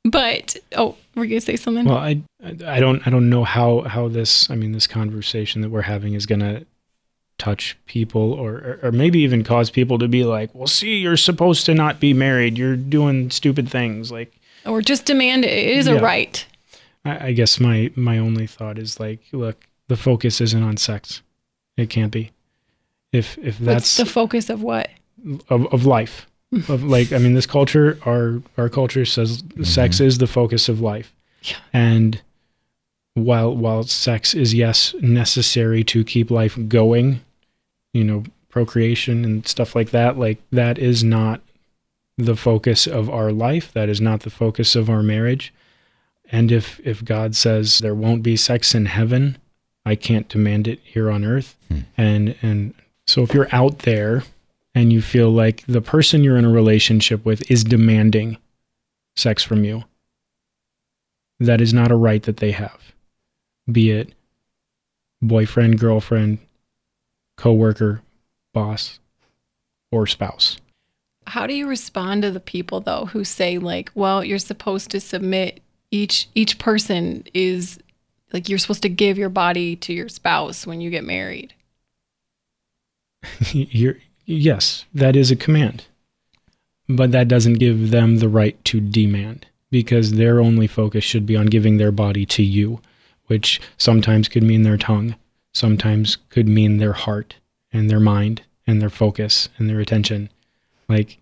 but 0.04 0.56
oh, 0.76 0.96
we're 1.16 1.26
gonna 1.26 1.42
say 1.42 1.56
something. 1.56 1.86
Well, 1.86 1.98
I 1.98 2.22
I 2.66 2.80
don't 2.80 3.06
I 3.06 3.10
don't 3.10 3.30
know 3.30 3.44
how 3.44 3.82
how 3.82 4.08
this 4.08 4.50
I 4.50 4.56
mean 4.56 4.72
this 4.72 4.88
conversation 4.88 5.62
that 5.62 5.70
we're 5.70 5.82
having 5.82 6.14
is 6.14 6.26
gonna 6.26 6.66
touch 7.38 7.78
people 7.86 8.34
or 8.34 8.80
or- 8.84 8.92
maybe 8.92 9.20
even 9.20 9.44
cause 9.44 9.70
people 9.70 9.98
to 10.00 10.08
be 10.08 10.24
like, 10.24 10.54
well, 10.54 10.68
see, 10.68 10.98
you're 10.98 11.18
supposed 11.18 11.66
to 11.66 11.74
not 11.74 12.00
be 12.00 12.14
married. 12.14 12.58
You're 12.58 12.76
doing 12.76 13.30
stupid 13.32 13.70
things. 13.70 14.12
Like, 14.12 14.32
or 14.66 14.82
just 14.82 15.06
demand 15.06 15.44
it. 15.46 15.52
It 15.52 15.78
is 15.78 15.88
a 15.88 16.00
right. 16.00 16.46
I, 17.04 17.28
I 17.28 17.32
guess 17.34 17.60
my 17.60 17.92
my 17.96 18.18
only 18.20 18.48
thought 18.48 18.78
is 18.78 19.00
like, 19.00 19.20
look, 19.32 19.68
the 19.88 19.98
focus 19.98 20.40
isn't 20.42 20.64
on 20.64 20.78
sex. 20.78 21.22
It 21.78 21.90
can't 21.90 22.12
be. 22.12 22.32
If 23.12 23.38
if 23.40 23.58
That's 23.60 23.96
that's 23.96 23.98
the 23.98 24.06
focus 24.06 24.50
of 24.50 24.64
what? 24.64 24.90
of, 25.50 25.72
of 25.74 25.86
life. 25.86 26.28
Hmm. 26.52 26.72
Of 26.72 26.84
like 26.84 27.14
i 27.14 27.18
mean 27.18 27.34
this 27.34 27.46
culture 27.46 27.98
our 28.06 28.42
our 28.58 28.68
culture 28.68 29.06
says 29.06 29.42
mm-hmm. 29.42 29.64
sex 29.64 30.00
is 30.02 30.18
the 30.18 30.28
focus 30.28 30.68
of 30.68 30.82
life. 30.82 31.14
Yeah. 31.44 31.58
and 31.74 32.22
while 33.16 33.56
while 33.56 33.84
sex 33.84 34.34
is 34.34 34.54
yes 34.54 34.94
necessary 35.02 35.84
to 35.86 36.04
keep 36.04 36.30
life 36.30 36.58
going 36.68 37.22
you 37.94 38.04
know 38.04 38.24
procreation 38.50 39.26
and 39.26 39.48
stuff 39.48 39.76
like 39.76 39.90
that 39.90 40.20
like 40.20 40.40
that 40.52 40.78
is 40.78 41.04
not 41.04 41.42
the 42.18 42.36
focus 42.36 42.88
of 42.88 43.10
our 43.10 43.32
life. 43.32 43.72
That 43.74 43.90
is 43.90 44.02
not 44.02 44.22
the 44.22 44.30
focus 44.30 44.76
of 44.76 44.90
our 44.90 45.02
marriage. 45.02 45.54
And 46.32 46.52
if 46.52 46.80
if 46.84 47.04
god 47.04 47.36
says 47.36 47.80
there 47.80 47.96
won't 47.96 48.24
be 48.24 48.38
sex 48.38 48.76
in 48.76 48.86
heaven 48.86 49.38
i 49.86 49.96
can't 49.96 50.30
demand 50.30 50.68
it 50.68 50.80
here 50.84 51.10
on 51.10 51.26
earth. 51.26 51.58
Hmm. 51.70 51.80
And 51.98 52.36
and 52.42 52.74
so 53.12 53.24
if 53.24 53.34
you're 53.34 53.54
out 53.54 53.80
there 53.80 54.24
and 54.74 54.94
you 54.94 55.02
feel 55.02 55.30
like 55.30 55.66
the 55.68 55.82
person 55.82 56.24
you're 56.24 56.38
in 56.38 56.46
a 56.46 56.50
relationship 56.50 57.26
with 57.26 57.52
is 57.52 57.66
demanding 57.66 58.38
sex 59.18 59.44
from 59.44 59.66
you, 59.66 59.84
that 61.38 61.60
is 61.60 61.74
not 61.74 61.92
a 61.92 61.96
right 61.98 62.24
that 62.24 62.38
they 62.38 62.52
have. 62.52 62.94
Be 63.70 63.92
it 63.92 64.14
boyfriend, 65.22 65.78
girlfriend, 65.78 66.38
coworker, 67.36 68.02
boss, 68.54 69.00
or 69.92 70.08
spouse. 70.08 70.56
How 71.28 71.46
do 71.46 71.54
you 71.54 71.68
respond 71.68 72.22
to 72.22 72.32
the 72.32 72.40
people 72.40 72.80
though 72.80 73.08
who 73.08 73.26
say 73.26 73.58
like, 73.58 73.92
well, 73.94 74.24
you're 74.24 74.38
supposed 74.38 74.90
to 74.92 75.02
submit 75.02 75.60
each 75.92 76.30
each 76.34 76.60
person 76.60 77.26
is 77.34 77.78
like 78.32 78.48
you're 78.48 78.58
supposed 78.58 78.84
to 78.84 78.90
give 78.90 79.18
your 79.18 79.28
body 79.28 79.76
to 79.76 79.92
your 79.92 80.08
spouse 80.08 80.66
when 80.66 80.80
you 80.80 80.90
get 80.90 81.04
married. 81.04 81.54
yes, 84.26 84.86
that 84.94 85.16
is 85.16 85.32
a 85.32 85.36
command. 85.36 85.86
But 86.88 87.12
that 87.12 87.28
doesn't 87.28 87.54
give 87.56 87.92
them 87.92 88.18
the 88.18 88.30
right 88.30 88.64
to 88.66 88.82
demand 88.82 89.46
because 89.70 90.14
their 90.14 90.40
only 90.40 90.68
focus 90.68 91.04
should 91.04 91.26
be 91.26 91.36
on 91.36 91.46
giving 91.46 91.78
their 91.78 91.92
body 91.92 92.26
to 92.26 92.44
you, 92.44 92.82
which 93.28 93.62
sometimes 93.78 94.28
could 94.28 94.44
mean 94.44 94.64
their 94.64 94.78
tongue, 94.78 95.16
sometimes 95.54 96.18
could 96.30 96.48
mean 96.48 96.78
their 96.78 96.94
heart 96.94 97.36
and 97.72 97.90
their 97.90 98.00
mind 98.00 98.42
and 98.68 98.82
their 98.82 98.90
focus 98.90 99.48
and 99.58 99.70
their 99.70 99.80
attention. 99.80 100.30
Like, 100.90 101.18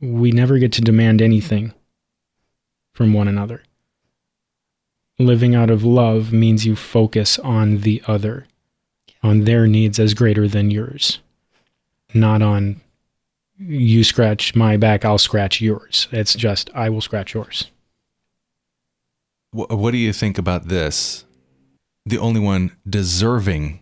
we 0.00 0.30
never 0.30 0.58
get 0.58 0.72
to 0.74 0.80
demand 0.80 1.20
anything 1.20 1.74
from 2.92 3.12
one 3.12 3.28
another. 3.28 3.62
Living 5.18 5.54
out 5.54 5.68
of 5.68 5.84
love 5.84 6.32
means 6.32 6.64
you 6.64 6.76
focus 6.76 7.38
on 7.40 7.78
the 7.78 8.00
other, 8.06 8.46
on 9.22 9.44
their 9.44 9.66
needs 9.66 9.98
as 9.98 10.14
greater 10.14 10.48
than 10.48 10.70
yours 10.70 11.18
not 12.14 12.42
on 12.42 12.80
you 13.58 14.04
scratch 14.04 14.54
my 14.54 14.76
back, 14.76 15.04
I'll 15.04 15.18
scratch 15.18 15.60
yours. 15.60 16.08
It's 16.12 16.34
just 16.34 16.70
I 16.74 16.88
will 16.88 17.00
scratch 17.00 17.34
yours. 17.34 17.70
What 19.52 19.90
do 19.90 19.98
you 19.98 20.12
think 20.12 20.38
about 20.38 20.68
this? 20.68 21.24
The 22.06 22.18
only 22.18 22.40
one 22.40 22.72
deserving 22.88 23.80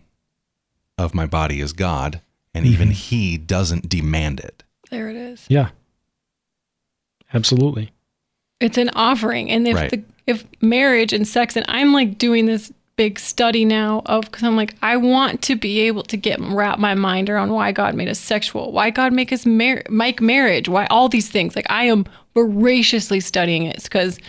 of 0.97 1.13
my 1.13 1.25
body 1.25 1.61
is 1.61 1.73
God, 1.73 2.21
and 2.53 2.65
mm-hmm. 2.65 2.73
even 2.73 2.91
He 2.91 3.37
doesn't 3.37 3.87
demand 3.87 4.39
it. 4.39 4.63
There 4.89 5.09
it 5.09 5.15
is. 5.15 5.45
Yeah. 5.47 5.69
Absolutely. 7.33 7.91
It's 8.59 8.77
an 8.77 8.89
offering, 8.95 9.49
and 9.49 9.67
if 9.67 9.75
Right. 9.75 9.91
the 9.91 10.03
if 10.27 10.45
marriage 10.61 11.13
and 11.13 11.27
sex, 11.27 11.55
and 11.55 11.65
I'm 11.69 11.93
like 11.93 12.17
doing 12.17 12.45
this 12.45 12.73
big 12.99 13.17
study 13.17 13.63
now 13.63 14.01
of 14.07 14.25
because 14.25 14.43
I'm 14.43 14.57
like 14.57 14.75
I 14.81 14.97
want 14.97 15.41
to 15.43 15.55
be 15.55 15.79
able 15.79 16.03
to 16.03 16.17
get 16.17 16.37
wrap 16.41 16.79
my 16.79 16.95
mind 16.95 17.29
around 17.29 17.53
why 17.53 17.71
God 17.71 17.95
made 17.95 18.09
us 18.09 18.19
sexual, 18.19 18.73
why 18.73 18.89
God 18.89 19.13
make 19.13 19.31
us 19.31 19.45
mar- 19.45 19.85
make 19.89 20.19
marriage, 20.19 20.67
why 20.67 20.85
all 20.87 21.07
these 21.07 21.29
things. 21.29 21.55
Like 21.55 21.65
I 21.69 21.85
am 21.85 22.05
voraciously 22.33 23.21
studying 23.21 23.63
it 23.63 23.81
because 23.81 24.19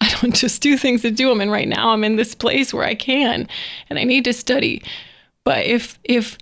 I 0.00 0.08
don't 0.08 0.34
just 0.44 0.62
do 0.62 0.78
things 0.78 1.02
to 1.02 1.10
do 1.10 1.28
them, 1.28 1.42
and 1.42 1.52
right 1.52 1.68
now 1.68 1.90
I'm 1.90 2.02
in 2.02 2.16
this 2.16 2.34
place 2.34 2.72
where 2.72 2.86
I 2.86 2.94
can, 2.94 3.46
and 3.90 3.98
I 3.98 4.04
need 4.04 4.24
to 4.24 4.32
study. 4.32 4.82
But 5.44 5.66
if 5.66 5.98
if 6.04 6.38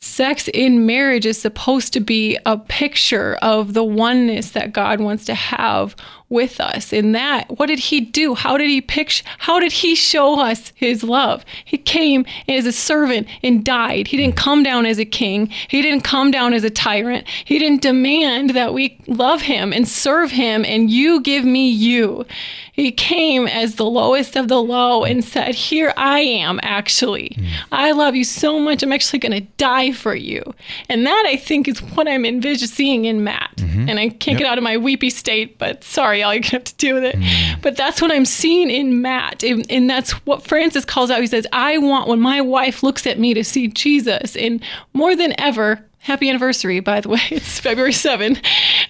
sex 0.00 0.48
in 0.48 0.84
marriage 0.84 1.26
is 1.26 1.40
supposed 1.40 1.92
to 1.92 2.00
be 2.00 2.38
a 2.44 2.58
picture 2.58 3.36
of 3.40 3.74
the 3.74 3.84
oneness 3.84 4.50
that 4.50 4.72
God 4.72 4.98
wants 4.98 5.26
to 5.26 5.34
have 5.34 5.94
with 6.30 6.60
us. 6.60 6.92
In 6.92 7.12
that, 7.12 7.58
what 7.58 7.66
did 7.66 7.80
he 7.80 8.00
do? 8.00 8.34
How 8.34 8.56
did 8.56 8.70
he 8.70 8.80
picture 8.80 9.24
how 9.38 9.58
did 9.60 9.72
he 9.72 9.94
show 9.94 10.40
us 10.40 10.72
his 10.74 11.02
love? 11.02 11.44
He 11.64 11.76
came 11.76 12.24
as 12.48 12.66
a 12.66 12.72
servant 12.72 13.26
and 13.42 13.64
died. 13.64 14.06
He 14.06 14.16
didn't 14.16 14.36
come 14.36 14.62
down 14.62 14.86
as 14.86 14.98
a 14.98 15.04
king. 15.04 15.48
He 15.68 15.82
didn't 15.82 16.02
come 16.02 16.30
down 16.30 16.54
as 16.54 16.64
a 16.64 16.70
tyrant. 16.70 17.26
He 17.44 17.58
didn't 17.58 17.82
demand 17.82 18.50
that 18.50 18.72
we 18.72 18.98
love 19.06 19.42
him 19.42 19.72
and 19.72 19.86
serve 19.86 20.30
him 20.30 20.64
and 20.64 20.90
you 20.90 21.20
give 21.20 21.44
me 21.44 21.68
you. 21.68 22.24
He 22.72 22.92
came 22.92 23.46
as 23.46 23.74
the 23.74 23.84
lowest 23.84 24.36
of 24.36 24.48
the 24.48 24.62
low 24.62 25.04
and 25.04 25.22
said, 25.24 25.54
Here 25.54 25.92
I 25.96 26.20
am, 26.20 26.60
actually. 26.62 27.36
I 27.72 27.92
love 27.92 28.14
you 28.14 28.24
so 28.24 28.58
much. 28.58 28.82
I'm 28.82 28.92
actually 28.92 29.18
going 29.18 29.32
to 29.32 29.46
die 29.58 29.92
for 29.92 30.14
you. 30.14 30.42
And 30.88 31.04
that, 31.06 31.24
I 31.26 31.36
think, 31.36 31.68
is 31.68 31.80
what 31.80 32.08
I'm 32.08 32.24
envisioning 32.24 32.60
seeing 32.68 33.04
in 33.04 33.24
Matt. 33.24 33.52
Mm-hmm. 33.56 33.88
And 33.88 33.98
I 33.98 34.08
can't 34.10 34.38
get 34.38 34.46
out 34.46 34.58
of 34.58 34.64
my 34.64 34.76
weepy 34.76 35.10
state, 35.10 35.58
but 35.58 35.84
sorry, 35.84 36.19
all 36.22 36.34
you're 36.34 36.42
to 36.42 36.50
have 36.50 36.64
to 36.64 36.74
do 36.76 36.94
with 36.94 37.04
it. 37.04 37.16
But 37.62 37.76
that's 37.76 38.00
what 38.00 38.12
I'm 38.12 38.24
seeing 38.24 38.70
in 38.70 39.02
Matt. 39.02 39.42
And, 39.42 39.64
and 39.70 39.88
that's 39.88 40.12
what 40.26 40.42
Francis 40.42 40.84
calls 40.84 41.10
out. 41.10 41.20
He 41.20 41.26
says, 41.26 41.46
I 41.52 41.78
want 41.78 42.08
when 42.08 42.20
my 42.20 42.40
wife 42.40 42.82
looks 42.82 43.06
at 43.06 43.18
me 43.18 43.34
to 43.34 43.44
see 43.44 43.68
Jesus. 43.68 44.36
And 44.36 44.62
more 44.92 45.14
than 45.16 45.38
ever, 45.38 45.84
Happy 46.02 46.30
anniversary, 46.30 46.80
by 46.80 47.00
the 47.02 47.10
way. 47.10 47.20
It's 47.30 47.60
February 47.60 47.92
7. 47.92 48.38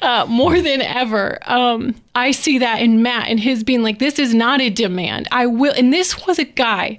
Uh, 0.01 0.27
more 0.29 0.63
than 0.63 0.81
ever, 0.81 1.39
um, 1.43 1.95
I 2.15 2.31
see 2.31 2.59
that 2.59 2.81
in 2.81 3.03
Matt 3.03 3.29
and 3.29 3.41
his 3.41 3.65
being 3.65 3.83
like, 3.83 3.99
this 3.99 4.19
is 4.19 4.33
not 4.33 4.61
a 4.61 4.71
demand. 4.71 5.27
I 5.33 5.47
will. 5.47 5.75
And 5.77 5.93
this 5.93 6.25
was 6.27 6.39
a 6.39 6.45
guy, 6.45 6.99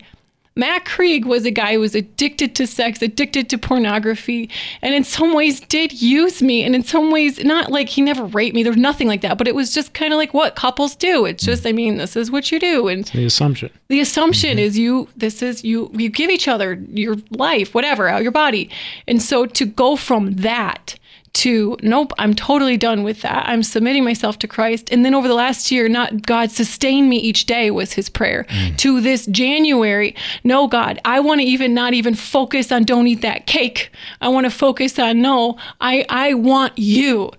Matt 0.55 0.83
Krieg 0.83 1.25
was 1.25 1.45
a 1.45 1.51
guy 1.51 1.73
who 1.73 1.79
was 1.79 1.95
addicted 1.95 2.55
to 2.55 2.67
sex, 2.67 3.01
addicted 3.01 3.49
to 3.49 3.57
pornography, 3.57 4.49
and 4.81 4.93
in 4.93 5.05
some 5.05 5.33
ways 5.33 5.61
did 5.61 6.01
use 6.01 6.41
me. 6.41 6.63
And 6.63 6.75
in 6.75 6.83
some 6.83 7.09
ways, 7.09 7.41
not 7.43 7.71
like 7.71 7.87
he 7.87 8.01
never 8.01 8.25
raped 8.25 8.53
me. 8.53 8.61
There's 8.61 8.75
nothing 8.75 9.07
like 9.07 9.21
that. 9.21 9.37
But 9.37 9.47
it 9.47 9.55
was 9.55 9.73
just 9.73 9.93
kind 9.93 10.11
of 10.13 10.17
like 10.17 10.33
what 10.33 10.57
couples 10.57 10.95
do. 10.97 11.25
It's 11.25 11.43
just, 11.45 11.65
I 11.65 11.71
mean, 11.71 11.97
this 11.97 12.17
is 12.17 12.29
what 12.29 12.51
you 12.51 12.59
do. 12.59 12.89
And 12.89 13.05
The 13.05 13.25
assumption. 13.25 13.69
the 13.87 14.01
assumption 14.01 14.59
is 14.59 14.77
you 14.77 15.07
this 15.15 15.41
is 15.41 15.63
you 15.63 15.89
you 15.93 16.09
give 16.09 16.29
each 16.29 16.47
other 16.47 16.73
your 16.89 17.15
life 17.31 17.73
whatever 17.73 18.09
uh, 18.09 18.19
your 18.19 18.31
body 18.31 18.69
and 19.07 19.21
so 19.21 19.45
to 19.45 19.65
go 19.65 19.95
from 19.95 20.33
that 20.37 20.95
to 21.33 21.77
nope 21.81 22.11
i'm 22.17 22.33
totally 22.33 22.77
done 22.77 23.03
with 23.03 23.21
that. 23.21 23.47
I'm 23.47 23.63
submitting 23.63 24.03
myself 24.03 24.39
to 24.39 24.47
christ. 24.47 24.89
And 24.91 25.05
then 25.05 25.15
over 25.15 25.27
the 25.27 25.33
last 25.33 25.71
year 25.71 25.87
not 25.87 26.25
god 26.25 26.51
sustain 26.51 27.09
me 27.09 27.17
each 27.17 27.45
day 27.45 27.71
was 27.71 27.93
his 27.93 28.09
prayer. 28.09 28.45
Mm. 28.49 28.77
To 28.77 29.01
this 29.01 29.25
january 29.27 30.15
no 30.43 30.67
god 30.67 30.99
i 31.05 31.19
want 31.19 31.41
to 31.41 31.47
even 31.47 31.73
not 31.73 31.93
even 31.93 32.15
focus 32.15 32.71
on 32.71 32.83
don't 32.83 33.07
eat 33.07 33.21
that 33.21 33.47
cake. 33.47 33.91
I 34.19 34.29
want 34.29 34.45
to 34.45 34.51
focus 34.51 34.99
on 34.99 35.21
no 35.21 35.57
i 35.79 36.05
i 36.09 36.33
want 36.33 36.77
you. 36.77 37.31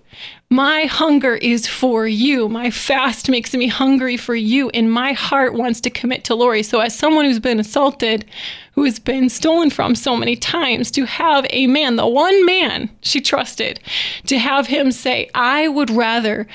My 0.49 0.83
hunger 0.83 1.35
is 1.35 1.65
for 1.65 2.05
you. 2.05 2.47
My 2.47 2.69
fast 2.69 3.27
makes 3.27 3.55
me 3.55 3.67
hungry 3.67 4.17
for 4.17 4.35
you, 4.35 4.69
and 4.69 4.91
my 4.91 5.13
heart 5.13 5.55
wants 5.55 5.81
to 5.81 5.89
commit 5.89 6.23
to 6.25 6.35
Laurie. 6.35 6.61
So, 6.61 6.79
as 6.79 6.95
someone 6.95 7.25
who's 7.25 7.39
been 7.39 7.59
assaulted, 7.59 8.25
who 8.73 8.83
has 8.83 8.99
been 8.99 9.29
stolen 9.29 9.69
from 9.69 9.95
so 9.95 10.15
many 10.15 10.35
times, 10.35 10.91
to 10.91 11.05
have 11.05 11.45
a 11.49 11.67
man, 11.67 11.95
the 11.95 12.07
one 12.07 12.45
man 12.45 12.89
she 13.01 13.21
trusted, 13.21 13.79
to 14.25 14.37
have 14.37 14.67
him 14.67 14.91
say, 14.91 15.29
I 15.35 15.67
would 15.67 15.89
rather 15.89 16.47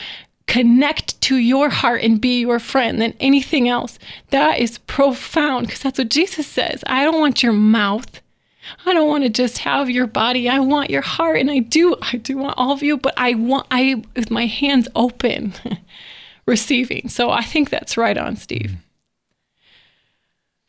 connect 0.47 1.21
to 1.21 1.37
your 1.37 1.69
heart 1.69 2.03
and 2.03 2.21
be 2.21 2.41
your 2.41 2.59
friend 2.59 3.01
than 3.01 3.15
anything 3.21 3.69
else. 3.69 3.99
That 4.31 4.59
is 4.59 4.79
profound 4.79 5.67
because 5.67 5.83
that's 5.83 5.99
what 5.99 6.09
Jesus 6.09 6.47
says. 6.47 6.83
I 6.87 7.05
don't 7.05 7.21
want 7.21 7.43
your 7.43 7.53
mouth. 7.53 8.21
I 8.85 8.93
don't 8.93 9.09
want 9.09 9.25
to 9.25 9.31
just 9.31 9.59
have 9.59 9.89
your 9.89 10.07
body. 10.07 10.49
I 10.49 10.59
want 10.59 10.91
your 10.91 11.03
heart 11.03 11.39
and 11.39 11.51
I 11.51 11.61
do 11.61 11.97
I 12.03 12.17
do 12.17 12.37
want 12.37 12.59
all 12.59 12.73
of 12.73 12.83
you, 12.83 12.97
but 12.97 13.15
I 13.17 13.35
want 13.35 13.67
I 13.71 14.03
with 14.17 14.31
my 14.31 14.47
hands 14.47 14.89
open 14.95 15.55
receiving. 16.47 17.09
So 17.09 17.31
I 17.31 17.43
think 17.43 17.71
that's 17.71 17.97
right 17.97 18.17
on, 18.17 18.37
Steve. 18.37 18.73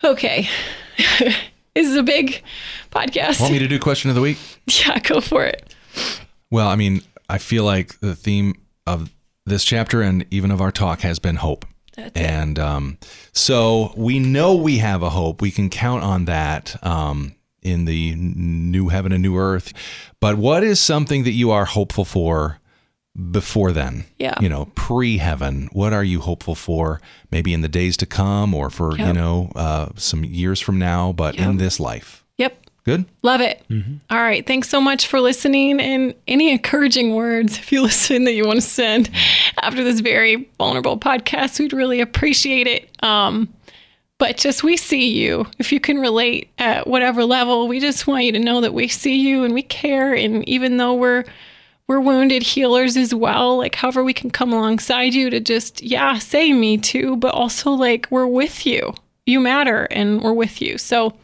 Okay. 0.04 0.48
this 1.20 1.38
is 1.76 1.96
a 1.96 2.04
big 2.04 2.42
podcast. 2.92 3.42
Want 3.42 3.54
me 3.54 3.60
to 3.60 3.68
do 3.68 3.80
question 3.80 4.10
of 4.10 4.16
the 4.16 4.22
week? 4.22 4.38
yeah, 4.68 5.00
go 5.00 5.20
for 5.20 5.44
it. 5.44 5.76
Well, 6.50 6.68
I 6.68 6.76
mean, 6.76 7.02
I 7.28 7.38
feel 7.38 7.64
like 7.64 8.00
the 8.00 8.16
theme 8.16 8.56
of 8.88 9.12
this 9.46 9.64
chapter 9.64 10.02
and 10.02 10.26
even 10.32 10.52
of 10.52 10.62
our 10.62 10.72
talk 10.72 11.02
has 11.02 11.20
been 11.20 11.38
hope. 11.38 11.66
That's 11.96 12.18
and 12.18 12.58
um, 12.58 12.98
so 13.34 13.94
we 13.98 14.20
know 14.20 14.56
we 14.56 14.78
have 14.78 15.04
a 15.04 15.10
hope. 15.10 15.42
We 15.42 15.52
can 15.52 15.70
count 15.70 16.04
on 16.04 16.26
that 16.26 16.82
um, 16.86 17.36
in 17.62 17.86
the 17.86 18.16
new 18.16 18.88
heaven 18.88 19.12
and 19.12 19.22
new 19.22 19.38
earth. 19.38 19.74
But 20.22 20.38
what 20.38 20.64
is 20.64 20.80
something 20.80 21.24
that 21.26 21.32
you 21.32 21.52
are 21.52 21.66
hopeful 21.66 22.06
for 22.06 22.60
before 23.32 23.72
then? 23.72 24.06
Yeah. 24.18 24.36
You 24.40 24.50
know, 24.50 24.66
pre 24.76 25.18
heaven. 25.18 25.70
What 25.72 25.94
are 25.94 26.04
you 26.04 26.22
hopeful 26.22 26.56
for? 26.56 27.02
Maybe 27.32 27.54
in 27.54 27.62
the 27.62 27.70
days 27.70 27.98
to 27.98 28.06
come 28.06 28.54
or 28.54 28.70
for, 28.70 28.98
you 28.98 29.14
know, 29.14 29.52
uh, 29.56 29.90
some 29.96 30.24
years 30.24 30.60
from 30.60 30.80
now, 30.80 31.12
but 31.12 31.36
in 31.36 31.58
this 31.58 31.80
life. 31.80 32.26
Yep. 32.38 32.66
Good? 32.86 33.06
Love 33.22 33.42
it. 33.42 33.64
All 34.10 34.18
right. 34.18 34.48
Thanks 34.48 34.70
so 34.70 34.82
much 34.82 35.08
for 35.08 35.20
listening. 35.20 35.80
And 35.80 36.16
any 36.28 36.50
encouraging 36.50 37.14
words, 37.14 37.58
if 37.58 37.72
you 37.72 37.82
listen, 37.84 38.24
that 38.24 38.34
you 38.34 38.46
want 38.46 38.62
to 38.62 38.66
send 38.68 39.10
after 39.62 39.84
this 39.84 40.00
very 40.00 40.50
vulnerable 40.58 40.98
podcast, 40.98 41.60
we'd 41.60 41.74
really 41.74 42.02
appreciate 42.02 42.68
it. 42.68 42.90
Um, 43.04 43.54
but 44.18 44.38
just 44.38 44.64
we 44.64 44.76
see 44.76 45.10
you. 45.12 45.46
If 45.60 45.72
you 45.72 45.80
can 45.80 45.98
relate 45.98 46.50
at 46.58 46.88
whatever 46.88 47.24
level, 47.24 47.68
we 47.68 47.80
just 47.80 48.06
want 48.06 48.26
you 48.26 48.34
to 48.34 48.40
know 48.40 48.60
that 48.62 48.74
we 48.74 48.88
see 48.88 49.16
you 49.16 49.44
and 49.44 49.54
we 49.54 49.62
care. 49.62 50.14
And 50.14 50.48
even 50.48 50.78
though 50.78 50.94
we're 50.94 51.24
we're 51.90 52.00
wounded 52.00 52.44
healers 52.44 52.96
as 52.96 53.16
well, 53.16 53.58
like 53.58 53.74
however 53.74 54.04
we 54.04 54.14
can 54.14 54.30
come 54.30 54.54
alongside 54.54 55.12
you 55.16 55.32
to 55.32 55.40
just, 55.40 55.82
yeah, 55.82 56.20
say 56.20 56.54
me 56.54 56.78
too, 56.78 57.16
but 57.16 57.34
also 57.34 57.72
like 57.72 58.06
we're 58.12 58.28
with 58.28 58.64
you. 58.64 58.94
You 59.26 59.40
matter 59.40 59.86
and 59.86 60.22
we're 60.22 60.34
with 60.34 60.62
you. 60.62 60.78
So 60.78 61.18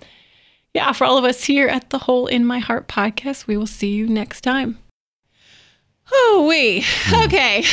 yeah, 0.73 0.91
for 0.91 1.05
all 1.05 1.19
of 1.19 1.23
us 1.23 1.43
here 1.43 1.67
at 1.67 1.91
the 1.91 1.99
Hole 1.99 2.25
in 2.25 2.47
My 2.47 2.57
Heart 2.57 2.87
podcast, 2.87 3.45
we 3.45 3.57
will 3.57 3.67
see 3.67 3.93
you 3.93 4.07
next 4.07 4.41
time. 4.41 4.79
Oh, 6.11 6.47
we. 6.49 6.83
Okay. 7.25 7.63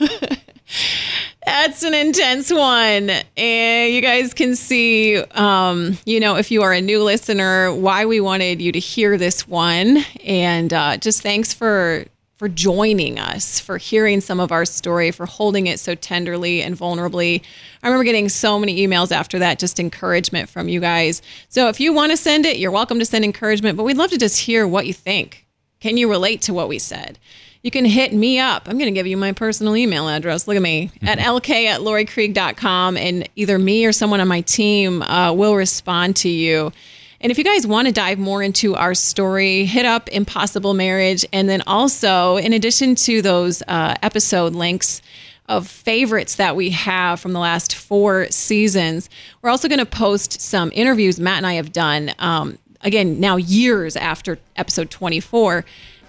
That's 1.44 1.82
an 1.82 1.92
intense 1.92 2.50
one. 2.50 3.10
And 3.36 3.92
you 3.92 4.00
guys 4.00 4.32
can 4.32 4.56
see, 4.56 5.18
um, 5.32 5.98
you 6.06 6.18
know, 6.18 6.36
if 6.36 6.50
you 6.50 6.62
are 6.62 6.72
a 6.72 6.80
new 6.80 7.02
listener, 7.04 7.74
why 7.74 8.06
we 8.06 8.20
wanted 8.20 8.62
you 8.62 8.72
to 8.72 8.78
hear 8.78 9.18
this 9.18 9.46
one. 9.46 9.98
And 10.24 10.72
uh, 10.72 10.96
just 10.96 11.20
thanks 11.20 11.52
for 11.52 12.06
for 12.38 12.48
joining 12.48 13.18
us, 13.18 13.58
for 13.58 13.78
hearing 13.78 14.20
some 14.20 14.38
of 14.38 14.52
our 14.52 14.64
story, 14.64 15.10
for 15.10 15.26
holding 15.26 15.66
it 15.66 15.80
so 15.80 15.96
tenderly 15.96 16.62
and 16.62 16.78
vulnerably. 16.78 17.42
I 17.82 17.88
remember 17.88 18.04
getting 18.04 18.28
so 18.28 18.60
many 18.60 18.86
emails 18.86 19.10
after 19.10 19.40
that, 19.40 19.58
just 19.58 19.80
encouragement 19.80 20.48
from 20.48 20.68
you 20.68 20.78
guys. 20.80 21.20
So 21.48 21.68
if 21.68 21.80
you 21.80 21.92
want 21.92 22.12
to 22.12 22.16
send 22.16 22.46
it, 22.46 22.58
you're 22.58 22.70
welcome 22.70 23.00
to 23.00 23.04
send 23.04 23.24
encouragement, 23.24 23.76
but 23.76 23.82
we'd 23.82 23.96
love 23.96 24.10
to 24.10 24.18
just 24.18 24.38
hear 24.38 24.68
what 24.68 24.86
you 24.86 24.94
think. 24.94 25.46
Can 25.80 25.96
you 25.96 26.08
relate 26.08 26.40
to 26.42 26.54
what 26.54 26.68
we 26.68 26.78
said? 26.78 27.18
You 27.62 27.72
can 27.72 27.84
hit 27.84 28.12
me 28.12 28.38
up. 28.38 28.68
I'm 28.68 28.78
going 28.78 28.92
to 28.92 28.96
give 28.96 29.08
you 29.08 29.16
my 29.16 29.32
personal 29.32 29.76
email 29.76 30.08
address. 30.08 30.46
Look 30.46 30.56
at 30.56 30.62
me 30.62 30.92
at 31.02 31.18
lk 31.18 31.64
at 31.64 31.80
lauriekrieg.com, 31.80 32.96
and 32.96 33.28
either 33.34 33.58
me 33.58 33.84
or 33.84 33.90
someone 33.90 34.20
on 34.20 34.28
my 34.28 34.42
team 34.42 35.02
uh, 35.02 35.32
will 35.32 35.56
respond 35.56 36.14
to 36.16 36.28
you. 36.28 36.72
And 37.20 37.32
if 37.32 37.38
you 37.38 37.44
guys 37.44 37.66
want 37.66 37.86
to 37.86 37.92
dive 37.92 38.18
more 38.18 38.42
into 38.42 38.76
our 38.76 38.94
story, 38.94 39.64
hit 39.64 39.84
up 39.84 40.08
Impossible 40.08 40.74
Marriage. 40.74 41.24
And 41.32 41.48
then 41.48 41.62
also, 41.66 42.36
in 42.36 42.52
addition 42.52 42.94
to 42.96 43.22
those 43.22 43.62
uh, 43.62 43.94
episode 44.02 44.54
links, 44.54 45.02
of 45.48 45.66
favorites 45.66 46.36
that 46.36 46.54
we 46.54 46.70
have 46.70 47.18
from 47.20 47.32
the 47.32 47.40
last 47.40 47.74
four 47.74 48.26
seasons. 48.30 49.08
We're 49.40 49.50
also 49.50 49.66
going 49.66 49.78
to 49.78 49.86
post 49.86 50.40
some 50.40 50.70
interviews 50.74 51.18
Matt 51.18 51.38
and 51.38 51.46
I 51.46 51.54
have 51.54 51.72
done, 51.72 52.12
um, 52.18 52.58
again, 52.82 53.18
now 53.18 53.36
years 53.36 53.96
after 53.96 54.38
episode 54.56 54.90
24, 54.90 55.64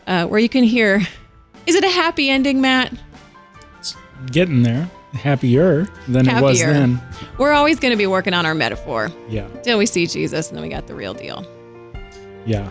uh, 0.07 0.25
where 0.25 0.39
you 0.39 0.49
can 0.49 0.63
hear 0.63 1.07
is 1.65 1.75
it 1.75 1.83
a 1.83 1.89
happy 1.89 2.29
ending, 2.29 2.61
Matt? 2.61 2.93
It's 3.77 3.95
getting 4.31 4.63
there. 4.63 4.89
Happier 5.13 5.87
than 6.07 6.27
it 6.29 6.41
was 6.41 6.59
then. 6.59 7.01
We're 7.37 7.51
always 7.53 7.79
going 7.79 7.91
to 7.91 7.97
be 7.97 8.07
working 8.07 8.33
on 8.33 8.45
our 8.45 8.53
metaphor 8.53 9.09
Yeah. 9.27 9.47
till 9.63 9.77
we 9.77 9.85
see 9.85 10.05
Jesus 10.07 10.49
and 10.49 10.55
then 10.57 10.63
we 10.63 10.69
got 10.69 10.87
the 10.87 10.93
real 10.95 11.13
deal. 11.13 11.45
Yeah. 12.45 12.69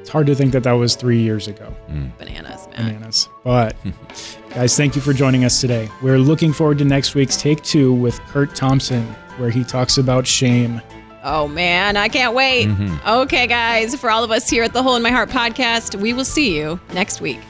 It's 0.00 0.10
hard 0.10 0.26
to 0.26 0.34
think 0.34 0.52
that 0.52 0.62
that 0.64 0.72
was 0.72 0.94
three 0.96 1.20
years 1.22 1.48
ago. 1.48 1.74
Mm. 1.88 2.16
Bananas, 2.18 2.66
Matt. 2.68 2.76
bananas. 2.76 3.28
But 3.42 3.74
guys, 4.50 4.76
thank 4.76 4.94
you 4.94 5.00
for 5.00 5.14
joining 5.14 5.44
us 5.46 5.60
today. 5.60 5.88
We're 6.02 6.18
looking 6.18 6.52
forward 6.52 6.76
to 6.78 6.84
next 6.84 7.14
week's 7.14 7.36
Take 7.38 7.62
Two 7.62 7.94
with 7.94 8.20
Curt 8.28 8.54
Thompson, 8.54 9.02
where 9.38 9.48
he 9.48 9.64
talks 9.64 9.96
about 9.96 10.26
shame. 10.26 10.82
Oh 11.22 11.48
man, 11.48 11.96
I 11.96 12.08
can't 12.08 12.34
wait. 12.34 12.68
Mm-hmm. 12.68 13.08
Okay, 13.08 13.46
guys, 13.46 13.94
for 13.96 14.10
all 14.10 14.22
of 14.22 14.30
us 14.30 14.48
here 14.50 14.62
at 14.62 14.74
the 14.74 14.82
Hole 14.82 14.94
in 14.96 15.02
My 15.02 15.10
Heart 15.10 15.30
podcast, 15.30 15.98
we 15.98 16.12
will 16.12 16.26
see 16.26 16.54
you 16.54 16.78
next 16.92 17.22
week. 17.22 17.40